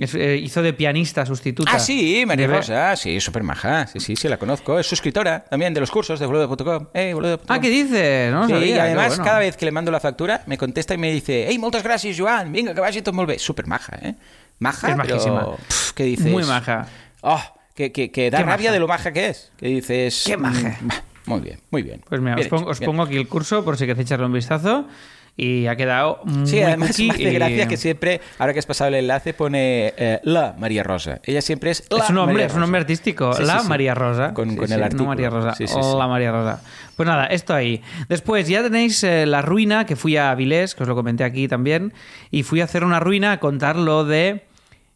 Es- 0.02 0.16
eh, 0.16 0.38
hizo 0.38 0.62
de 0.62 0.74
pianista 0.74 1.26
sustituta. 1.26 1.72
Ah, 1.74 1.80
sí, 1.80 2.24
María 2.26 2.48
Rosa. 2.48 2.96
Sí, 2.96 3.20
súper 3.20 3.44
maja. 3.44 3.88
Sí, 3.88 4.00
sí, 4.00 4.16
sí, 4.16 4.28
la 4.28 4.38
conozco. 4.38 4.80
Es 4.80 4.88
suscriptora 4.88 5.44
también 5.46 5.74
de 5.74 5.80
los 5.80 5.92
cursos 5.92 6.20
de 6.20 6.26
boluda.com. 6.26 6.88
Eh, 6.94 7.14
boluda.com. 7.14 7.46
Ah, 7.50 7.60
¿qué 7.60 7.70
dices? 7.70 8.32
No 8.32 8.46
Sí, 8.48 8.54
sabía, 8.54 8.76
y 8.76 8.80
además, 8.80 9.10
bueno. 9.10 9.24
cada 9.24 9.40
vez 9.40 9.58
que 9.58 9.66
le 9.66 9.72
mando 9.72 9.92
la 9.92 10.00
factura, 10.00 10.44
me 10.46 10.58
contesta 10.58 10.94
y 10.94 10.98
me 10.98 11.12
dice, 11.12 11.46
hey, 11.50 11.58
muchas 11.60 11.84
gracias, 11.84 12.18
Joan, 12.20 12.52
venga, 12.52 12.74
que 12.74 12.82
vagi 12.82 13.02
tot 13.02 13.14
molt 13.14 13.30
bé. 13.30 13.40
Súper 13.40 13.68
maja, 13.68 13.98
¿eh? 14.02 14.16
Maja, 14.60 14.90
Es 14.92 14.96
majísima. 14.98 15.40
pero, 15.46 15.58
pff, 15.68 15.92
¿qué 15.94 16.04
dices? 16.04 16.32
Muy 16.32 16.44
maja. 16.44 16.88
Oh, 17.22 17.42
que, 17.76 17.92
que, 17.92 18.12
que 18.12 18.30
da 18.30 18.40
Qué 18.40 18.44
rabia 18.44 18.70
maja. 18.70 18.74
de 18.74 18.80
lo 18.80 18.88
maja 18.88 19.12
que 19.14 19.28
es. 19.30 19.52
Que 19.58 19.68
dices... 19.68 20.24
Qué 20.26 20.36
maja. 20.38 20.78
mm, 20.82 20.90
Muy 21.30 21.40
bien, 21.42 21.60
muy 21.72 21.82
bien. 21.84 22.02
Pues 22.10 22.20
mira, 22.22 22.36
Bien 22.36 22.46
os, 22.46 22.50
pongo, 22.50 22.64
hecho, 22.72 22.72
os 22.72 22.80
pongo 22.82 23.04
aquí 23.04 23.16
el 23.16 23.28
curso 23.28 23.64
por 23.64 23.78
si 23.78 23.86
queréis 23.86 24.06
echarle 24.08 24.26
un 24.26 24.34
vistazo. 24.34 24.88
Y 25.38 25.68
ha 25.68 25.76
quedado 25.78 26.20
muy 26.26 26.48
Sí, 26.48 26.62
además 26.62 26.90
cookie 26.90 27.08
me 27.08 27.14
hace 27.14 27.24
y- 27.24 27.34
gracia 27.34 27.68
que 27.68 27.78
siempre, 27.78 28.20
ahora 28.40 28.52
que 28.54 28.60
has 28.60 28.66
pasado 28.66 28.90
el 28.90 28.96
enlace, 28.96 29.34
pone 29.34 29.94
eh, 29.98 30.20
la 30.24 30.54
María 30.58 30.84
Rosa. 30.84 31.22
Ella 31.24 31.42
siempre 31.42 31.72
es 31.72 31.86
la 31.90 32.04
Es 32.04 32.10
un 32.10 32.16
nombre, 32.16 32.44
es 32.44 32.54
un 32.54 32.60
nombre 32.60 32.82
artístico. 32.82 33.34
Sí, 33.34 33.44
la 33.44 33.60
sí. 33.60 33.68
María 33.70 33.96
Rosa. 33.96 34.34
Con, 34.34 34.50
el 34.50 34.56
no 34.58 34.84
artículo. 34.84 35.06
María 35.08 35.30
Rosa. 35.30 35.56
La 35.98 36.08
María 36.08 36.32
Rosa. 36.32 36.62
Pues 36.98 37.08
nada, 37.08 37.28
esto 37.28 37.54
ahí. 37.54 37.82
Después 38.10 38.48
ya 38.50 38.62
tenéis 38.62 39.02
eh, 39.06 39.26
la 39.26 39.42
ruina, 39.42 39.86
que 39.86 39.96
fui 39.96 40.18
a 40.18 40.32
Avilés, 40.32 40.76
que 40.76 40.84
os 40.84 40.90
lo 40.90 40.96
comenté 40.96 41.24
aquí 41.24 41.48
también. 41.48 41.94
Y 42.32 42.44
fui 42.44 42.60
a 42.60 42.66
hacer 42.66 42.84
una 42.84 43.00
ruina 43.00 43.32
a 43.32 43.40
contar 43.40 43.78
lo 43.78 44.04
de. 44.04 44.44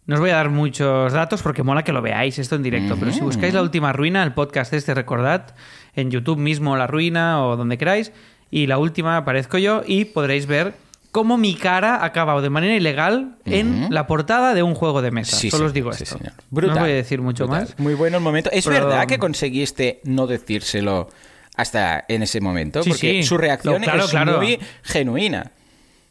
No 0.06 0.15
os 0.15 0.19
voy 0.19 0.32
a 0.32 0.36
dar 0.36 0.50
muchos 0.50 1.13
datos 1.13 1.41
porque 1.41 1.63
mola 1.63 1.84
que 1.84 1.93
lo 1.93 2.02
veáis 2.02 2.38
esto 2.38 2.56
en 2.56 2.63
directo. 2.63 2.98
Pero 3.00 3.13
si 3.13 3.22
buscáis 3.22 3.54
la 3.54 3.62
última 3.62 3.93
ruina, 3.93 4.22
el 4.24 4.34
podcast 4.34 4.74
este, 4.74 4.93
recordad, 4.93 5.56
en 5.96 6.12
YouTube 6.12 6.38
mismo 6.38 6.76
la 6.76 6.88
ruina 6.88 7.46
o 7.46 7.56
donde 7.56 7.78
queráis. 7.78 8.12
Y 8.56 8.68
la 8.68 8.78
última 8.78 9.18
aparezco 9.18 9.58
yo 9.58 9.82
y 9.88 10.06
podréis 10.06 10.46
ver 10.46 10.76
cómo 11.12 11.38
mi 11.38 11.56
cara 11.56 11.96
ha 11.96 12.06
acabado 12.06 12.42
de 12.44 12.52
manera 12.52 12.76
ilegal 12.76 13.38
en 13.46 13.88
la 13.92 14.06
portada 14.06 14.54
de 14.54 14.62
un 14.62 14.76
juego 14.76 15.02
de 15.02 15.10
mesa. 15.10 15.38
Sí, 15.38 15.50
Solo 15.50 15.66
os 15.66 15.74
digo 15.74 15.92
sí, 15.92 16.04
esto. 16.04 16.20
señor. 16.20 16.34
no 16.38 16.44
Brutal, 16.52 16.80
voy 16.80 16.92
a 16.92 16.94
decir 16.94 17.20
mucho 17.20 17.46
brutal. 17.48 17.63
más. 17.70 17.80
Muy 17.80 17.96
bueno 17.96 18.18
el 18.18 18.24
momento. 18.24 18.52
Es 18.52 18.66
Pero- 18.66 18.86
verdad 18.86 19.08
que 19.08 19.18
conseguiste 19.18 20.02
no 20.04 20.28
decírselo 20.28 21.10
hasta 21.56 22.06
en 22.08 22.22
ese 22.22 22.42
momento, 22.42 22.82
porque 22.88 23.24
su 23.24 23.38
reacción 23.39 23.76
No, 23.76 23.82
claro, 23.82 24.06
es 24.06 24.12
claro. 24.12 24.38
muy 24.38 24.60
genuina. 24.84 25.52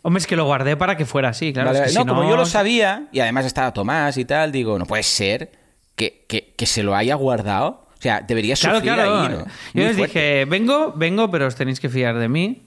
Hombre, 0.03 0.21
es 0.21 0.27
que 0.27 0.35
lo 0.35 0.45
guardé 0.47 0.77
para 0.77 0.97
que 0.97 1.07
fuera 1.07 1.29
así, 1.29 1.53
claro. 1.53 1.69
Vale, 1.69 1.85
es 1.85 1.93
que 1.93 1.95
no, 1.95 2.03
si 2.03 2.09
como 2.09 2.29
yo 2.29 2.37
lo 2.37 2.45
sabía, 2.47 3.07
y 3.13 3.21
además 3.21 3.47
estaba 3.47 3.73
Tomás 3.73 4.17
y 4.19 4.25
tal, 4.25 4.51
digo, 4.51 4.79
no 4.81 4.85
puede 4.87 5.05
ser 5.05 5.53
que, 5.95 6.25
que- 6.29 6.55
que 6.57 6.67
se 6.67 6.83
lo 6.83 6.97
haya 6.97 7.15
guardado. 7.15 7.82
O 8.03 8.05
sea, 8.05 8.21
debería 8.21 8.57
Claro, 8.57 8.79
sufrir 8.79 8.95
claro. 8.95 9.21
ahí, 9.21 9.29
¿no? 9.29 9.39
Yo 9.39 9.45
Muy 9.75 9.85
les 9.85 9.97
fuerte. 9.97 10.19
dije, 10.19 10.45
vengo, 10.47 10.93
vengo, 10.97 11.31
pero 11.31 11.47
os 11.47 11.55
tenéis 11.55 11.79
que 11.79 11.89
fiar 11.89 12.19
de 12.19 12.29
mí, 12.29 12.63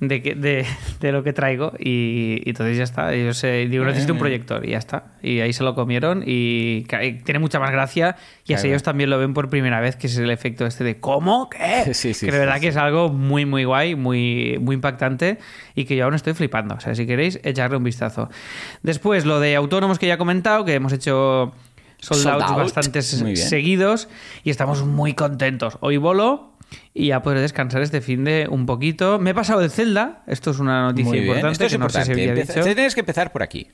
de, 0.00 0.20
que, 0.20 0.34
de, 0.34 0.66
de 1.00 1.12
lo 1.12 1.22
que 1.22 1.32
traigo, 1.32 1.72
y, 1.78 2.42
y 2.44 2.50
entonces 2.50 2.76
ya 2.76 2.84
está. 2.84 3.14
Yo 3.14 3.32
sé, 3.32 3.66
digo, 3.70 3.82
necesito 3.86 4.12
un 4.12 4.18
proyector, 4.18 4.66
y 4.66 4.72
ya 4.72 4.78
está. 4.78 5.14
Y 5.22 5.40
ahí 5.40 5.54
se 5.54 5.64
lo 5.64 5.74
comieron, 5.74 6.22
y 6.26 6.82
tiene 7.24 7.38
mucha 7.38 7.58
más 7.60 7.70
gracia, 7.70 8.16
y 8.46 8.52
así 8.52 8.68
ellos 8.68 8.82
también 8.82 9.08
lo 9.08 9.18
ven 9.18 9.32
por 9.32 9.48
primera 9.48 9.80
vez, 9.80 9.96
que 9.96 10.06
es 10.08 10.18
el 10.18 10.28
efecto 10.30 10.66
este 10.66 10.84
de 10.84 11.00
¿cómo? 11.00 11.48
¿Qué? 11.48 11.94
Sí, 11.94 12.12
sí, 12.12 12.26
que 12.26 12.32
de 12.32 12.38
verdad 12.40 12.56
sí. 12.56 12.60
que 12.60 12.68
es 12.68 12.76
algo 12.76 13.08
muy, 13.08 13.46
muy 13.46 13.64
guay, 13.64 13.94
muy, 13.94 14.58
muy 14.60 14.74
impactante, 14.74 15.38
y 15.74 15.86
que 15.86 15.96
yo 15.96 16.04
aún 16.04 16.14
estoy 16.14 16.34
flipando. 16.34 16.74
O 16.74 16.80
sea, 16.80 16.94
si 16.94 17.06
queréis, 17.06 17.40
echarle 17.42 17.78
un 17.78 17.84
vistazo. 17.84 18.28
Después, 18.82 19.24
lo 19.24 19.40
de 19.40 19.56
autónomos 19.56 19.98
que 19.98 20.08
ya 20.08 20.14
he 20.14 20.18
comentado, 20.18 20.66
que 20.66 20.74
hemos 20.74 20.92
hecho 20.92 21.54
sold 22.04 22.22
Sold 22.22 22.56
bastantes 22.56 23.06
seguidos 23.34 24.08
y 24.44 24.50
estamos 24.50 24.84
muy 24.84 25.14
contentos. 25.14 25.78
Hoy 25.80 25.96
volo 25.96 26.52
y 26.92 27.08
ya 27.08 27.22
podré 27.22 27.40
descansar 27.40 27.82
este 27.82 28.00
fin 28.00 28.24
de 28.24 28.46
un 28.50 28.66
poquito. 28.66 29.18
Me 29.18 29.30
he 29.30 29.34
pasado 29.34 29.60
de 29.60 29.68
Zelda, 29.70 30.22
esto 30.26 30.50
es 30.50 30.58
una 30.58 30.82
noticia 30.82 31.16
importante 31.16 31.52
Esto 31.52 31.64
es 31.66 31.72
que 31.72 31.78
no 31.78 31.88
sé 31.88 32.04
si 32.04 32.12
había 32.12 32.34
dicho. 32.34 32.60
Tienes 32.62 32.94
que 32.94 33.00
empezar 33.00 33.32
por 33.32 33.42
aquí. 33.42 33.68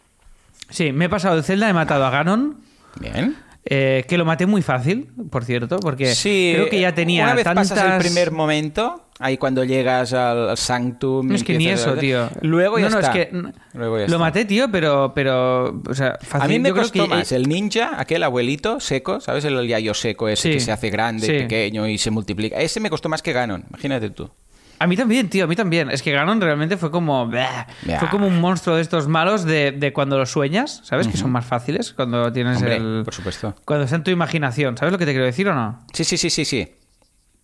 Sí, 0.68 0.92
me 0.92 1.06
he 1.06 1.08
pasado 1.08 1.36
de 1.36 1.42
Zelda, 1.42 1.68
he 1.68 1.72
matado 1.72 2.04
a 2.06 2.10
Ganon. 2.10 2.60
Bien. 3.00 3.36
eh, 3.64 4.04
que 4.08 4.18
lo 4.18 4.24
maté 4.24 4.46
muy 4.46 4.62
fácil, 4.62 5.08
por 5.30 5.44
cierto, 5.44 5.78
porque 5.80 6.14
Sí, 6.14 6.52
creo 6.54 6.68
que 6.68 6.80
ya 6.80 6.94
tenía 6.94 7.24
Una 7.24 7.34
vez 7.34 7.44
tantas... 7.44 7.70
pasas 7.70 7.92
el 7.94 7.98
primer 8.00 8.30
momento, 8.32 9.04
Ahí 9.22 9.37
cuando 9.37 9.64
llegas 9.64 10.14
al, 10.14 10.48
al 10.50 10.56
Sanctum. 10.56 11.28
No 11.28 11.35
es 11.35 11.44
que 11.44 11.59
ni 11.59 11.68
eso, 11.68 11.94
tío. 11.94 12.28
Luego 12.40 12.78
ya 12.78 12.87
no, 12.88 12.92
no, 12.96 12.98
está. 13.00 13.12
es 13.12 13.28
que 13.28 13.33
Luego 13.74 13.96
ya 13.96 14.00
lo 14.00 14.06
está. 14.06 14.18
maté, 14.18 14.44
tío, 14.46 14.70
pero, 14.72 15.12
pero, 15.14 15.83
o 15.87 15.94
sea, 15.94 16.18
fácil. 16.22 16.44
A 16.44 16.48
mí 16.48 16.59
me 16.59 16.70
Yo 16.70 16.74
creo 16.74 16.85
costó 16.85 17.02
que- 17.04 17.09
más 17.11 17.30
el 17.33 17.48
ninja, 17.48 18.00
aquel 18.00 18.22
abuelito 18.22 18.80
seco, 18.80 19.20
¿sabes? 19.20 19.44
El 19.44 19.68
yayo 19.68 19.92
seco 19.94 20.28
ese 20.28 20.42
Sí, 20.48 20.52
que 20.54 20.61
se 20.61 20.72
hace 20.72 20.88
grande, 20.90 21.26
sí. 21.26 21.33
pequeño 21.33 21.87
y 21.87 21.98
se 21.98 22.11
multiplica. 22.11 22.56
Ese 22.56 22.80
me 22.80 22.88
costó 22.88 23.09
más 23.11 23.20
que 23.22 23.33
Ganon, 23.35 23.64
imagínate 23.68 24.09
tú. 24.11 24.30
A 24.78 24.87
mí 24.87 24.96
también, 24.96 25.28
tío, 25.28 25.44
a 25.44 25.46
mí 25.46 25.54
también. 25.54 25.90
Es 25.90 26.00
que 26.02 26.11
Ganon 26.11 26.40
realmente 26.40 26.78
fue 26.78 26.90
como. 26.90 27.26
bleh. 27.26 27.44
Fue 27.98 28.09
como 28.09 28.26
un 28.26 28.40
monstruo 28.40 28.76
de 28.76 28.80
estos 28.80 29.06
malos 29.09 29.44
de, 29.44 29.72
de 29.72 29.92
cuando 29.92 30.16
los 30.16 30.30
sueñas, 30.30 30.80
¿sabes? 30.85 31.06
Que 31.06 31.18
son 31.18 31.30
más 31.30 31.44
fáciles 31.44 31.92
cuando 31.92 32.33
tienes 32.33 32.56
Hombre, 32.56 32.76
el. 32.76 33.02
por 33.04 33.12
supuesto. 33.12 33.54
Cuando 33.66 33.85
está 33.85 33.96
en 33.96 34.04
tu 34.04 34.11
imaginación. 34.11 34.78
¿Sabes 34.78 34.90
lo 34.92 34.96
que 34.98 35.04
te 35.04 35.11
quiero 35.12 35.26
decir 35.26 35.46
o 35.50 35.54
no? 35.54 35.85
Sí, 35.92 36.04
sí, 36.04 36.16
sí, 36.16 36.30
sí, 36.30 36.46
sí. 36.46 36.66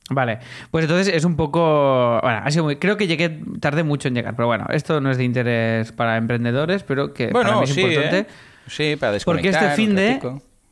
Vale, 0.09 0.39
pues 0.71 0.85
entonces 0.85 1.13
es 1.13 1.25
un 1.25 1.35
poco. 1.37 2.21
Bueno, 2.23 2.41
ha 2.45 2.51
sido 2.51 2.65
muy. 2.65 2.77
Creo 2.77 2.97
que 2.97 3.07
llegué 3.09 3.41
tardé 3.61 3.83
mucho 3.83 4.07
en 4.09 4.15
llegar, 4.15 4.37
pero 4.37 4.47
bueno, 4.47 4.67
esto 4.71 5.01
no 5.01 5.11
es 5.11 5.19
de 5.19 5.25
interés 5.25 5.91
para 5.93 6.17
emprendedores, 6.17 6.85
pero 6.85 7.13
que 7.13 7.29
para 7.29 7.45
Bueno, 7.51 7.59
mí 7.63 7.65
es 7.65 7.75
sí, 7.75 7.81
importante. 7.81 8.19
¿eh? 8.21 8.27
Sí, 8.69 8.97
para 8.97 9.19
Porque 9.25 9.49
desconectar. 9.51 9.65
este 9.65 9.77
fin 9.77 9.97
de 9.97 10.21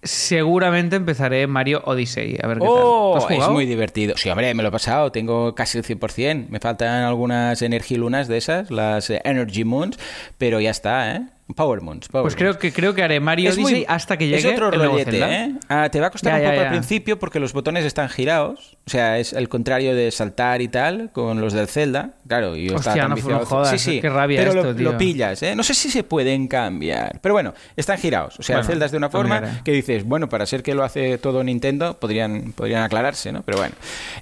seguramente 0.05 0.97
empezaré 0.97 1.47
Mario 1.47 1.83
Odyssey. 1.85 2.39
A 2.43 2.47
ver 2.47 2.59
qué 2.59 2.65
Oh, 2.69 3.17
tal. 3.19 3.27
¿Tú 3.29 3.35
has 3.35 3.45
es 3.49 3.51
muy 3.51 3.67
divertido. 3.67 4.17
Sí, 4.17 4.29
hombre, 4.29 4.55
me 4.55 4.63
lo 4.63 4.69
he 4.69 4.73
pasado. 4.73 5.11
Tengo 5.11 5.55
casi 5.55 5.79
el 5.79 5.85
100%. 5.85 6.49
Me 6.49 6.61
faltan 6.61 7.03
algunas 7.05 7.61
energilunas 7.63 8.29
de 8.29 8.37
esas, 8.37 8.71
las 8.71 9.11
Energy 9.11 9.65
Moons, 9.65 9.99
pero 10.39 10.61
ya 10.61 10.71
está, 10.71 11.17
¿eh? 11.17 11.23
Power. 11.55 11.81
Power 11.81 12.01
Pues 12.11 12.37
creo 12.37 12.59
que 12.59 12.73
creo 12.73 12.95
que 12.95 13.03
haré 13.03 13.21
Mario 13.21 13.51
Es 13.51 13.59
muy- 13.59 13.85
hasta 13.87 14.17
que 14.17 14.27
llegue 14.29 14.39
es 14.49 14.55
otro 14.55 14.73
el 14.73 14.81
rollete. 14.83 15.19
¿eh? 15.23 15.53
Ah, 15.69 15.89
te 15.91 16.01
va 16.01 16.07
a 16.07 16.11
costar 16.11 16.33
Ya, 16.33 16.39
un 16.39 16.45
poco 16.45 16.57
ya. 16.57 16.63
al 16.63 16.69
principio 16.71 17.19
porque 17.19 17.39
los 17.39 17.53
botones 17.53 17.85
están 17.85 18.09
girados. 18.09 18.79
O 18.87 18.91
sea, 18.91 19.19
es 19.19 19.35
el 19.35 19.49
contrario 19.51 19.95
de 19.95 20.11
saltar 20.11 20.63
y 20.63 20.69
tal 20.69 21.11
con 21.13 21.41
los 21.43 21.53
del 21.53 21.69
Zelda. 21.69 22.13
Claro, 22.27 22.57
y 22.57 22.69
yo 22.69 22.77
Hostia, 22.77 22.93
estaba 22.93 22.97
tan 23.05 23.11
no 23.11 23.17
viciado. 23.17 23.45
jodas, 23.47 23.71
sí, 23.71 23.79
sí. 23.79 24.01
qué 24.01 24.09
rabia 24.09 24.39
pero 24.41 24.51
esto, 24.53 24.65
lo, 24.65 24.75
tío. 24.75 24.93
lo 24.93 24.99
pillas, 24.99 25.43
¿eh? 25.43 25.55
No 25.55 25.63
sé 25.63 25.75
si 25.75 25.91
se 25.91 26.03
pueden 26.03 26.49
cambiar. 26.49 27.19
Pero 27.21 27.35
bueno, 27.35 27.53
están 27.77 27.99
girados. 27.99 28.39
O 28.39 28.43
sea, 28.43 28.57
el 28.57 28.61
Bueno, 28.63 28.73
Zelda 28.73 28.87
es 28.87 28.93
de 28.93 28.97
una 28.99 29.07
lo 29.09 29.11
forma 29.13 29.63
que 29.65 29.73
dices, 29.73 30.05
bueno, 30.05 30.31
para 30.31 30.47
ser 30.47 30.63
que 30.63 30.75
lo 30.75 30.83
hace 30.83 31.19
todo 31.19 31.45
Nintendo, 31.45 31.99
podrían, 32.01 32.53
podrían 32.53 32.83
aclararse, 32.85 33.33
¿no? 33.33 33.43
Pero 33.43 33.59
bueno. 33.59 33.75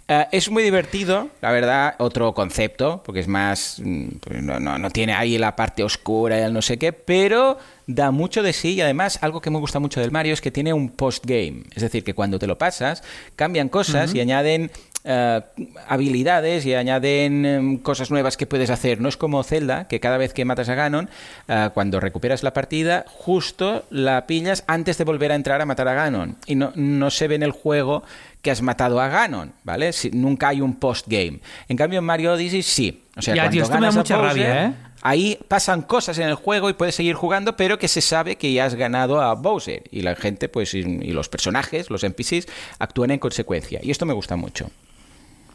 Eh, 0.08 0.26
es 0.32 0.50
muy 0.50 0.64
divertido, 0.64 1.28
la 1.40 1.52
verdad, 1.52 1.94
otro 1.98 2.34
concepto, 2.34 3.00
porque 3.04 3.20
es 3.20 3.28
más. 3.28 3.80
mm, 3.84 4.06
pues 4.20 4.42
no, 4.42 4.58
no, 4.58 4.76
no 4.78 4.90
tiene 4.90 5.12
ahí 5.14 5.38
la 5.38 5.54
parte 5.54 5.84
oscura 5.84 6.38
y 6.40 6.42
el 6.42 6.52
no 6.52 6.62
sé 6.62 6.78
qué, 6.78 6.92
pero 6.92 7.11
da 7.86 8.10
mucho 8.10 8.42
de 8.42 8.52
sí 8.52 8.74
y 8.74 8.80
además 8.80 9.18
algo 9.22 9.40
que 9.40 9.50
me 9.50 9.58
gusta 9.58 9.78
mucho 9.80 10.00
del 10.00 10.10
Mario 10.10 10.32
es 10.34 10.40
que 10.40 10.50
tiene 10.50 10.72
un 10.72 10.88
postgame. 10.90 11.64
Es 11.74 11.82
decir, 11.82 12.04
que 12.04 12.14
cuando 12.14 12.38
te 12.38 12.46
lo 12.46 12.56
pasas, 12.58 13.02
cambian 13.36 13.68
cosas 13.68 14.14
y 14.14 14.20
añaden. 14.20 14.70
eh, 15.04 15.40
habilidades 15.88 16.64
y 16.64 16.74
añaden 16.74 17.44
em, 17.44 17.78
cosas 17.78 18.10
nuevas 18.12 18.36
que 18.36 18.46
puedes 18.46 18.70
hacer. 18.70 19.00
No 19.00 19.08
es 19.08 19.16
como 19.16 19.42
Zelda, 19.42 19.88
que 19.88 19.98
cada 19.98 20.16
vez 20.16 20.32
que 20.32 20.44
matas 20.44 20.68
a 20.68 20.76
Ganon, 20.76 21.08
eh, 21.48 21.70
cuando 21.74 21.98
recuperas 21.98 22.44
la 22.44 22.52
partida, 22.52 23.04
justo 23.08 23.84
la 23.90 24.26
pillas 24.28 24.62
antes 24.68 24.98
de 24.98 25.04
volver 25.04 25.32
a 25.32 25.34
entrar 25.34 25.60
a 25.60 25.66
matar 25.66 25.88
a 25.88 25.94
Ganon. 25.94 26.36
Y 26.46 26.54
no, 26.54 26.72
no 26.76 27.10
se 27.10 27.26
ve 27.26 27.34
en 27.34 27.42
el 27.42 27.50
juego 27.50 28.04
que 28.42 28.50
has 28.52 28.62
matado 28.62 29.00
a 29.00 29.08
Ganon, 29.08 29.52
¿vale? 29.64 29.92
Si- 29.92 30.10
nunca 30.12 30.48
hay 30.48 30.60
un 30.60 30.76
postgame. 30.76 31.40
En 31.68 31.76
cambio, 31.76 31.98
en 31.98 32.04
Mario 32.04 32.32
Odyssey 32.34 32.62
sí. 32.62 33.02
O 33.16 33.22
sea, 33.22 33.34
Ya, 33.34 33.42
cuando 33.42 33.52
tío, 33.52 33.62
esto 33.64 33.74
me 33.74 33.80
da 33.80 33.80
ganas 33.80 33.96
a 33.96 33.98
mucha 33.98 34.16
Bowser, 34.18 34.28
rabia, 34.46 34.66
¿eh? 34.66 34.72
Ahí 35.02 35.38
pasan 35.48 35.82
cosas 35.82 36.18
en 36.18 36.28
el 36.28 36.36
juego 36.36 36.70
y 36.70 36.74
puedes 36.74 36.94
seguir 36.94 37.14
jugando, 37.14 37.56
pero 37.56 37.78
que 37.78 37.88
se 37.88 38.00
sabe 38.00 38.36
que 38.36 38.52
ya 38.52 38.64
has 38.64 38.76
ganado 38.76 39.20
a 39.20 39.34
Bowser. 39.34 39.82
Y 39.90 40.02
la 40.02 40.14
gente, 40.14 40.48
pues, 40.48 40.74
y, 40.74 40.82
los 40.82 41.28
personajes, 41.28 41.90
los 41.90 42.04
NPCs, 42.04 42.46
actúan 42.78 43.10
en 43.10 43.18
consecuencia. 43.18 43.80
Y 43.82 43.90
esto 43.90 44.06
me 44.06 44.14
gusta 44.14 44.36
mucho. 44.36 44.70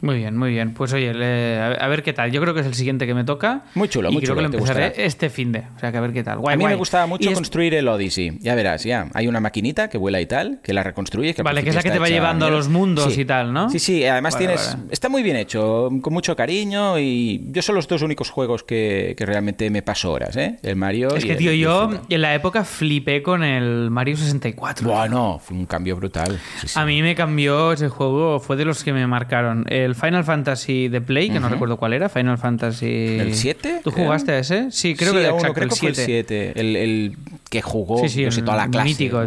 Muy 0.00 0.16
bien, 0.16 0.36
muy 0.36 0.50
bien. 0.50 0.74
Pues 0.74 0.92
oye, 0.92 1.12
le- 1.12 1.58
a 1.60 1.86
ver- 1.88 2.02
qué 2.02 2.12
tal. 2.12 2.30
Yo 2.30 2.40
creo 2.40 2.54
que 2.54 2.60
es 2.60 2.66
el 2.66 2.74
siguiente 2.74 3.06
que 3.06 3.14
me 3.14 3.24
toca. 3.24 3.62
Muy 3.74 3.88
chulo, 3.88 4.10
y 4.10 4.12
muy 4.12 4.22
creo 4.22 4.34
chulo, 4.36 4.48
que 4.48 4.56
lo 4.56 4.62
empezaré 4.64 4.92
este 5.04 5.28
fin 5.30 5.50
de. 5.52 5.64
O 5.76 5.78
sea, 5.80 5.90
que 5.90 5.98
a 5.98 6.00
ver 6.00 6.12
qué 6.12 6.22
tal. 6.22 6.38
Guay, 6.38 6.54
a 6.54 6.56
mí 6.56 6.62
guay. 6.62 6.74
me 6.74 6.78
gustaba 6.78 7.06
mucho 7.06 7.28
es- 7.28 7.34
construir 7.34 7.74
el 7.74 7.88
Odyssey. 7.88 8.38
Ya 8.40 8.54
verás, 8.54 8.84
ya. 8.84 9.08
Hay 9.14 9.26
una 9.26 9.40
maquinita 9.40 9.88
que 9.88 9.98
vuela 9.98 10.20
y 10.20 10.26
tal, 10.26 10.60
que 10.62 10.72
la 10.72 10.82
reconstruye. 10.84 11.34
Que 11.34 11.40
al 11.40 11.44
Vale, 11.44 11.62
que 11.64 11.70
es 11.70 11.74
la 11.74 11.82
que 11.82 11.90
te 11.90 11.98
va 11.98 12.08
llevando 12.08 12.46
a 12.46 12.50
los 12.50 12.68
mundos 12.68 13.12
Sí. 13.12 13.22
y 13.22 13.24
tal, 13.24 13.52
¿no? 13.52 13.68
Sí, 13.70 13.78
sí. 13.80 14.04
Además 14.04 14.34
Vale, 14.34 14.46
tienes... 14.46 14.66
vale. 14.76 14.88
Está 14.92 15.08
muy 15.08 15.22
bien 15.22 15.36
hecho, 15.36 15.88
con 16.00 16.12
mucho 16.12 16.36
cariño 16.36 16.98
y 16.98 17.42
yo 17.50 17.62
son 17.62 17.74
los 17.74 17.88
dos 17.88 18.02
únicos 18.02 18.30
juegos 18.30 18.62
que, 18.62 19.14
que 19.16 19.26
realmente 19.26 19.68
me 19.70 19.82
paso 19.82 20.12
horas, 20.12 20.36
¿eh? 20.36 20.58
El 20.62 20.76
Mario 20.76 21.08
Es 21.16 21.24
y 21.24 21.26
que, 21.26 21.32
el- 21.32 21.38
tío, 21.38 21.52
yo 21.52 21.90
en 22.08 22.22
la 22.22 22.34
época 22.34 22.64
flipé 22.64 23.22
con 23.22 23.42
el 23.42 23.90
Mario 23.90 24.16
64. 24.16 24.88
Bueno, 24.88 25.40
fue 25.42 25.56
un 25.56 25.66
cambio 25.66 25.96
brutal. 25.96 26.38
Sí, 26.60 26.68
sí. 26.68 26.78
A 26.78 26.84
mí 26.84 27.02
me 27.02 27.14
cambió 27.14 27.72
ese 27.72 27.88
juego, 27.88 28.38
fue 28.40 28.56
de 28.56 28.64
los 28.64 28.84
que 28.84 28.92
me 28.92 29.06
marcaron. 29.06 29.64
El 29.68 29.87
Final 29.94 30.24
Fantasy 30.24 30.88
de 30.88 31.00
Play, 31.00 31.30
que 31.30 31.40
no 31.40 31.48
recuerdo 31.48 31.76
cuál 31.76 31.92
era, 31.92 32.08
Final 32.08 32.38
Fantasy... 32.38 33.18
¿El 33.18 33.34
7, 33.34 33.80
¿Tú 33.84 33.90
jugaste 33.90 34.32
a 34.32 34.38
ese? 34.38 34.70
Sí, 34.70 34.94
creo 34.94 35.10
Sí, 35.12 35.16
que 35.18 35.24
era 35.24 35.34
uno, 35.34 35.52
creo 35.52 35.64
el 35.64 35.70
que 35.70 35.76
fue 35.76 35.88
el 35.90 35.94
7. 35.94 36.52
7, 36.54 36.60
el, 36.60 36.76
el 36.76 37.16
que 37.50 37.62
jugó 37.62 37.98
Sí, 38.00 38.08
sí, 38.08 38.22
yo 38.22 38.30
sé, 38.30 38.40
el 38.40 38.44
toda 38.46 38.56
la 38.58 38.68
clase. 38.68 38.88
mítico. 38.88 39.22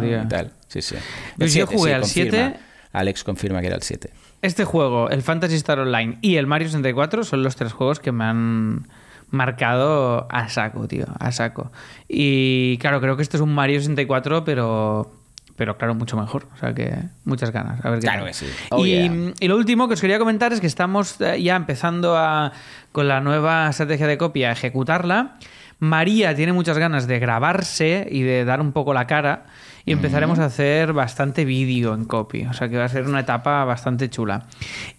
Sí, 0.68 0.82
sí. 0.82 0.94
Pues 1.38 1.54
yo 1.54 1.66
jugué 1.66 1.94
al 1.94 2.02
confirma. 2.02 2.30
7. 2.32 2.56
Alex 2.92 3.24
confirma 3.24 3.60
que 3.60 3.66
era 3.68 3.76
el 3.76 3.82
7. 3.82 4.10
Este 4.42 4.64
juego, 4.64 5.08
el 5.10 5.22
Fantasy 5.22 5.54
Star 5.56 5.78
Online 5.78 6.18
y 6.20 6.36
el 6.36 6.46
Mario 6.46 6.68
64 6.68 7.24
son 7.24 7.42
los 7.42 7.56
tres 7.56 7.72
juegos 7.72 8.00
que 8.00 8.12
me 8.12 8.24
han 8.24 8.86
marcado 9.30 10.26
a 10.30 10.48
saco, 10.48 10.86
tío, 10.88 11.06
a 11.18 11.32
saco. 11.32 11.72
Y 12.08 12.76
claro, 12.78 13.00
creo 13.00 13.16
que 13.16 13.22
esto 13.22 13.36
es 13.36 13.40
un 13.42 13.54
Mario 13.54 13.78
64, 13.80 14.44
pero 14.44 15.10
pero 15.56 15.76
claro, 15.78 15.94
mucho 15.94 16.16
mejor. 16.16 16.46
O 16.54 16.56
sea 16.58 16.74
que 16.74 16.94
muchas 17.24 17.50
ganas. 17.50 17.84
A 17.84 17.90
ver 17.90 17.98
qué 18.00 18.06
Claro 18.06 18.20
tal. 18.20 18.28
que 18.28 18.34
sí. 18.34 18.46
Oh, 18.70 18.84
y, 18.86 18.90
yeah. 18.90 19.32
y 19.40 19.48
lo 19.48 19.56
último 19.56 19.88
que 19.88 19.94
os 19.94 20.00
quería 20.00 20.18
comentar 20.18 20.52
es 20.52 20.60
que 20.60 20.66
estamos 20.66 21.20
eh, 21.20 21.42
ya 21.42 21.56
empezando 21.56 22.16
a, 22.16 22.52
con 22.92 23.08
la 23.08 23.20
nueva 23.20 23.68
estrategia 23.68 24.06
de 24.06 24.18
copia 24.18 24.48
a 24.48 24.52
ejecutarla. 24.52 25.36
María 25.78 26.34
tiene 26.36 26.52
muchas 26.52 26.78
ganas 26.78 27.06
de 27.08 27.18
grabarse 27.18 28.06
y 28.10 28.22
de 28.22 28.44
dar 28.44 28.60
un 28.60 28.72
poco 28.72 28.94
la 28.94 29.06
cara. 29.06 29.46
Y 29.84 29.90
empezaremos 29.90 30.38
a 30.38 30.44
hacer 30.44 30.92
bastante 30.92 31.44
vídeo 31.44 31.92
en 31.94 32.04
copy. 32.04 32.44
O 32.46 32.52
sea 32.52 32.68
que 32.68 32.76
va 32.78 32.84
a 32.84 32.88
ser 32.88 33.04
una 33.08 33.18
etapa 33.20 33.64
bastante 33.64 34.08
chula. 34.08 34.46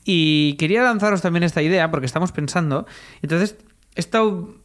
Y 0.04 0.56
quería 0.58 0.84
lanzaros 0.84 1.22
también 1.22 1.44
esta 1.44 1.62
idea 1.62 1.90
porque 1.90 2.06
estamos 2.06 2.34
pensando. 2.34 2.86
Entonces, 3.22 3.56
he 3.96 4.02
estado 4.02 4.56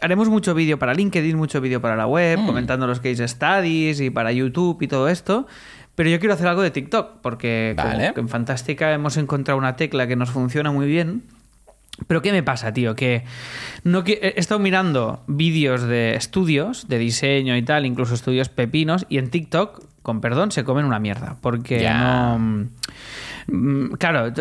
haremos 0.00 0.28
mucho 0.28 0.54
vídeo 0.54 0.78
para 0.78 0.94
LinkedIn, 0.94 1.36
mucho 1.36 1.60
vídeo 1.60 1.80
para 1.80 1.96
la 1.96 2.06
web, 2.06 2.38
Mm. 2.38 2.46
comentando 2.46 2.86
los 2.86 3.00
case 3.00 3.26
studies 3.28 4.00
y 4.00 4.10
para 4.10 4.32
YouTube 4.32 4.80
y 4.82 4.88
todo 4.88 5.08
esto. 5.08 5.46
Pero 5.94 6.10
yo 6.10 6.18
quiero 6.18 6.34
hacer 6.34 6.46
algo 6.46 6.60
de 6.62 6.70
TikTok, 6.70 7.20
porque 7.22 7.72
Vale. 7.76 8.12
en 8.14 8.28
Fantástica 8.28 8.92
hemos 8.92 9.16
encontrado 9.16 9.56
una 9.58 9.76
tecla 9.76 10.06
que 10.06 10.14
nos 10.16 10.30
funciona 10.30 10.70
muy 10.70 10.86
bien. 10.86 11.22
Pero 12.06 12.20
¿qué 12.20 12.30
me 12.30 12.42
pasa, 12.42 12.74
tío? 12.74 12.94
Que 12.94 13.24
no 13.82 14.02
he 14.06 14.34
estado 14.36 14.58
mirando 14.60 15.22
vídeos 15.26 15.82
de 15.84 16.14
estudios, 16.14 16.88
de 16.88 16.98
diseño 16.98 17.56
y 17.56 17.62
tal, 17.62 17.86
incluso 17.86 18.12
estudios 18.14 18.50
pepinos, 18.50 19.06
y 19.08 19.16
en 19.16 19.30
TikTok, 19.30 19.82
con 20.02 20.20
perdón, 20.20 20.50
se 20.52 20.62
comen 20.64 20.84
una 20.84 20.98
mierda. 20.98 21.36
Porque 21.40 21.88
no. 21.88 22.66
Mm, 23.48 23.94
Claro, 23.94 24.32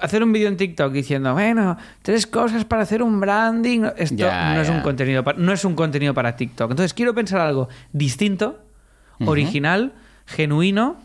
hacer 0.00 0.22
un 0.22 0.32
vídeo 0.32 0.48
en 0.48 0.56
TikTok 0.56 0.92
diciendo, 0.92 1.32
bueno, 1.32 1.76
tres 2.02 2.26
cosas 2.26 2.64
para 2.64 2.82
hacer 2.82 3.02
un 3.02 3.20
branding. 3.20 3.84
Esto 3.96 4.24
no, 4.30 4.60
es 4.60 4.68
un 4.68 4.80
contenido 4.80 5.22
pa- 5.22 5.34
no 5.34 5.52
es 5.52 5.64
un 5.64 5.74
contenido 5.74 6.12
para 6.14 6.34
TikTok. 6.36 6.70
Entonces 6.72 6.92
quiero 6.94 7.14
pensar 7.14 7.40
algo 7.40 7.68
distinto, 7.92 8.58
original, 9.24 9.92
genuino, 10.26 10.96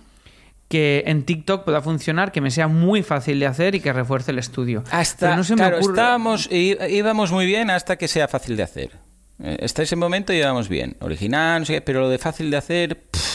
que 0.69 1.04
en 1.08 1.23
TikTok 1.23 1.63
pueda 1.63 1.82
funcionar, 1.82 2.32
que 2.32 2.41
me 2.41 2.52
sea 2.52 2.67
muy 2.67 3.04
fácil 3.04 3.39
de 3.39 3.45
hacer 3.45 3.76
y 3.76 3.80
que 3.80 3.93
refuerce 3.93 4.32
el 4.32 4.39
estudio. 4.39 4.84
Hasta, 4.91 5.28
Pero 5.28 5.38
no 5.38 5.43
se 5.43 5.54
me 5.54 5.58
claro, 5.62 5.78
ocurre- 5.78 5.91
estábamos, 5.93 6.50
í- 6.52 6.76
íbamos 6.89 7.32
muy 7.32 7.45
bien 7.45 7.69
hasta 7.69 7.95
que 7.95 8.08
sea 8.08 8.28
fácil 8.28 8.58
de 8.58 8.63
hacer. 8.63 8.91
Eh, 9.41 9.60
Hasta 9.63 9.84
ese 9.84 9.95
momento 9.95 10.34
íbamos 10.34 10.67
bien. 10.67 10.97
Original, 11.00 11.60
no 11.62 11.65
sé 11.65 11.73
qué, 11.76 11.82
pero 11.82 12.02
lo 12.02 12.10
de 12.10 12.17
fácil 12.17 12.50
de 12.52 12.58
hacer, 12.58 12.97
pff, 13.00 13.26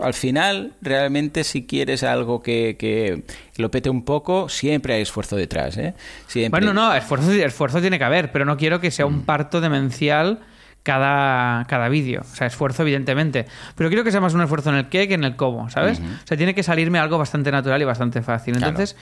al 0.00 0.14
final, 0.14 0.72
realmente 0.82 1.44
si 1.44 1.66
quieres 1.66 2.02
algo 2.02 2.42
que, 2.42 2.76
que 2.78 3.22
lo 3.56 3.70
pete 3.70 3.88
un 3.90 4.04
poco, 4.04 4.48
siempre 4.48 4.94
hay 4.94 5.02
esfuerzo 5.02 5.36
detrás. 5.36 5.76
¿eh? 5.78 5.94
Siempre. 6.26 6.60
Bueno, 6.60 6.74
no, 6.74 6.94
esfuerzo, 6.94 7.32
esfuerzo 7.32 7.80
tiene 7.80 7.98
que 7.98 8.04
haber, 8.04 8.32
pero 8.32 8.44
no 8.44 8.56
quiero 8.56 8.80
que 8.80 8.90
sea 8.90 9.06
Mm. 9.06 9.14
un 9.14 9.22
parto 9.22 9.60
demencial 9.60 10.40
cada, 10.82 11.64
cada 11.66 11.88
vídeo. 11.88 12.20
O 12.20 12.36
sea, 12.36 12.46
esfuerzo, 12.46 12.82
evidentemente. 12.82 13.46
Pero 13.74 13.88
quiero 13.90 14.04
que 14.04 14.12
sea 14.12 14.20
más 14.20 14.34
un 14.34 14.42
esfuerzo 14.42 14.70
en 14.70 14.76
el 14.76 14.88
qué 14.88 15.08
que 15.08 15.14
en 15.14 15.24
el 15.24 15.34
cómo, 15.36 15.68
¿sabes? 15.70 15.98
O 16.00 16.26
sea, 16.26 16.36
tiene 16.36 16.54
que 16.54 16.62
salirme 16.62 16.98
algo 16.98 17.18
bastante 17.18 17.50
natural 17.50 17.80
y 17.82 17.84
bastante 17.84 18.22
fácil. 18.22 18.54
Claro. 18.56 18.68
Entonces, 18.70 18.96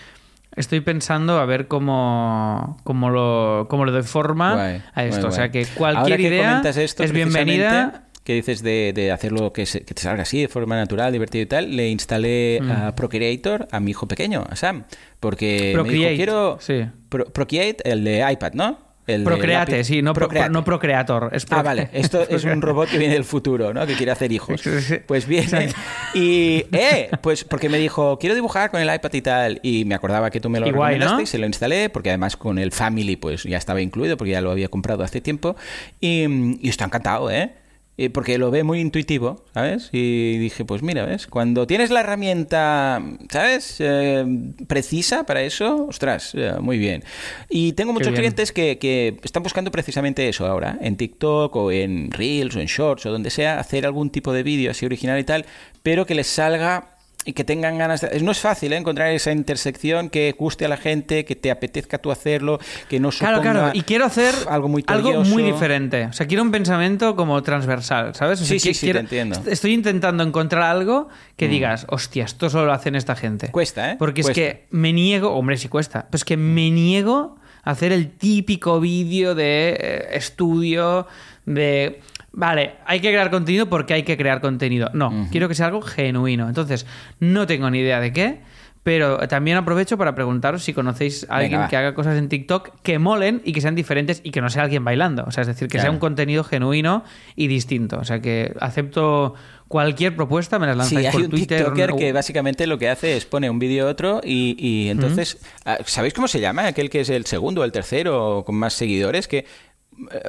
estoy 0.56 0.80
pensando 0.80 1.38
a 1.38 1.44
ver 1.44 1.66
cómo, 1.68 2.78
cómo, 2.84 3.10
lo, 3.10 3.66
cómo 3.68 3.84
le 3.84 3.92
doy 3.92 4.02
forma 4.02 4.54
Guay, 4.54 4.82
a 4.94 5.04
esto. 5.04 5.20
guay, 5.22 5.32
o 5.32 5.34
sea, 5.34 5.50
que 5.50 5.66
cualquier 5.66 6.16
que 6.18 6.28
idea 6.28 6.62
esto, 6.64 7.02
es 7.02 7.12
bienvenida. 7.12 8.04
Que 8.24 8.32
dices 8.34 8.62
de, 8.62 8.92
de 8.94 9.12
hacerlo 9.12 9.52
que, 9.52 9.66
se- 9.66 9.82
que 9.84 9.92
te 9.94 10.00
salga 10.02 10.22
así, 10.22 10.40
de 10.40 10.48
forma 10.48 10.76
natural, 10.76 11.12
divertido 11.12 11.42
y 11.42 11.46
tal. 11.46 11.76
Le 11.76 11.90
instalé 11.90 12.58
Mm. 12.62 12.70
a 12.72 12.94
Procreator 12.96 13.68
a 13.70 13.80
mi 13.80 13.90
hijo 13.90 14.08
pequeño, 14.08 14.44
a 14.48 14.56
Sam. 14.56 14.84
Porque 15.20 15.66
me 15.68 15.72
Procreate, 15.74 15.98
dijo, 16.10 16.16
quiero... 16.16 16.58
sí. 16.60 16.86
Pro- 17.10 17.26
Procreate, 17.26 17.88
el 17.90 18.02
de 18.02 18.24
iPad, 18.32 18.52
¿no? 18.54 18.78
El 19.06 19.22
Procreate, 19.24 19.84
sí, 19.84 20.00
no, 20.00 20.14
pro- 20.14 20.28
Procreate. 20.28 20.48
no 20.50 20.64
Procreator. 20.64 21.28
Es 21.34 21.44
Ah, 21.50 21.60
vale. 21.62 21.90
Esto 21.92 22.26
es 22.26 22.44
un 22.44 22.62
robot 22.62 22.88
que 22.88 22.96
viene 22.96 23.12
del 23.12 23.24
futuro, 23.24 23.74
¿no? 23.74 23.86
Que 23.86 23.92
quiere 23.92 24.10
hacer 24.12 24.32
hijos. 24.32 24.62
Pues 25.06 25.26
viene 25.26 25.68
y... 26.14 26.64
Eh, 26.72 27.10
pues 27.20 27.44
porque 27.44 27.68
me 27.68 27.76
dijo, 27.76 28.18
quiero 28.18 28.34
dibujar 28.34 28.70
con 28.70 28.80
el 28.80 28.88
iPad 28.94 29.12
y 29.12 29.20
tal. 29.20 29.60
Y 29.62 29.84
me 29.84 29.94
acordaba 29.94 30.30
que 30.30 30.40
tú 30.40 30.48
me 30.48 30.58
lo 30.60 30.66
Y 30.66 30.70
guay, 30.70 30.94
recomendaste 30.94 31.16
¿no? 31.16 31.22
y 31.22 31.26
se 31.26 31.36
lo 31.36 31.44
instalé 31.46 31.90
porque 31.90 32.08
además 32.08 32.38
con 32.38 32.58
el 32.58 32.72
Family 32.72 33.16
pues 33.16 33.42
ya 33.42 33.58
estaba 33.58 33.82
incluido 33.82 34.16
porque 34.16 34.30
ya 34.30 34.40
lo 34.40 34.50
había 34.50 34.68
comprado 34.68 35.04
hace 35.04 35.20
tiempo. 35.20 35.54
Y, 36.00 36.24
y 36.66 36.70
está 36.70 36.86
encantado, 36.86 37.30
¿eh? 37.30 37.52
Eh, 37.96 38.10
Porque 38.10 38.38
lo 38.38 38.50
ve 38.50 38.64
muy 38.64 38.80
intuitivo, 38.80 39.44
¿sabes? 39.54 39.88
Y 39.92 40.38
dije, 40.38 40.64
pues 40.64 40.82
mira, 40.82 41.04
¿ves? 41.04 41.28
Cuando 41.28 41.66
tienes 41.66 41.90
la 41.90 42.00
herramienta, 42.00 43.00
¿sabes? 43.30 43.76
Eh, 43.78 44.24
precisa 44.66 45.24
para 45.24 45.42
eso, 45.42 45.86
ostras, 45.86 46.32
eh, 46.34 46.54
muy 46.60 46.76
bien. 46.78 47.04
Y 47.48 47.74
tengo 47.74 47.92
muchos 47.92 48.12
clientes 48.12 48.50
que, 48.50 48.78
que 48.78 49.20
están 49.22 49.44
buscando 49.44 49.70
precisamente 49.70 50.28
eso 50.28 50.44
ahora, 50.46 50.76
en 50.80 50.96
TikTok 50.96 51.54
o 51.54 51.70
en 51.70 52.10
Reels 52.10 52.56
o 52.56 52.60
en 52.60 52.66
Shorts 52.66 53.06
o 53.06 53.12
donde 53.12 53.30
sea, 53.30 53.60
hacer 53.60 53.86
algún 53.86 54.10
tipo 54.10 54.32
de 54.32 54.42
vídeo 54.42 54.72
así 54.72 54.84
original 54.84 55.20
y 55.20 55.24
tal, 55.24 55.46
pero 55.84 56.04
que 56.04 56.16
les 56.16 56.26
salga 56.26 56.93
y 57.24 57.32
que 57.32 57.44
tengan 57.44 57.78
ganas 57.78 58.00
de... 58.02 58.20
No 58.20 58.32
es 58.32 58.40
fácil 58.40 58.72
¿eh? 58.72 58.76
encontrar 58.76 59.10
esa 59.12 59.32
intersección 59.32 60.10
que 60.10 60.34
guste 60.38 60.64
a 60.64 60.68
la 60.68 60.76
gente, 60.76 61.24
que 61.24 61.34
te 61.36 61.50
apetezca 61.50 61.98
tú 61.98 62.10
hacerlo, 62.10 62.58
que 62.88 63.00
no 63.00 63.10
Claro, 63.10 63.36
suponga 63.38 63.52
claro. 63.60 63.70
Y 63.74 63.82
quiero 63.82 64.04
hacer 64.04 64.34
algo 64.48 64.68
muy 64.68 64.84
algo 64.86 65.24
muy 65.24 65.42
diferente. 65.42 66.04
O 66.06 66.12
sea, 66.12 66.26
quiero 66.26 66.42
un 66.42 66.50
pensamiento 66.50 67.16
como 67.16 67.42
transversal, 67.42 68.14
¿sabes? 68.14 68.40
O 68.40 68.44
sea, 68.44 68.58
Sí, 68.58 68.60
sí, 68.60 68.74
sí, 68.74 68.86
quiero- 68.86 68.98
te 68.98 69.04
entiendo. 69.04 69.36
est- 69.38 69.48
Estoy 69.48 69.72
intentando 69.74 70.22
encontrar 70.22 70.62
algo 70.64 71.08
que 71.36 71.48
digas, 71.48 71.86
hostia, 71.88 72.24
esto 72.24 72.50
solo 72.50 72.66
lo 72.66 72.72
hacen 72.72 72.94
esta 72.94 73.16
gente. 73.16 73.48
Cuesta, 73.50 73.92
¿eh? 73.92 73.96
Porque 73.98 74.22
Cuesta. 74.22 74.40
es 74.40 74.48
que 74.48 74.66
me 74.70 74.92
niego, 74.92 75.30
hombre, 75.32 75.56
sí 75.56 75.68
cuesta, 75.68 76.02
pero 76.10 76.16
es 76.16 76.24
que 76.24 76.36
me 76.36 76.70
niego 76.70 77.36
a 77.62 77.70
hacer 77.70 77.92
el 77.92 78.10
típico 78.10 78.80
vídeo 78.80 79.34
de 79.34 79.76
eh, 79.80 80.06
estudio, 80.12 81.06
de... 81.46 82.00
Vale, 82.36 82.72
hay 82.84 83.00
que 83.00 83.08
crear 83.10 83.30
contenido 83.30 83.66
porque 83.66 83.94
hay 83.94 84.02
que 84.02 84.16
crear 84.16 84.40
contenido. 84.40 84.90
No, 84.92 85.28
quiero 85.30 85.48
que 85.48 85.54
sea 85.54 85.66
algo 85.66 85.82
genuino. 85.82 86.48
Entonces, 86.48 86.84
no 87.20 87.46
tengo 87.46 87.70
ni 87.70 87.78
idea 87.78 88.00
de 88.00 88.12
qué, 88.12 88.40
pero 88.82 89.18
también 89.28 89.56
aprovecho 89.56 89.96
para 89.96 90.14
preguntaros 90.14 90.64
si 90.64 90.74
conocéis 90.74 91.26
a 91.30 91.36
alguien 91.36 91.68
que 91.68 91.76
haga 91.76 91.94
cosas 91.94 92.18
en 92.18 92.28
TikTok 92.28 92.80
que 92.82 92.98
molen 92.98 93.40
y 93.44 93.52
que 93.52 93.60
sean 93.60 93.74
diferentes 93.74 94.20
y 94.24 94.30
que 94.30 94.40
no 94.40 94.50
sea 94.50 94.64
alguien 94.64 94.84
bailando. 94.84 95.24
O 95.26 95.30
sea, 95.30 95.42
es 95.42 95.46
decir, 95.46 95.68
que 95.68 95.78
sea 95.80 95.90
un 95.90 95.98
contenido 95.98 96.44
genuino 96.44 97.04
y 97.36 97.46
distinto. 97.46 97.98
O 97.98 98.04
sea, 98.04 98.20
que 98.20 98.52
acepto 98.60 99.34
cualquier 99.68 100.14
propuesta, 100.14 100.58
me 100.58 100.66
las 100.66 100.88
Sí, 100.88 100.96
lanzáis 100.96 101.06
hay 101.06 101.12
por 101.12 101.22
un 101.22 101.30
Twitter. 101.30 101.58
TikToker 101.64 101.94
que 101.94 102.12
básicamente 102.12 102.66
lo 102.66 102.78
que 102.78 102.90
hace 102.90 103.16
es 103.16 103.24
pone 103.24 103.48
un 103.48 103.58
vídeo 103.58 103.88
otro 103.88 104.20
y, 104.22 104.54
y 104.58 104.90
entonces, 104.90 105.38
ah, 105.64 105.78
¿sabéis 105.86 106.12
cómo 106.12 106.28
se 106.28 106.40
llama? 106.40 106.66
Aquel 106.66 106.90
que 106.90 107.00
es 107.00 107.08
el 107.08 107.24
segundo 107.26 107.62
o 107.62 107.64
el 107.64 107.72
tercero 107.72 108.42
con 108.44 108.56
más 108.56 108.74
seguidores, 108.74 109.28
que 109.28 109.46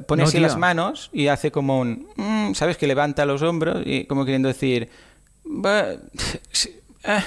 pone 0.07 0.21
No, 0.23 0.27
así 0.27 0.37
tío. 0.37 0.45
las 0.47 0.57
manos 0.57 1.09
y 1.13 1.27
hace 1.27 1.51
como 1.51 1.79
un, 1.79 2.07
mm, 2.15 2.53
¿sabes? 2.53 2.77
Que 2.77 2.87
levanta 2.87 3.25
los 3.25 3.41
hombros 3.41 3.81
y 3.85 4.05
como 4.05 4.25
queriendo 4.25 4.47
decir, 4.47 4.89
"Va, 5.45 5.85
sí, 6.51 6.79
ah, 7.03 7.23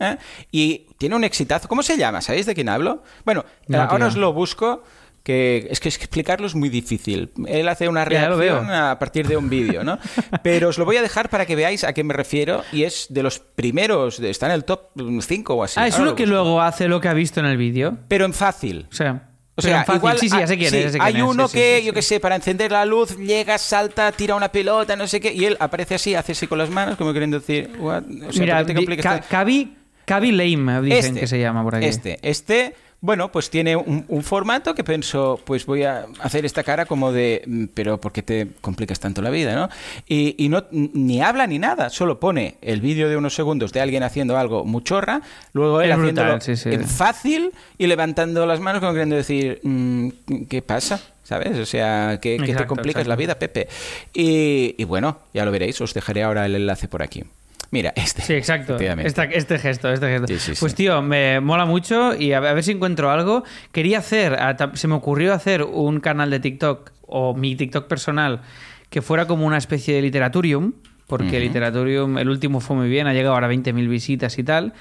ah", 0.00 0.18
y 0.50 0.86
tiene 0.98 1.16
un 1.16 1.24
exitazo. 1.24 1.68
¿Cómo 1.68 1.82
se 1.82 1.96
llama? 1.96 2.20
¿Sabéis 2.20 2.46
de 2.46 2.54
quién 2.54 2.68
hablo? 2.68 3.02
Bueno, 3.24 3.44
No, 3.68 3.80
ahora 3.82 3.96
tío. 3.96 4.06
os 4.08 4.16
lo 4.16 4.32
busco. 4.32 4.82
Que 5.24 5.68
es 5.70 5.78
que 5.78 5.88
explicarlo 5.88 6.48
es 6.48 6.56
muy 6.56 6.68
difícil. 6.68 7.30
Él 7.46 7.68
hace 7.68 7.88
una 7.88 8.04
reacción 8.04 8.68
a 8.72 8.98
partir 8.98 9.28
de 9.28 9.36
un 9.36 9.48
vídeo, 9.48 9.84
¿no? 9.84 9.96
Pero 10.42 10.70
os 10.70 10.78
lo 10.78 10.84
voy 10.84 10.96
a 10.96 11.02
dejar 11.02 11.28
para 11.28 11.46
que 11.46 11.54
veáis 11.54 11.84
a 11.84 11.92
qué 11.92 12.02
me 12.02 12.12
refiero 12.12 12.64
y 12.72 12.82
es 12.82 13.06
de 13.08 13.22
los 13.22 13.38
primeros, 13.38 14.18
de- 14.20 14.30
está 14.30 14.46
en 14.46 14.52
el 14.52 14.64
top 14.64 14.88
5 15.20 15.54
o 15.54 15.62
así. 15.62 15.78
Ah, 15.78 15.86
es 15.86 15.94
uno 15.94 16.06
lo 16.06 16.14
que 16.16 16.26
luego 16.26 16.60
hace 16.60 16.88
lo 16.88 17.00
que 17.00 17.06
ha 17.06 17.14
visto 17.14 17.38
en 17.38 17.46
el 17.46 17.56
vídeo. 17.56 17.98
Pero 18.08 18.24
en 18.24 18.32
fácil. 18.34 18.88
O 18.90 18.94
sea, 18.96 19.28
O 19.54 19.60
sea, 19.62 19.84
fácil. 19.84 19.96
igual 19.96 20.18
sí, 20.18 20.28
sí, 20.30 20.38
ya 20.38 20.46
sé 20.46 20.56
quién 20.56 20.70
sí, 20.70 20.76
es, 20.78 20.82
ya 20.84 20.90
sé 20.92 20.98
quién 20.98 21.06
hay 21.06 21.16
es, 21.16 21.22
uno 21.22 21.46
sí, 21.46 21.54
que, 21.58 21.78
sí, 21.80 21.86
yo 21.86 21.92
qué 21.92 22.02
sé, 22.02 22.20
para 22.20 22.36
encender 22.36 22.72
la 22.72 22.86
luz, 22.86 23.16
llega, 23.18 23.58
salta, 23.58 24.10
tira 24.12 24.34
una 24.34 24.50
pelota, 24.50 24.96
no 24.96 25.06
sé 25.06 25.20
qué, 25.20 25.32
y 25.32 25.44
él 25.44 25.56
aparece 25.60 25.96
así, 25.96 26.14
hace 26.14 26.32
así 26.32 26.46
con 26.46 26.56
las 26.56 26.70
manos, 26.70 26.96
como 26.96 27.12
queriendo 27.12 27.38
decir, 27.38 27.70
"What?". 27.78 28.04
O 28.28 28.32
sea, 28.32 28.40
Mira, 28.40 28.64
¿por 28.64 28.74
qué 28.74 28.96
te? 28.96 29.20
Cavi, 29.28 29.76
Cavi 30.06 30.32
Lame 30.32 30.80
dicen 30.82 31.04
Este, 31.04 31.20
que 31.20 31.26
se 31.26 31.38
llama 31.38 31.62
por 31.62 31.74
aquí. 31.74 31.84
Este, 31.86 32.18
este, 32.22 32.74
bueno, 33.02 33.32
pues 33.32 33.50
tiene 33.50 33.74
un, 33.74 34.04
un 34.06 34.22
formato 34.22 34.74
que 34.76 34.84
pensó, 34.84 35.38
pues 35.44 35.66
voy 35.66 35.82
a 35.82 36.06
hacer 36.20 36.44
esta 36.46 36.62
cara 36.62 36.86
como 36.86 37.10
de, 37.12 37.42
"Mm, 37.46 37.64
pero 37.74 38.00
¿por 38.00 38.12
qué 38.12 38.22
te 38.22 38.46
complicas 38.60 39.00
tanto 39.00 39.20
la 39.22 39.30
vida, 39.30 39.54
no? 39.56 39.68
Y, 40.06 40.36
y 40.42 40.48
no 40.48 40.64
ni 40.70 41.20
habla 41.20 41.46
ni 41.48 41.58
nada, 41.58 41.90
solo 41.90 42.20
pone 42.20 42.54
el 42.62 42.80
vídeo 42.80 43.08
de 43.08 43.16
unos 43.16 43.34
segundos 43.34 43.72
de 43.72 43.80
alguien 43.80 44.04
haciendo 44.04 44.38
algo 44.38 44.64
muchorra, 44.64 45.20
luego 45.52 45.80
él 45.82 45.92
brutal, 45.96 46.00
haciéndolo 46.00 46.40
sí, 46.40 46.56
sí. 46.56 46.68
en 46.70 46.84
fácil 46.88 47.52
y 47.76 47.88
levantando 47.88 48.46
las 48.46 48.60
manos 48.60 48.78
como 48.80 48.92
queriendo 48.92 49.16
decir, 49.16 49.58
"Mm, 49.64 50.08
¿qué 50.48 50.62
pasa? 50.62 51.00
¿Sabes? 51.24 51.58
O 51.58 51.66
sea, 51.66 52.18
que, 52.22 52.36
que 52.36 52.54
te 52.54 52.66
complicas 52.66 53.00
exacto. 53.02 53.08
la 53.08 53.16
vida, 53.16 53.34
Pepe. 53.38 53.66
Y, 54.14 54.74
y 54.78 54.84
bueno, 54.84 55.18
ya 55.34 55.44
lo 55.44 55.50
veréis, 55.50 55.80
os 55.80 55.92
dejaré 55.94 56.22
ahora 56.22 56.46
el 56.46 56.54
enlace 56.54 56.88
por 56.88 57.02
aquí. 57.02 57.24
Mira, 57.72 57.92
este. 57.96 58.22
Sí, 58.22 58.34
exacto. 58.34 58.76
Esta- 59.06 59.24
este 59.24 59.58
gesto, 59.58 59.90
este 59.92 60.06
gesto. 60.06 60.26
Sí, 60.28 60.38
sí, 60.38 60.52
pues 60.60 60.74
tío, 60.76 61.02
me 61.02 61.40
mola 61.40 61.64
mucho 61.64 62.14
y 62.14 62.32
a 62.34 62.38
ver, 62.40 62.50
a 62.50 62.54
ver 62.54 62.62
si 62.62 62.70
encuentro 62.72 63.10
algo. 63.10 63.42
Quería 63.72 63.98
hacer, 63.98 64.38
se 64.74 64.86
me 64.88 64.94
ocurrió 64.94 65.32
hacer 65.34 65.62
un 65.64 65.98
canal 65.98 66.30
de 66.30 66.38
TikTok 66.38 66.92
o 67.06 67.34
mi 67.34 67.56
TikTok 67.56 67.88
personal 67.88 68.42
que 68.90 69.02
fuera 69.02 69.26
como 69.26 69.46
una 69.46 69.56
especie 69.56 69.94
de 69.94 70.02
literaturium, 70.02 70.74
porque 71.06 71.38
el 71.38 71.44
literaturium, 71.44 72.18
el 72.18 72.28
último 72.28 72.60
fue 72.60 72.76
muy 72.76 72.88
bien, 72.88 73.06
ha 73.06 73.14
llegado 73.14 73.34
ahora 73.34 73.46
a 73.46 73.50
20.000 73.50 73.88
visitas 73.88 74.38
y 74.38 74.44
tal. 74.44 74.74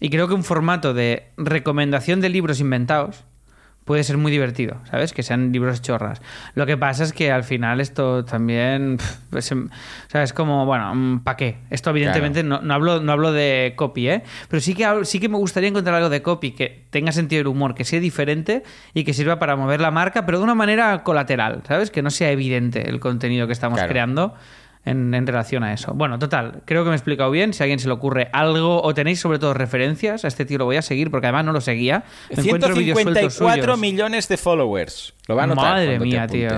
Y 0.00 0.08
creo 0.10 0.26
que 0.26 0.34
un 0.34 0.42
formato 0.44 0.94
de 0.94 1.24
recomendación 1.36 2.20
de 2.22 2.30
libros 2.30 2.60
inventados 2.60 3.24
puede 3.88 4.04
ser 4.04 4.18
muy 4.18 4.30
divertido, 4.30 4.76
¿sabes? 4.90 5.14
Que 5.14 5.22
sean 5.22 5.50
libros 5.50 5.80
chorras. 5.80 6.20
Lo 6.54 6.66
que 6.66 6.76
pasa 6.76 7.04
es 7.04 7.14
que 7.14 7.32
al 7.32 7.42
final 7.42 7.80
esto 7.80 8.22
también, 8.22 8.98
pf, 8.98 9.38
es, 9.38 9.50
em, 9.50 9.64
o 9.66 10.10
sea, 10.10 10.22
es 10.22 10.34
como, 10.34 10.66
bueno, 10.66 11.22
¿para 11.24 11.38
qué? 11.38 11.56
Esto 11.70 11.88
evidentemente 11.88 12.42
no, 12.42 12.60
no 12.60 12.74
hablo, 12.74 13.00
no 13.00 13.12
hablo 13.12 13.32
de 13.32 13.72
copy, 13.76 14.10
¿eh? 14.10 14.22
Pero 14.50 14.60
sí 14.60 14.74
que, 14.74 14.86
sí 15.04 15.18
que 15.20 15.30
me 15.30 15.38
gustaría 15.38 15.70
encontrar 15.70 15.96
algo 15.96 16.10
de 16.10 16.20
copy 16.20 16.50
que 16.52 16.84
tenga 16.90 17.12
sentido 17.12 17.40
del 17.40 17.46
humor, 17.46 17.74
que 17.74 17.84
sea 17.84 17.98
diferente 17.98 18.62
y 18.92 19.04
que 19.04 19.14
sirva 19.14 19.38
para 19.38 19.56
mover 19.56 19.80
la 19.80 19.90
marca, 19.90 20.26
pero 20.26 20.36
de 20.36 20.44
una 20.44 20.54
manera 20.54 21.02
colateral, 21.02 21.62
¿sabes? 21.66 21.90
Que 21.90 22.02
no 22.02 22.10
sea 22.10 22.30
evidente 22.30 22.90
el 22.90 23.00
contenido 23.00 23.46
que 23.46 23.54
estamos 23.54 23.78
Claro. 23.78 23.88
creando. 23.90 24.34
En, 24.88 25.14
en 25.14 25.26
relación 25.26 25.62
a 25.64 25.72
eso. 25.72 25.92
Bueno, 25.94 26.18
total, 26.18 26.62
creo 26.64 26.82
que 26.84 26.90
me 26.90 26.94
he 26.94 26.96
explicado 26.98 27.30
bien. 27.30 27.52
Si 27.52 27.62
a 27.62 27.64
alguien 27.64 27.78
se 27.78 27.86
le 27.88 27.94
ocurre 27.94 28.28
algo 28.32 28.82
o 28.82 28.94
tenéis 28.94 29.20
sobre 29.20 29.38
todo 29.38 29.54
referencias, 29.54 30.24
a 30.24 30.28
este 30.28 30.44
tío 30.44 30.58
lo 30.58 30.64
voy 30.64 30.76
a 30.76 30.82
seguir 30.82 31.10
porque 31.10 31.26
además 31.26 31.44
no 31.44 31.52
lo 31.52 31.60
seguía. 31.60 32.04
Me 32.34 32.42
encuentro 32.42 32.74
vídeos 32.74 33.00
sueltos 33.00 33.34
154 33.34 33.62
suyos. 33.64 33.78
millones 33.78 34.28
de 34.28 34.36
followers. 34.36 35.14
Lo 35.26 35.36
va 35.36 35.44
a 35.44 35.46
notar. 35.46 35.64
Madre 35.74 35.98
mía, 35.98 36.26
tío. 36.26 36.48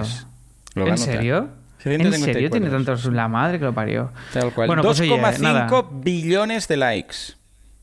Lo 0.74 0.86
¿En 0.86 0.98
serio? 0.98 1.48
¿En 1.84 2.00
154. 2.00 2.32
serio 2.34 2.50
tiene 2.50 2.68
tantos? 2.68 3.06
La 3.06 3.26
madre 3.28 3.58
que 3.58 3.64
lo 3.64 3.72
parió. 3.74 4.12
Tal 4.32 4.52
cual. 4.52 4.66
Bueno, 4.66 4.82
pues 4.82 5.00
oye, 5.00 5.10
2,5 5.10 5.40
nada. 5.40 5.68
billones 5.92 6.68
de 6.68 6.76
likes. 6.76 7.16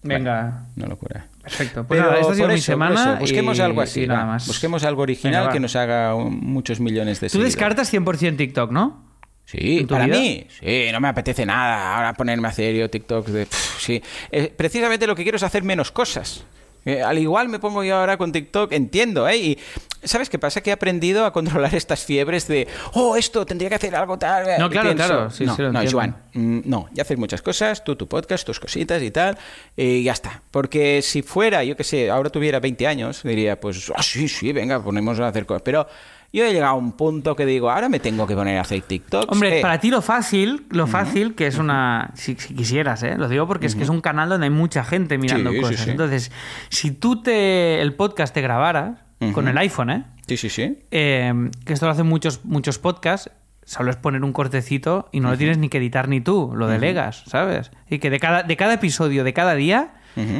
Venga, 0.04 0.66
Una 0.78 0.88
locura. 0.88 1.26
perfecto. 1.42 1.84
Pues 1.84 2.00
Pero 2.00 2.12
nada, 2.12 2.22
esta 2.22 2.32
ha 2.32 2.36
sido 2.36 2.46
por 2.48 2.54
mi 2.54 2.60
eso, 2.60 2.66
semana. 2.72 2.94
eso, 3.14 3.20
busquemos 3.20 3.58
y- 3.58 3.62
algo 3.62 3.82
así. 3.82 4.04
y 4.04 4.08
nada 4.08 4.20
va. 4.22 4.26
más. 4.28 4.48
Busquemos 4.48 4.84
algo 4.84 5.02
original 5.02 5.42
Venga, 5.42 5.54
que 5.54 5.60
nos 5.60 5.76
haga 5.76 6.14
un- 6.16 6.40
muchos 6.40 6.80
millones 6.80 7.20
de 7.20 7.28
Tú 7.28 7.32
seguidores. 7.32 7.54
descartas 7.56 7.90
100% 7.92 8.38
TikTok, 8.38 8.72
¿no? 8.72 9.07
Sí, 9.48 9.86
para 9.88 10.06
vida? 10.06 10.18
mí, 10.18 10.46
sí, 10.60 10.92
no 10.92 11.00
me 11.00 11.08
apetece 11.08 11.46
nada 11.46 11.96
ahora 11.96 12.14
ponerme 12.14 12.50
a 12.50 12.52
hacer 12.52 12.76
yo 12.76 12.90
TikTok 12.90 13.28
de... 13.28 13.48
sí, 13.80 14.04
Eh, 14.30 14.54
precisamente 14.56 15.08
lo 15.08 15.16
que 15.16 15.24
quiero 15.24 15.38
es 15.38 15.44
hacer 15.44 15.64
menos 15.64 15.90
cosas. 15.90 16.44
Eh, 16.84 17.02
al 17.02 17.18
igual 17.18 17.50
me 17.50 17.60
pongo 17.60 17.84
yo 17.84 17.98
ahora 17.98 18.18
con 18.18 18.32
TikTok, 18.32 18.72
entiendo, 18.72 19.28
¿eh? 19.28 19.38
Y 19.38 19.58
¿sabes 20.04 20.30
qué 20.30 20.40
pasa? 20.40 20.62
Que 20.62 20.70
he 20.70 20.74
aprendido 20.74 21.26
a 21.26 21.34
controlar 21.34 21.76
estas 21.76 22.04
fiebres 22.04 22.48
de, 22.48 22.68
oh, 22.94 23.16
esto 23.16 23.46
tendría 23.46 23.70
que 23.70 23.76
hacer 23.76 23.96
algo 23.96 24.18
tal. 24.18 24.60
No, 24.60 24.68
Y 24.68 24.70
claro, 24.70 24.96
claro, 24.96 25.30
sí, 25.30 25.46
no, 25.46 25.56
sí 25.56 25.64
no. 25.64 25.82
Joan, 25.90 26.16
mm, 26.34 26.60
no, 26.66 26.88
ya 26.94 27.04
haces 27.04 27.18
muchas 27.18 27.42
cosas, 27.42 27.84
tú 27.84 27.96
tu 27.96 28.08
podcast, 28.08 28.46
tus 28.46 28.60
cositas 28.60 29.02
y 29.02 29.12
tal, 29.12 29.38
y 29.76 30.04
ya 30.04 30.14
está. 30.14 30.42
Porque 30.52 31.02
si 31.02 31.22
fuera, 31.22 31.64
yo 31.64 31.76
qué 31.76 31.84
sé, 31.84 32.10
ahora 32.10 32.30
tuviera 32.30 32.60
20 32.60 32.88
años, 32.88 33.24
diría, 33.24 33.60
pues, 33.60 33.92
ah, 33.96 34.04
sí, 34.04 34.28
sí, 34.30 34.54
venga, 34.54 34.82
ponemos 34.82 35.20
a 35.20 35.28
hacer 35.28 35.46
cosas. 35.46 35.64
Pero 35.64 35.88
yo 36.34 36.46
he 36.46 36.54
llegado 36.54 36.74
a 36.74 36.76
un 36.78 36.92
punto 36.92 37.36
que 37.36 37.46
digo, 37.46 37.70
ahora 37.72 37.90
me 37.90 38.00
tengo 38.00 38.28
que 38.28 38.36
poner 38.36 38.58
a 38.58 38.62
hacer 38.62 38.82
TikTok. 38.82 39.32
Hombre, 39.32 39.62
para 39.62 39.80
ti 39.80 39.90
lo 39.90 40.02
fácil, 40.02 40.66
lo 40.70 40.86
fácil 40.88 41.36
que 41.36 41.48
es 41.48 41.58
una... 41.58 42.12
Si, 42.16 42.36
si 42.36 42.54
quisieras, 42.54 43.02
¿eh? 43.04 43.18
Lo 43.18 43.28
digo 43.30 43.48
porque 43.48 43.66
es 43.66 43.76
que 43.76 43.84
es 43.84 43.90
un 43.90 44.02
canal 44.02 44.30
donde 44.30 44.46
hay 44.46 44.52
mucha 44.52 44.84
gente 44.84 45.18
mirando 45.18 45.52
Sí, 45.52 45.62
cosas. 45.62 45.80
sí. 45.80 45.90
Entonces, 45.90 46.32
si 46.70 46.92
tú 46.92 47.22
te... 47.22 47.82
el 47.82 47.94
podcast 47.96 48.34
te 48.34 48.42
grabaras 48.42 49.00
con 49.34 49.48
el 49.48 49.58
iPhone, 49.58 49.90
¿eh? 49.90 50.04
Sí, 50.28 50.38
sí, 50.38 50.50
sí. 50.50 50.80
Eh, 50.92 51.34
que 51.66 51.74
esto 51.74 51.86
lo 51.86 51.92
hacen 51.94 52.06
muchos, 52.06 52.44
muchos 52.44 52.78
podcasts, 52.78 53.32
solo 53.64 53.90
es 53.90 53.96
poner 53.98 54.24
un 54.24 54.34
cortecito 54.34 55.10
y 55.12 55.20
no 55.22 55.32
lo 55.32 55.38
tienes 55.38 55.58
ni 55.58 55.70
que 55.70 55.78
editar 55.78 56.08
ni 56.08 56.22
tú, 56.22 56.54
lo 56.56 56.68
delegas, 56.68 57.24
¿sabes? 57.28 57.72
Y 57.90 58.00
que 58.00 58.10
de 58.10 58.20
cada, 58.20 58.44
de 58.44 58.56
cada 58.58 58.74
episodio, 58.76 59.24
de 59.24 59.34
cada 59.34 59.56
día, 59.56 59.94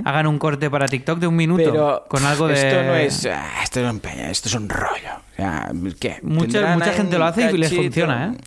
hagan 0.06 0.28
un 0.28 0.40
corte 0.40 0.70
para 0.70 0.88
TikTok 0.88 1.20
de 1.20 1.28
un 1.28 1.36
minuto 1.36 1.72
Pero 1.72 2.06
con 2.10 2.26
algo 2.26 2.48
de... 2.48 2.54
esto 2.56 2.84
no 2.84 2.96
es 2.96 3.26
ah, 3.28 3.62
esto 3.64 3.80
es 3.80 3.92
un 3.92 4.02
esto 4.06 4.50
es 4.50 4.56
un 4.56 4.70
rollo. 4.70 5.22
Sea, 5.38 5.72
¿qué? 6.00 6.18
Mucha, 6.24 6.52
¿Tendrán 6.52 6.80
mucha 6.80 6.94
gente 6.94 7.18
lo 7.18 7.26
hace 7.26 7.52
y 7.52 7.58
les 7.58 7.74
funciona, 7.74 8.34
¿eh? 8.34 8.38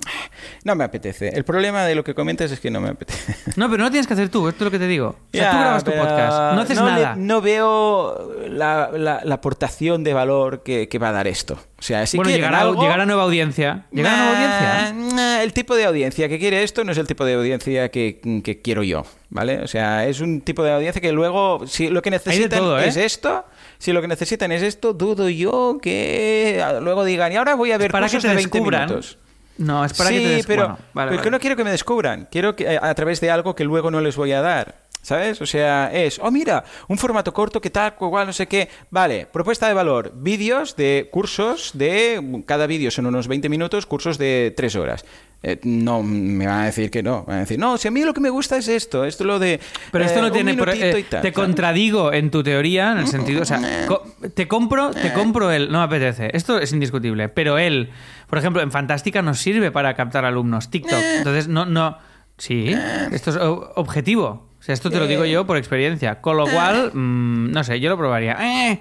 No 0.64 0.74
me 0.74 0.84
apetece. 0.84 1.28
El 1.28 1.44
problema 1.44 1.84
de 1.84 1.94
lo 1.94 2.04
que 2.04 2.14
comentas 2.14 2.50
es 2.52 2.60
que 2.60 2.70
no 2.70 2.80
me 2.80 2.88
apetece. 2.90 3.34
No, 3.56 3.66
pero 3.70 3.78
no 3.78 3.84
lo 3.84 3.90
tienes 3.90 4.06
que 4.06 4.14
hacer 4.14 4.28
tú, 4.28 4.48
esto 4.48 4.64
es 4.64 4.66
lo 4.66 4.70
que 4.70 4.78
te 4.78 4.86
digo. 4.86 5.08
O 5.08 5.16
sea, 5.32 5.42
Ya, 5.42 5.50
tú 5.50 5.56
grabas 5.58 5.84
tu 5.84 5.90
podcast, 5.92 6.54
no 6.54 6.60
haces 6.62 6.76
nada. 6.80 7.14
no 7.16 7.40
veo 7.40 8.32
la, 8.48 8.90
la- 8.92 9.20
la 9.24 9.34
aportación 9.34 10.02
de 10.04 10.14
valor 10.14 10.62
que, 10.62 10.88
que 10.88 10.98
va 10.98 11.08
a 11.10 11.12
dar 11.12 11.26
esto. 11.28 11.54
O 11.78 11.82
sea, 11.82 12.06
si 12.06 12.16
bueno, 12.16 12.30
llegar 12.30 12.54
a, 12.54 12.60
algo- 12.60 12.80
llegar 12.82 13.00
a 13.00 13.06
nueva 13.06 13.22
audiencia. 13.24 13.86
¿Llegar 13.92 14.14
a 14.14 14.16
nueva 14.16 14.32
audiencia? 14.32 15.14
Nah, 15.16 15.42
el 15.42 15.52
tipo 15.52 15.74
de 15.76 15.84
audiencia 15.84 16.28
que 16.28 16.38
quiere 16.38 16.62
esto 16.62 16.84
no 16.84 16.92
es 16.92 16.98
el 16.98 17.06
tipo 17.06 17.24
de 17.24 17.34
audiencia 17.34 17.90
que, 17.90 18.20
que 18.44 18.60
quiero 18.62 18.82
yo, 18.82 19.04
¿vale? 19.30 19.60
O 19.62 19.66
sea, 19.66 20.06
es 20.06 20.20
un 20.20 20.40
tipo 20.42 20.62
de 20.62 20.72
audiencia 20.72 21.00
que 21.00 21.12
luego, 21.12 21.66
si 21.66 21.88
lo 21.88 22.02
que 22.02 22.10
necesitan 22.10 22.58
todo, 22.58 22.78
¿eh? 22.78 22.88
es 22.88 22.96
esto, 22.96 23.44
si 23.80 23.92
lo 23.92 24.02
que 24.02 24.08
necesitan 24.08 24.52
es 24.52 24.62
esto, 24.62 24.92
dudo 24.92 25.28
yo 25.30 25.78
que 25.80 26.62
luego 26.82 27.02
digan, 27.04 27.32
y 27.32 27.36
ahora 27.36 27.54
voy 27.54 27.72
a 27.72 27.78
ver 27.78 27.90
para 27.90 28.06
que 28.06 28.12
cursos 28.12 28.22
te 28.22 28.28
de 28.28 28.34
20 28.36 28.50
descubran. 28.58 28.86
minutos. 28.88 29.18
No, 29.56 29.84
es 29.84 29.94
para 29.94 30.10
sí, 30.10 30.16
que 30.16 30.22
te 30.22 30.28
des... 30.36 30.46
pero, 30.46 30.62
bueno, 30.68 30.78
vale, 30.92 31.10
pero 31.12 31.22
que 31.22 31.30
no 31.30 31.40
quiero 31.40 31.56
que 31.56 31.64
me 31.64 31.70
descubran. 31.70 32.28
Quiero 32.30 32.54
que 32.54 32.78
a, 32.78 32.88
a 32.88 32.94
través 32.94 33.20
de 33.20 33.30
algo 33.30 33.54
que 33.54 33.64
luego 33.64 33.90
no 33.90 34.00
les 34.02 34.16
voy 34.16 34.32
a 34.32 34.42
dar. 34.42 34.89
¿Sabes? 35.02 35.40
O 35.40 35.46
sea, 35.46 35.90
es, 35.92 36.18
oh, 36.22 36.30
mira, 36.30 36.62
un 36.88 36.98
formato 36.98 37.32
corto, 37.32 37.60
que 37.60 37.70
tal, 37.70 37.94
igual, 38.00 38.26
no 38.26 38.32
sé 38.34 38.46
qué. 38.46 38.68
Vale, 38.90 39.26
propuesta 39.26 39.66
de 39.66 39.74
valor. 39.74 40.12
Vídeos 40.14 40.76
de 40.76 41.08
cursos 41.10 41.70
de. 41.74 42.42
Cada 42.46 42.66
vídeo 42.66 42.90
son 42.90 43.06
unos 43.06 43.26
20 43.26 43.48
minutos, 43.48 43.86
cursos 43.86 44.18
de 44.18 44.52
3 44.56 44.76
horas. 44.76 45.04
Eh, 45.42 45.58
no, 45.62 46.02
me 46.02 46.46
van 46.46 46.60
a 46.60 46.64
decir 46.66 46.90
que 46.90 47.02
no. 47.02 47.20
Me 47.20 47.28
van 47.28 47.36
a 47.36 47.40
decir, 47.40 47.58
no, 47.58 47.78
si 47.78 47.88
a 47.88 47.90
mí 47.90 48.04
lo 48.04 48.12
que 48.12 48.20
me 48.20 48.28
gusta 48.28 48.58
es 48.58 48.68
esto, 48.68 49.06
esto 49.06 49.24
lo 49.24 49.38
de. 49.38 49.58
Pero 49.90 50.04
esto 50.04 50.18
eh, 50.18 50.22
no 50.22 50.28
un 50.28 50.32
tiene... 50.34 50.52
minutito 50.52 50.84
eh, 50.84 51.00
y 51.00 51.02
tal, 51.04 51.22
te 51.22 51.32
contradigo 51.32 52.12
en 52.12 52.30
tu 52.30 52.42
teoría, 52.42 52.92
en 52.92 52.98
el 52.98 53.06
sentido... 53.06 53.40
O 53.40 53.46
sea, 53.46 53.86
co- 53.86 54.04
te 54.34 54.46
compro, 54.46 54.90
te 54.90 55.14
compro 55.14 55.50
el... 55.50 55.72
No 55.72 55.78
me 55.78 55.84
apetece. 55.84 56.30
Esto 56.34 56.58
es 56.58 56.74
indiscutible. 56.74 57.30
Pero 57.30 57.56
él, 57.56 57.88
por 58.28 58.38
ejemplo, 58.38 58.60
en 58.60 58.70
Fantástica 58.70 59.22
nos 59.22 59.38
sirve 59.38 59.70
para 59.70 59.94
captar 59.94 60.26
alumnos. 60.26 60.68
TikTok. 60.70 61.00
Entonces, 61.16 61.48
no... 61.48 61.64
no 61.64 61.96
Sí, 62.36 62.74
esto 63.12 63.30
es 63.30 63.36
objetivo. 63.76 64.49
O 64.60 64.62
sea, 64.62 64.74
esto 64.74 64.90
te 64.90 64.98
lo 64.98 65.06
digo 65.06 65.24
yo 65.24 65.46
por 65.46 65.56
experiencia. 65.56 66.20
Con 66.20 66.36
lo 66.36 66.44
cual, 66.44 66.90
mm, 66.92 67.50
no 67.50 67.64
sé, 67.64 67.80
yo 67.80 67.88
lo 67.88 67.96
probaría. 67.96 68.36
Eh. 68.40 68.78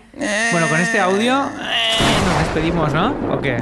Bueno, 0.51 0.67
con 0.67 0.79
este 0.81 0.99
audio 0.99 1.35
eh, 1.35 1.95
nos 2.25 2.39
despedimos, 2.39 2.93
¿no? 2.93 3.15
¿O 3.31 3.39
qué? 3.39 3.57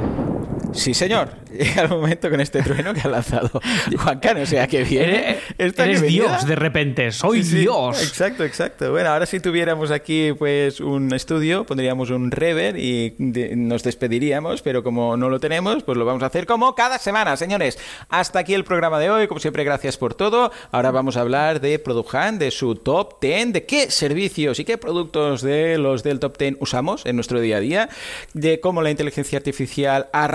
Sí, 0.78 0.94
señor. 0.94 1.30
Llega 1.52 1.82
el 1.82 1.88
momento 1.88 2.30
con 2.30 2.40
este 2.40 2.62
trueno 2.62 2.94
que 2.94 3.00
ha 3.00 3.08
lanzado 3.08 3.50
Juan 3.98 4.18
Cano. 4.20 4.42
O 4.42 4.46
sea, 4.46 4.66
que 4.66 4.84
viene. 4.84 5.38
Eres, 5.58 5.74
que 5.74 6.06
Dios 6.06 6.46
de 6.46 6.54
repente. 6.56 7.10
Soy 7.12 7.42
Sí, 7.42 7.50
sí, 7.50 7.56
Dios. 7.60 8.02
Exacto, 8.02 8.44
exacto. 8.44 8.90
Bueno, 8.90 9.10
ahora 9.10 9.26
si 9.26 9.40
tuviéramos 9.40 9.90
aquí 9.90 10.32
pues 10.38 10.80
un 10.80 11.12
estudio, 11.14 11.64
pondríamos 11.66 12.10
un 12.10 12.30
rever 12.30 12.78
y 12.78 13.14
de- 13.18 13.56
nos 13.56 13.82
despediríamos, 13.82 14.62
pero 14.62 14.82
como 14.82 15.16
no 15.16 15.28
lo 15.28 15.40
tenemos, 15.40 15.82
pues 15.82 15.98
lo 15.98 16.04
vamos 16.04 16.22
a 16.22 16.26
hacer 16.26 16.46
como 16.46 16.74
cada 16.74 16.98
semana, 16.98 17.36
señores. 17.36 17.78
Hasta 18.08 18.38
aquí 18.40 18.54
el 18.54 18.64
programa 18.64 18.98
de 18.98 19.10
hoy. 19.10 19.26
Como 19.26 19.40
siempre, 19.40 19.64
gracias 19.64 19.96
por 19.96 20.14
todo. 20.14 20.50
Ahora 20.70 20.90
vamos 20.90 21.16
a 21.16 21.20
hablar 21.22 21.60
de 21.60 21.78
Product 21.78 22.14
Hunt, 22.14 22.38
de 22.38 22.50
su 22.50 22.76
top 22.76 23.20
10, 23.20 23.52
de 23.52 23.66
qué 23.66 23.90
servicios 23.90 24.58
y 24.60 24.64
qué 24.64 24.78
productos 24.78 25.42
de 25.42 25.78
los 25.78 26.02
del 26.02 26.20
top 26.20 26.38
10 26.38 26.56
usamos 26.60 27.04
en 27.06 27.16
nuestro 27.16 27.40
día 27.40 27.56
a 27.56 27.60
día, 27.60 27.88
de 28.34 28.60
cómo 28.60 28.82
la 28.82 28.90
inteligencia 28.90 29.38
artificial 29.38 30.08
ha 30.12 30.28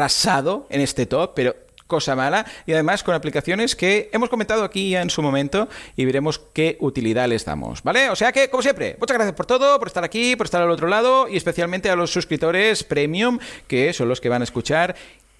en 0.70 0.82
este 0.82 1.06
top, 1.06 1.34
pero 1.36 1.56
cosa 1.86 2.16
mala 2.16 2.46
y 2.66 2.74
además 2.74 3.04
con 3.04 3.14
aplicaciones 3.14 3.76
que 3.76 4.10
hemos 4.14 4.30
comentado 4.30 4.64
aquí 4.64 4.90
ya 4.90 5.02
en 5.02 5.12
su 5.12 5.22
momento 5.22 5.68
y 5.96 6.06
veremos 6.06 6.42
qué 6.54 6.78
utilidad 6.80 7.28
les 7.28 7.46
damos, 7.46 7.84
¿vale? 7.84 8.10
O 8.10 8.16
sea 8.16 8.32
que, 8.32 8.50
como 8.50 8.64
siempre, 8.64 8.98
muchas 9.00 9.16
gracias 9.16 9.36
por 9.36 9.46
todo, 9.46 9.78
por 9.78 9.88
estar 9.88 10.04
aquí, 10.04 10.36
por 10.36 10.48
estar 10.48 10.62
al 10.62 10.72
otro 10.72 10.88
lado 10.88 11.28
y 11.28 11.38
especialmente 11.38 11.90
a 11.90 11.96
los 11.96 12.12
suscriptores 12.12 12.84
premium, 12.84 13.38
que 13.68 13.94
son 13.94 14.10
los 14.10 14.22
que 14.22 14.30
van 14.30 14.42
a 14.42 14.46
escuchar 14.46 14.96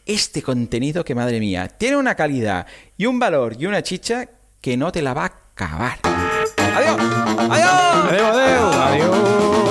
este 0.06 0.44
contenido 0.44 1.04
que, 1.04 1.16
madre 1.16 1.40
mía, 1.40 1.70
tiene 1.70 1.98
una 1.98 2.16
calidad 2.16 2.68
y 2.98 3.08
un 3.08 3.18
valor 3.18 3.56
y 3.58 3.66
una 3.66 3.82
chicha 3.82 4.30
que 4.62 4.78
no 4.78 4.92
te 4.92 5.02
la 5.02 5.14
va 5.14 5.24
a 5.24 5.34
acabar. 5.54 6.00
¡Adiós! 6.04 6.54
¡Adiós! 6.58 7.82
Adiós, 8.10 8.36
adiós. 8.36 8.76
Adiós. 8.76 9.63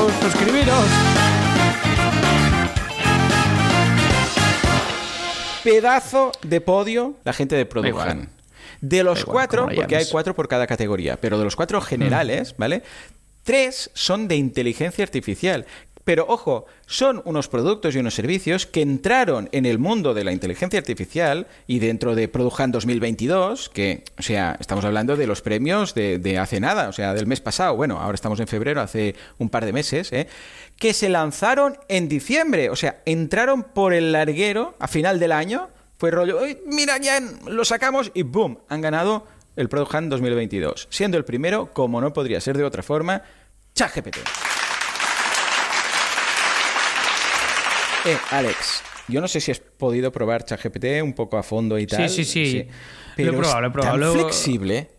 Pedazo 5.62 6.32
de 6.42 6.60
podio 6.60 7.14
la 7.24 7.32
gente 7.32 7.56
de. 7.56 7.68
Hunt. 7.72 8.28
De 8.80 9.04
los 9.04 9.20
igual, 9.20 9.32
cuatro, 9.32 9.68
porque 9.74 9.96
hay 9.96 10.06
cuatro 10.10 10.34
por 10.34 10.48
cada 10.48 10.66
categoría, 10.66 11.16
pero 11.16 11.38
de 11.38 11.44
los 11.44 11.54
cuatro 11.54 11.80
generales, 11.80 12.54
¿vale? 12.58 12.82
Tres 13.44 13.90
son 13.94 14.28
de 14.28 14.36
inteligencia 14.36 15.04
artificial. 15.04 15.66
Pero 16.04 16.26
ojo, 16.28 16.66
son 16.86 17.22
unos 17.24 17.46
productos 17.48 17.94
y 17.94 17.98
unos 17.98 18.14
servicios 18.14 18.66
que 18.66 18.82
entraron 18.82 19.48
en 19.52 19.66
el 19.66 19.78
mundo 19.78 20.14
de 20.14 20.24
la 20.24 20.32
inteligencia 20.32 20.80
artificial 20.80 21.46
y 21.68 21.78
dentro 21.78 22.16
de 22.16 22.26
Product 22.26 22.58
Hunt 22.58 22.72
2022, 22.74 23.68
que, 23.68 24.02
o 24.18 24.22
sea, 24.22 24.56
estamos 24.58 24.84
hablando 24.84 25.16
de 25.16 25.28
los 25.28 25.42
premios 25.42 25.94
de, 25.94 26.18
de 26.18 26.38
hace 26.38 26.58
nada, 26.58 26.88
o 26.88 26.92
sea, 26.92 27.14
del 27.14 27.26
mes 27.28 27.40
pasado, 27.40 27.76
bueno, 27.76 28.00
ahora 28.00 28.16
estamos 28.16 28.40
en 28.40 28.48
febrero, 28.48 28.80
hace 28.80 29.14
un 29.38 29.48
par 29.48 29.64
de 29.64 29.72
meses, 29.72 30.12
¿eh? 30.12 30.26
que 30.76 30.92
se 30.92 31.08
lanzaron 31.08 31.78
en 31.88 32.08
diciembre, 32.08 32.70
o 32.70 32.76
sea, 32.76 33.00
entraron 33.04 33.62
por 33.62 33.92
el 33.94 34.10
larguero 34.10 34.74
a 34.80 34.88
final 34.88 35.20
del 35.20 35.30
año, 35.30 35.68
fue 35.98 36.10
rollo, 36.10 36.42
"Uy, 36.42 36.58
mira, 36.66 36.98
ya 36.98 37.20
lo 37.46 37.64
sacamos 37.64 38.10
y 38.12 38.22
¡boom! 38.22 38.58
Han 38.68 38.80
ganado 38.80 39.24
el 39.54 39.68
Product 39.68 39.94
Hunt 39.94 40.08
2022, 40.08 40.88
siendo 40.90 41.16
el 41.16 41.24
primero, 41.24 41.72
como 41.72 42.00
no 42.00 42.12
podría 42.12 42.40
ser 42.40 42.56
de 42.56 42.64
otra 42.64 42.82
forma, 42.82 43.22
ChatGPT. 43.74 44.18
Eh, 48.04 48.16
Alex, 48.30 48.82
yo 49.08 49.20
no 49.20 49.28
sé 49.28 49.40
si 49.40 49.50
has 49.52 49.60
podido 49.60 50.10
probar 50.12 50.44
ChatGPT 50.44 51.02
un 51.02 51.12
poco 51.12 51.36
a 51.38 51.42
fondo 51.42 51.78
y 51.78 51.86
tal. 51.86 52.08
sí, 52.08 52.24
sí. 52.24 52.54
Lo 52.54 52.62
he 52.62 53.26
Pero 53.26 53.32
probado, 53.38 53.56
es 53.56 53.62
lo 53.62 53.68
he 53.68 53.70
probado. 53.70 54.12
tan 54.12 54.20
flexible. 54.20 54.90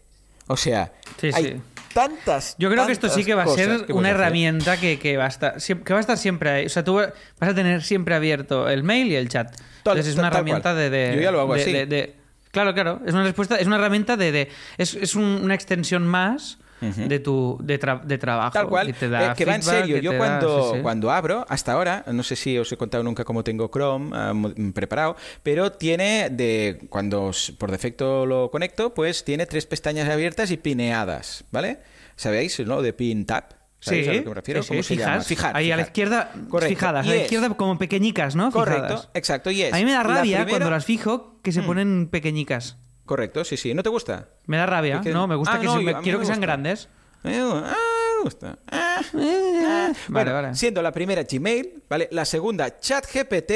O 0.47 0.58
sea, 0.58 0.91
Sí, 1.20 1.30
hay 1.34 1.43
sí. 1.45 1.62
tantas. 1.93 2.56
Yo 2.60 2.70
creo 2.70 2.86
que 2.86 2.91
esto 2.91 3.10
sí 3.10 3.24
que 3.24 3.34
va 3.34 3.43
a 3.43 3.47
ser 3.47 3.86
una 3.93 4.10
herramienta 4.10 4.80
que, 4.80 4.99
que 4.99 5.18
va 5.18 5.26
a 5.26 5.30
estar, 5.30 5.56
siem- 5.56 5.84
que 5.84 5.93
va 5.93 5.99
a 5.99 6.01
estar 6.01 6.18
siempre 6.18 6.49
ahí. 6.49 6.66
O 6.66 6.70
sea, 6.70 6.84
tú 6.84 6.95
vas 6.95 7.12
a 7.39 7.54
tener 7.56 7.82
siempre 7.84 8.16
abierto 8.16 8.70
el 8.70 8.84
mail 8.84 9.08
y 9.08 9.16
el 9.16 9.30
chat. 9.30 9.47
Tal- 9.56 9.64
Entonces 9.97 10.08
es 10.14 10.18
una 10.18 10.28
herramienta 10.28 10.74
de, 10.76 10.89
de- 10.89 11.16
Yo 11.16 11.22
ya 11.22 11.32
lo 11.32 11.41
hago 11.41 11.56
de- 11.56 11.62
así. 11.62 11.72
de- 11.72 12.16
Claro, 12.51 12.74
claro. 12.74 13.01
Es 13.06 13.14
una 13.14 13.24
respuesta, 13.24 13.56
es 13.58 13.66
una 13.68 13.78
herramienta 13.78 14.16
de. 14.16 14.32
de- 14.32 14.49
es 14.78 14.93
es 14.93 15.16
un- 15.16 15.41
una 15.43 15.56
extensión 15.56 16.06
más 16.06 16.60
de 16.92 17.20
tu 17.20 17.58
de, 17.62 17.80
tra- 17.80 18.02
de 18.04 18.18
trabajo. 18.18 18.52
Tal 18.54 18.68
cual, 18.68 18.88
Que, 18.88 18.94
te 18.94 19.10
da 19.10 19.32
eh, 19.32 19.34
que 19.36 19.46
va 19.46 19.56
en 19.56 19.64
serio. 19.64 19.98
Yo 19.98 20.12
da- 20.12 20.18
cuando, 20.18 20.74
sí, 20.76 20.80
cuando 20.82 21.12
abro, 21.12 21.46
hasta 21.50 21.72
ahora, 21.74 22.04
no 22.12 22.24
sé 22.24 22.36
si 22.36 22.58
os 22.58 22.72
he 22.72 22.78
contado 22.78 23.04
nunca 23.04 23.24
cómo 23.24 23.44
tengo 23.44 23.70
Chrome 23.72 24.12
ah, 24.14 24.34
mo- 24.34 24.52
preparado, 24.74 25.16
pero 25.44 25.72
tiene 25.72 26.30
de 26.30 26.86
cuando 26.90 27.32
por 27.58 27.72
defecto 27.72 28.26
lo 28.26 28.50
conecto, 28.52 28.94
pues 28.94 29.24
tiene 29.24 29.46
tres 29.46 29.66
pestañas 29.66 30.10
abiertas 30.10 30.52
y 30.52 30.58
pineadas, 30.58 31.46
¿vale? 31.52 31.80
¿Sabéis, 32.16 32.60
no? 32.66 32.82
De 32.82 32.94
pin 32.94 33.26
tab. 33.26 33.46
¿Sabéis 33.80 34.06
Sí, 34.06 34.10
a 34.12 34.14
lo 34.14 34.24
que 34.24 34.30
me 34.30 34.36
refiero? 34.36 34.64
sí, 34.64 34.68
¿Cómo 34.70 34.82
sí, 34.84 34.96
se 34.96 34.96
fijas. 35.02 35.28
Fijar. 35.28 35.58
Ahí 35.58 35.70
a 35.72 35.76
la 35.76 35.82
izquierda, 35.82 36.32
Correcto. 36.50 36.74
fijadas. 36.76 37.06
Y 37.06 37.10
A 37.10 37.12
la 37.12 37.18
es- 37.18 37.24
izquierda 37.24 37.50
como 37.50 37.78
pequeñicas, 37.78 38.34
¿no? 38.36 38.50
Correcto, 38.50 38.84
Fijadas. 38.84 39.10
exacto. 39.14 39.52
Y 39.52 39.62
es 39.64 39.74
A 39.74 39.78
mí 39.78 39.84
me 39.84 39.92
da 39.92 39.98
la 39.98 40.04
rabia 40.04 40.38
primera- 40.38 40.50
cuando 40.50 40.70
las 40.72 40.86
fijo 40.86 41.40
que 41.44 41.52
se 41.52 41.62
Mm. 41.62 41.66
ponen 41.66 42.08
pequeñicas. 42.08 42.78
Correcto, 43.06 43.43
sí, 43.43 43.58
sí. 43.58 43.74
¿No 43.74 43.84
te 43.84 43.89
gusta? 43.89 44.30
Me 44.45 44.58
da 44.58 44.66
rabia. 44.66 44.95
Es 44.95 45.01
que- 45.01 45.12
No, 45.12 45.28
me 45.28 45.36
gusta 45.36 45.56
Ah, 45.56 45.60
que 45.60 45.66
no, 45.66 45.82
yo- 45.82 46.01
quiero 46.01 46.20
me 46.20 46.24
que 46.24 46.28
sean 46.28 46.41
grandes. 46.41 46.88
Me 47.24 47.38
ah, 47.39 47.74
me 48.18 48.24
gusta. 48.24 48.58
Ah. 48.72 49.01
Vale, 49.14 49.93
Bueno, 50.08 50.34
vale. 50.34 50.56
siendo 50.56 50.82
la 50.82 50.91
primera 50.91 51.24
Gmail, 51.24 51.84
¿vale? 51.89 52.08
La 52.12 52.26
segunda 52.26 52.80
ChatGPT, 52.80 53.51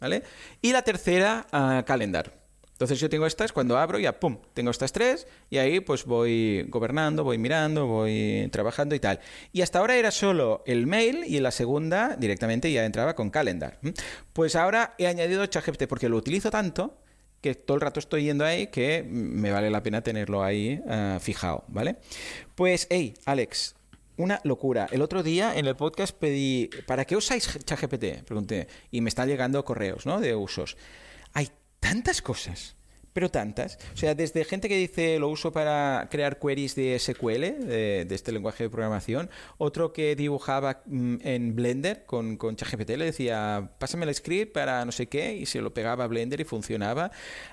¿vale? 0.00 0.22
Y 0.62 0.72
la 0.72 0.82
tercera 0.82 1.46
Calendar. 1.86 2.32
Entonces 2.72 3.00
yo 3.00 3.10
tengo 3.10 3.26
estas, 3.26 3.52
cuando 3.52 3.76
abro 3.76 3.98
ya, 3.98 4.20
¡pum! 4.20 4.38
Tengo 4.54 4.70
estas 4.70 4.92
tres 4.92 5.26
y 5.50 5.58
ahí 5.58 5.80
pues 5.80 6.04
voy 6.04 6.64
gobernando, 6.68 7.24
voy 7.24 7.36
mirando, 7.36 7.86
voy 7.86 8.48
trabajando 8.52 8.94
y 8.94 9.00
tal. 9.00 9.18
Y 9.52 9.62
hasta 9.62 9.80
ahora 9.80 9.96
era 9.96 10.12
solo 10.12 10.62
el 10.64 10.86
mail 10.86 11.24
y 11.26 11.38
en 11.38 11.42
la 11.42 11.50
segunda 11.50 12.14
directamente 12.16 12.70
ya 12.70 12.84
entraba 12.84 13.14
con 13.16 13.30
Calendar. 13.30 13.78
Pues 14.32 14.54
ahora 14.54 14.94
he 14.96 15.08
añadido 15.08 15.44
ChatGPT 15.44 15.86
porque 15.88 16.08
lo 16.08 16.16
utilizo 16.16 16.50
tanto 16.52 16.98
todo 17.54 17.76
el 17.76 17.80
rato 17.80 18.00
estoy 18.00 18.24
yendo 18.24 18.44
ahí 18.44 18.68
que 18.68 19.04
me 19.08 19.50
vale 19.50 19.70
la 19.70 19.82
pena 19.82 20.02
tenerlo 20.02 20.42
ahí 20.42 20.80
ah, 20.88 21.18
fijado, 21.20 21.64
¿vale? 21.68 21.96
Pues, 22.54 22.86
hey, 22.90 23.14
Alex, 23.24 23.74
una 24.16 24.40
locura. 24.44 24.88
El 24.90 25.02
otro 25.02 25.22
día 25.22 25.56
en 25.56 25.66
el 25.66 25.76
podcast 25.76 26.16
pedí, 26.16 26.70
¿para 26.86 27.04
qué 27.04 27.16
usáis 27.16 27.58
ChatGPT? 27.64 28.24
Pregunté. 28.24 28.68
Y 28.90 29.00
me 29.00 29.08
están 29.08 29.28
llegando 29.28 29.64
correos, 29.64 30.06
¿no? 30.06 30.20
De 30.20 30.34
usos. 30.34 30.76
Hay 31.32 31.50
tantas 31.80 32.20
cosas, 32.20 32.76
pero 33.18 33.32
tantas. 33.32 33.80
O 33.94 33.96
sea, 33.96 34.14
desde 34.14 34.44
gente 34.44 34.68
que 34.68 34.76
dice 34.76 35.18
lo 35.18 35.28
uso 35.28 35.50
para 35.50 36.06
crear 36.08 36.38
queries 36.38 36.76
de 36.76 36.96
SQL, 36.96 37.66
de, 37.66 38.06
este 38.10 38.30
lenguaje 38.30 38.62
de 38.62 38.70
programación. 38.70 39.28
Otro 39.56 39.92
que 39.92 40.14
dibujaba 40.14 40.82
mm, 40.86 41.16
en 41.24 41.56
Blender 41.56 42.04
con, 42.06 42.36
con 42.36 42.54
ChatGPT, 42.54 42.90
le 42.90 43.06
decía, 43.06 43.72
pásame 43.80 44.06
el 44.06 44.14
script 44.14 44.52
para 44.52 44.84
no 44.84 44.92
sé 44.92 45.08
qué, 45.08 45.34
y 45.34 45.46
se 45.46 45.60
lo 45.60 45.74
pegaba 45.74 46.04
a 46.04 46.06
Blender 46.06 46.40
y 46.40 46.44
funcionaba. 46.44 47.10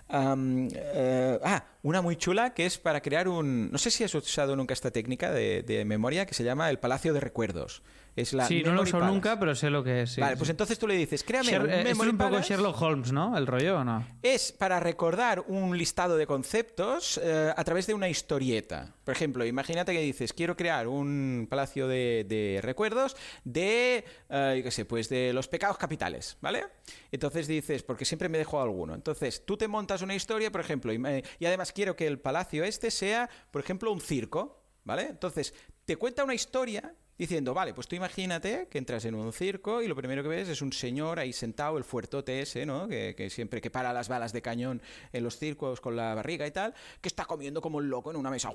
Eh, 0.07 1.39
ah, 1.43 1.65
una 1.81 2.03
muy 2.03 2.15
chula 2.15 2.53
que 2.53 2.67
es 2.67 2.77
para 2.77 3.01
crear 3.01 3.27
un... 3.27 3.71
No 3.71 3.79
sé 3.79 3.89
si 3.89 4.03
has 4.03 4.13
usado 4.13 4.55
nunca 4.55 4.75
esta 4.75 4.91
técnica 4.91 5.31
de 5.31 5.83
memoria 5.87 6.27
que 6.27 6.35
se 6.35 6.43
llama 6.43 6.69
el 6.69 6.77
Palacio 6.77 7.11
de 7.11 7.21
Recuerdos. 7.21 7.81
Es 8.15 8.31
la 8.31 8.45
sí, 8.47 8.63
no 8.63 8.71
lo 8.73 8.83
uso 8.83 8.99
nunca, 9.01 9.37
pero 9.37 9.55
sé 9.55 9.69
lo 9.69 9.83
que 9.83 10.03
es. 10.03 10.11
sí, 10.13 10.21
vale, 10.21 10.35
sí. 10.35 10.37
pues 10.39 10.49
entonces 10.49 10.79
tú 10.79 10.87
le 10.87 10.95
dices, 10.95 11.21
créame 11.23 11.49
Sher- 11.51 11.63
un 11.63 11.69
eh, 11.69 11.89
es 11.91 11.99
un 11.99 12.17
poco 12.17 12.29
Palace. 12.31 12.53
Sherlock 12.53 12.81
Holmes, 12.81 13.11
¿no? 13.11 13.37
El 13.37 13.45
rollo, 13.45 13.79
¿o 13.79 13.83
no? 13.83 14.07
Es 14.23 14.53
para 14.53 14.79
recordar 14.79 15.43
un 15.47 15.77
listado 15.77 16.15
de 16.15 16.25
conceptos 16.25 17.19
eh, 17.21 17.51
a 17.55 17.63
través 17.65 17.87
de 17.87 17.93
una 17.93 18.07
historieta. 18.07 18.93
Por 19.03 19.13
ejemplo, 19.13 19.45
imagínate 19.45 19.91
que 19.91 19.99
dices, 19.99 20.31
quiero 20.31 20.55
crear 20.55 20.87
un 20.87 21.45
palacio 21.49 21.89
de, 21.89 22.25
de 22.27 22.61
recuerdos 22.63 23.17
de, 23.43 24.05
eh, 24.29 24.61
qué 24.63 24.71
sé, 24.71 24.85
pues 24.85 25.09
de 25.09 25.33
los 25.33 25.49
pecados 25.49 25.77
capitales, 25.77 26.37
¿vale? 26.39 26.63
Entonces 27.11 27.47
dices, 27.47 27.83
porque 27.83 28.05
siempre 28.05 28.29
me 28.29 28.37
dejo 28.37 28.61
alguno. 28.61 28.95
Entonces, 28.95 29.45
tú 29.45 29.57
te 29.57 29.67
montas 29.67 30.01
una 30.01 30.15
historia, 30.15 30.51
por 30.51 30.61
ejemplo, 30.61 30.93
y 30.93 31.45
además 31.45 31.73
quiero 31.73 31.97
que 31.97 32.07
el 32.07 32.19
palacio 32.19 32.63
este 32.63 32.91
sea, 32.91 33.29
por 33.51 33.61
ejemplo, 33.61 33.91
un 33.91 33.99
circo, 33.99 34.63
¿vale? 34.85 35.07
Entonces, 35.09 35.53
te 35.83 35.97
cuenta 35.97 36.23
una 36.23 36.33
historia 36.33 36.95
diciendo, 37.17 37.53
vale, 37.53 37.73
pues 37.73 37.87
tú 37.87 37.95
imagínate 37.95 38.67
que 38.69 38.77
entras 38.77 39.05
en 39.05 39.15
un 39.15 39.31
circo 39.31 39.81
y 39.81 39.87
lo 39.87 39.95
primero 39.95 40.21
que 40.23 40.29
ves 40.29 40.49
es 40.49 40.61
un 40.61 40.73
señor 40.73 41.19
ahí 41.19 41.31
sentado, 41.33 41.77
el 41.77 41.83
fuertote 41.83 42.41
ese, 42.41 42.65
¿no? 42.65 42.87
Que, 42.87 43.15
que 43.15 43.29
siempre 43.29 43.61
que 43.61 43.69
para 43.71 43.93
las 43.93 44.09
balas 44.09 44.33
de 44.33 44.41
cañón 44.41 44.81
en 45.13 45.23
los 45.23 45.37
circos 45.37 45.79
con 45.81 45.95
la 45.95 46.13
barriga 46.15 46.45
y 46.45 46.51
tal, 46.51 46.73
que 47.01 47.07
está 47.07 47.25
comiendo 47.25 47.61
como 47.61 47.77
un 47.77 47.89
loco 47.89 48.11
en 48.11 48.17
una 48.17 48.29
mesa. 48.29 48.51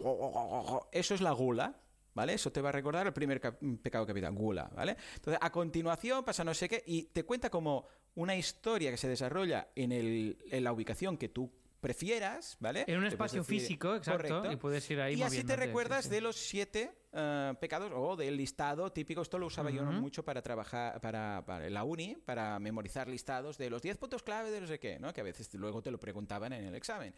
Eso 0.93 1.15
es 1.15 1.21
la 1.21 1.33
gula. 1.33 1.75
¿Vale? 2.13 2.35
Eso 2.35 2.51
te 2.51 2.61
va 2.61 2.71
a 2.71 2.73
recordar 2.73 3.07
el 3.07 3.13
primer 3.13 3.41
cap- 3.41 3.61
pecado 3.85 4.05
capital, 4.05 4.33
gula, 4.35 4.69
¿vale? 4.75 4.97
Entonces, 5.15 5.39
a 5.41 5.53
continuación 5.53 6.25
pasa 6.25 6.43
no 6.43 6.53
sé 6.55 6.69
qué 6.69 6.83
y 6.85 7.05
te 7.05 7.23
cuenta 7.23 7.51
como 7.51 7.87
una 8.17 8.35
historia 8.35 8.91
que 8.91 8.97
se 8.97 9.07
desarrolla 9.07 9.69
en, 9.77 9.93
el, 9.93 10.37
en 10.51 10.65
la 10.65 10.73
ubicación 10.73 11.17
que 11.17 11.29
tú 11.29 11.53
prefieras, 11.81 12.57
¿vale? 12.59 12.85
En 12.89 12.99
un 12.99 13.07
espacio 13.07 13.45
físico, 13.45 13.95
exacto, 13.95 14.51
y 14.51 14.57
puedes 14.57 14.91
ir 14.91 15.01
ahí 15.01 15.15
Y 15.15 15.23
así 15.23 15.45
te 15.45 15.55
recuerdas 15.55 16.03
sí, 16.05 16.09
sí. 16.09 16.15
de 16.17 16.21
los 16.21 16.37
siete 16.37 16.91
eh, 17.13 17.55
pecados 17.61 17.93
o 17.95 18.17
del 18.17 18.37
listado 18.37 18.91
típico. 18.93 19.23
Esto 19.23 19.39
lo 19.39 19.47
usaba 19.47 19.71
yo 19.71 19.83
mucho 20.01 20.25
para 20.25 20.43
trabajar 20.43 21.01
para, 21.01 21.43
para 21.47 21.69
la 21.71 21.85
uni, 21.85 22.17
para 22.17 22.59
memorizar 22.59 23.09
listados 23.09 23.59
de 23.59 23.71
los 23.71 23.83
10 23.83 23.97
puntos 23.99 24.23
clave 24.23 24.51
de 24.51 24.61
no 24.61 24.67
sé 24.67 24.79
qué, 24.79 24.99
¿no? 24.99 25.13
Que 25.13 25.21
a 25.21 25.25
veces 25.25 25.53
luego 25.55 25.83
te 25.83 25.91
lo 25.91 25.99
preguntaban 25.99 26.53
en 26.53 26.65
el 26.65 26.75
examen. 26.75 27.15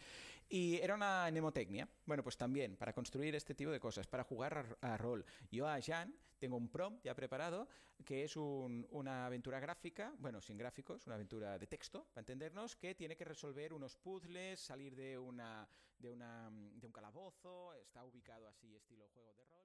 Y 0.49 0.77
era 0.77 0.95
una 0.95 1.27
mnemotecnia. 1.31 1.87
Bueno, 2.05 2.23
pues 2.23 2.37
también 2.37 2.75
para 2.75 2.93
construir 2.93 3.35
este 3.35 3.55
tipo 3.55 3.71
de 3.71 3.79
cosas, 3.79 4.07
para 4.07 4.23
jugar 4.23 4.77
a, 4.81 4.93
a 4.93 4.97
rol. 4.97 5.25
Yo 5.51 5.67
a 5.67 5.79
Jan 5.81 6.13
tengo 6.39 6.57
un 6.57 6.67
prompt 6.69 7.03
ya 7.05 7.15
preparado 7.15 7.67
que 8.03 8.25
es 8.25 8.35
un- 8.35 8.85
una 8.91 9.25
aventura 9.27 9.61
gráfica, 9.61 10.13
bueno, 10.17 10.41
sin 10.41 10.57
gráficos, 10.57 11.05
una 11.07 11.15
aventura 11.15 11.57
de 11.57 11.67
texto, 11.67 12.05
para 12.13 12.21
entendernos, 12.23 12.75
que 12.75 12.95
tiene 12.95 13.15
que 13.15 13.23
resolver 13.23 13.71
unos 13.73 13.95
puzzles, 13.95 14.59
salir 14.59 14.95
de 14.95 15.17
una 15.17 15.67
de 15.99 16.09
una 16.11 16.49
de 16.51 16.85
un 16.85 16.91
calabozo, 16.91 17.73
está 17.75 18.03
ubicado 18.03 18.45
así 18.49 18.75
estilo 18.75 19.07
juego 19.13 19.33
de 19.35 19.45
rol. 19.45 19.62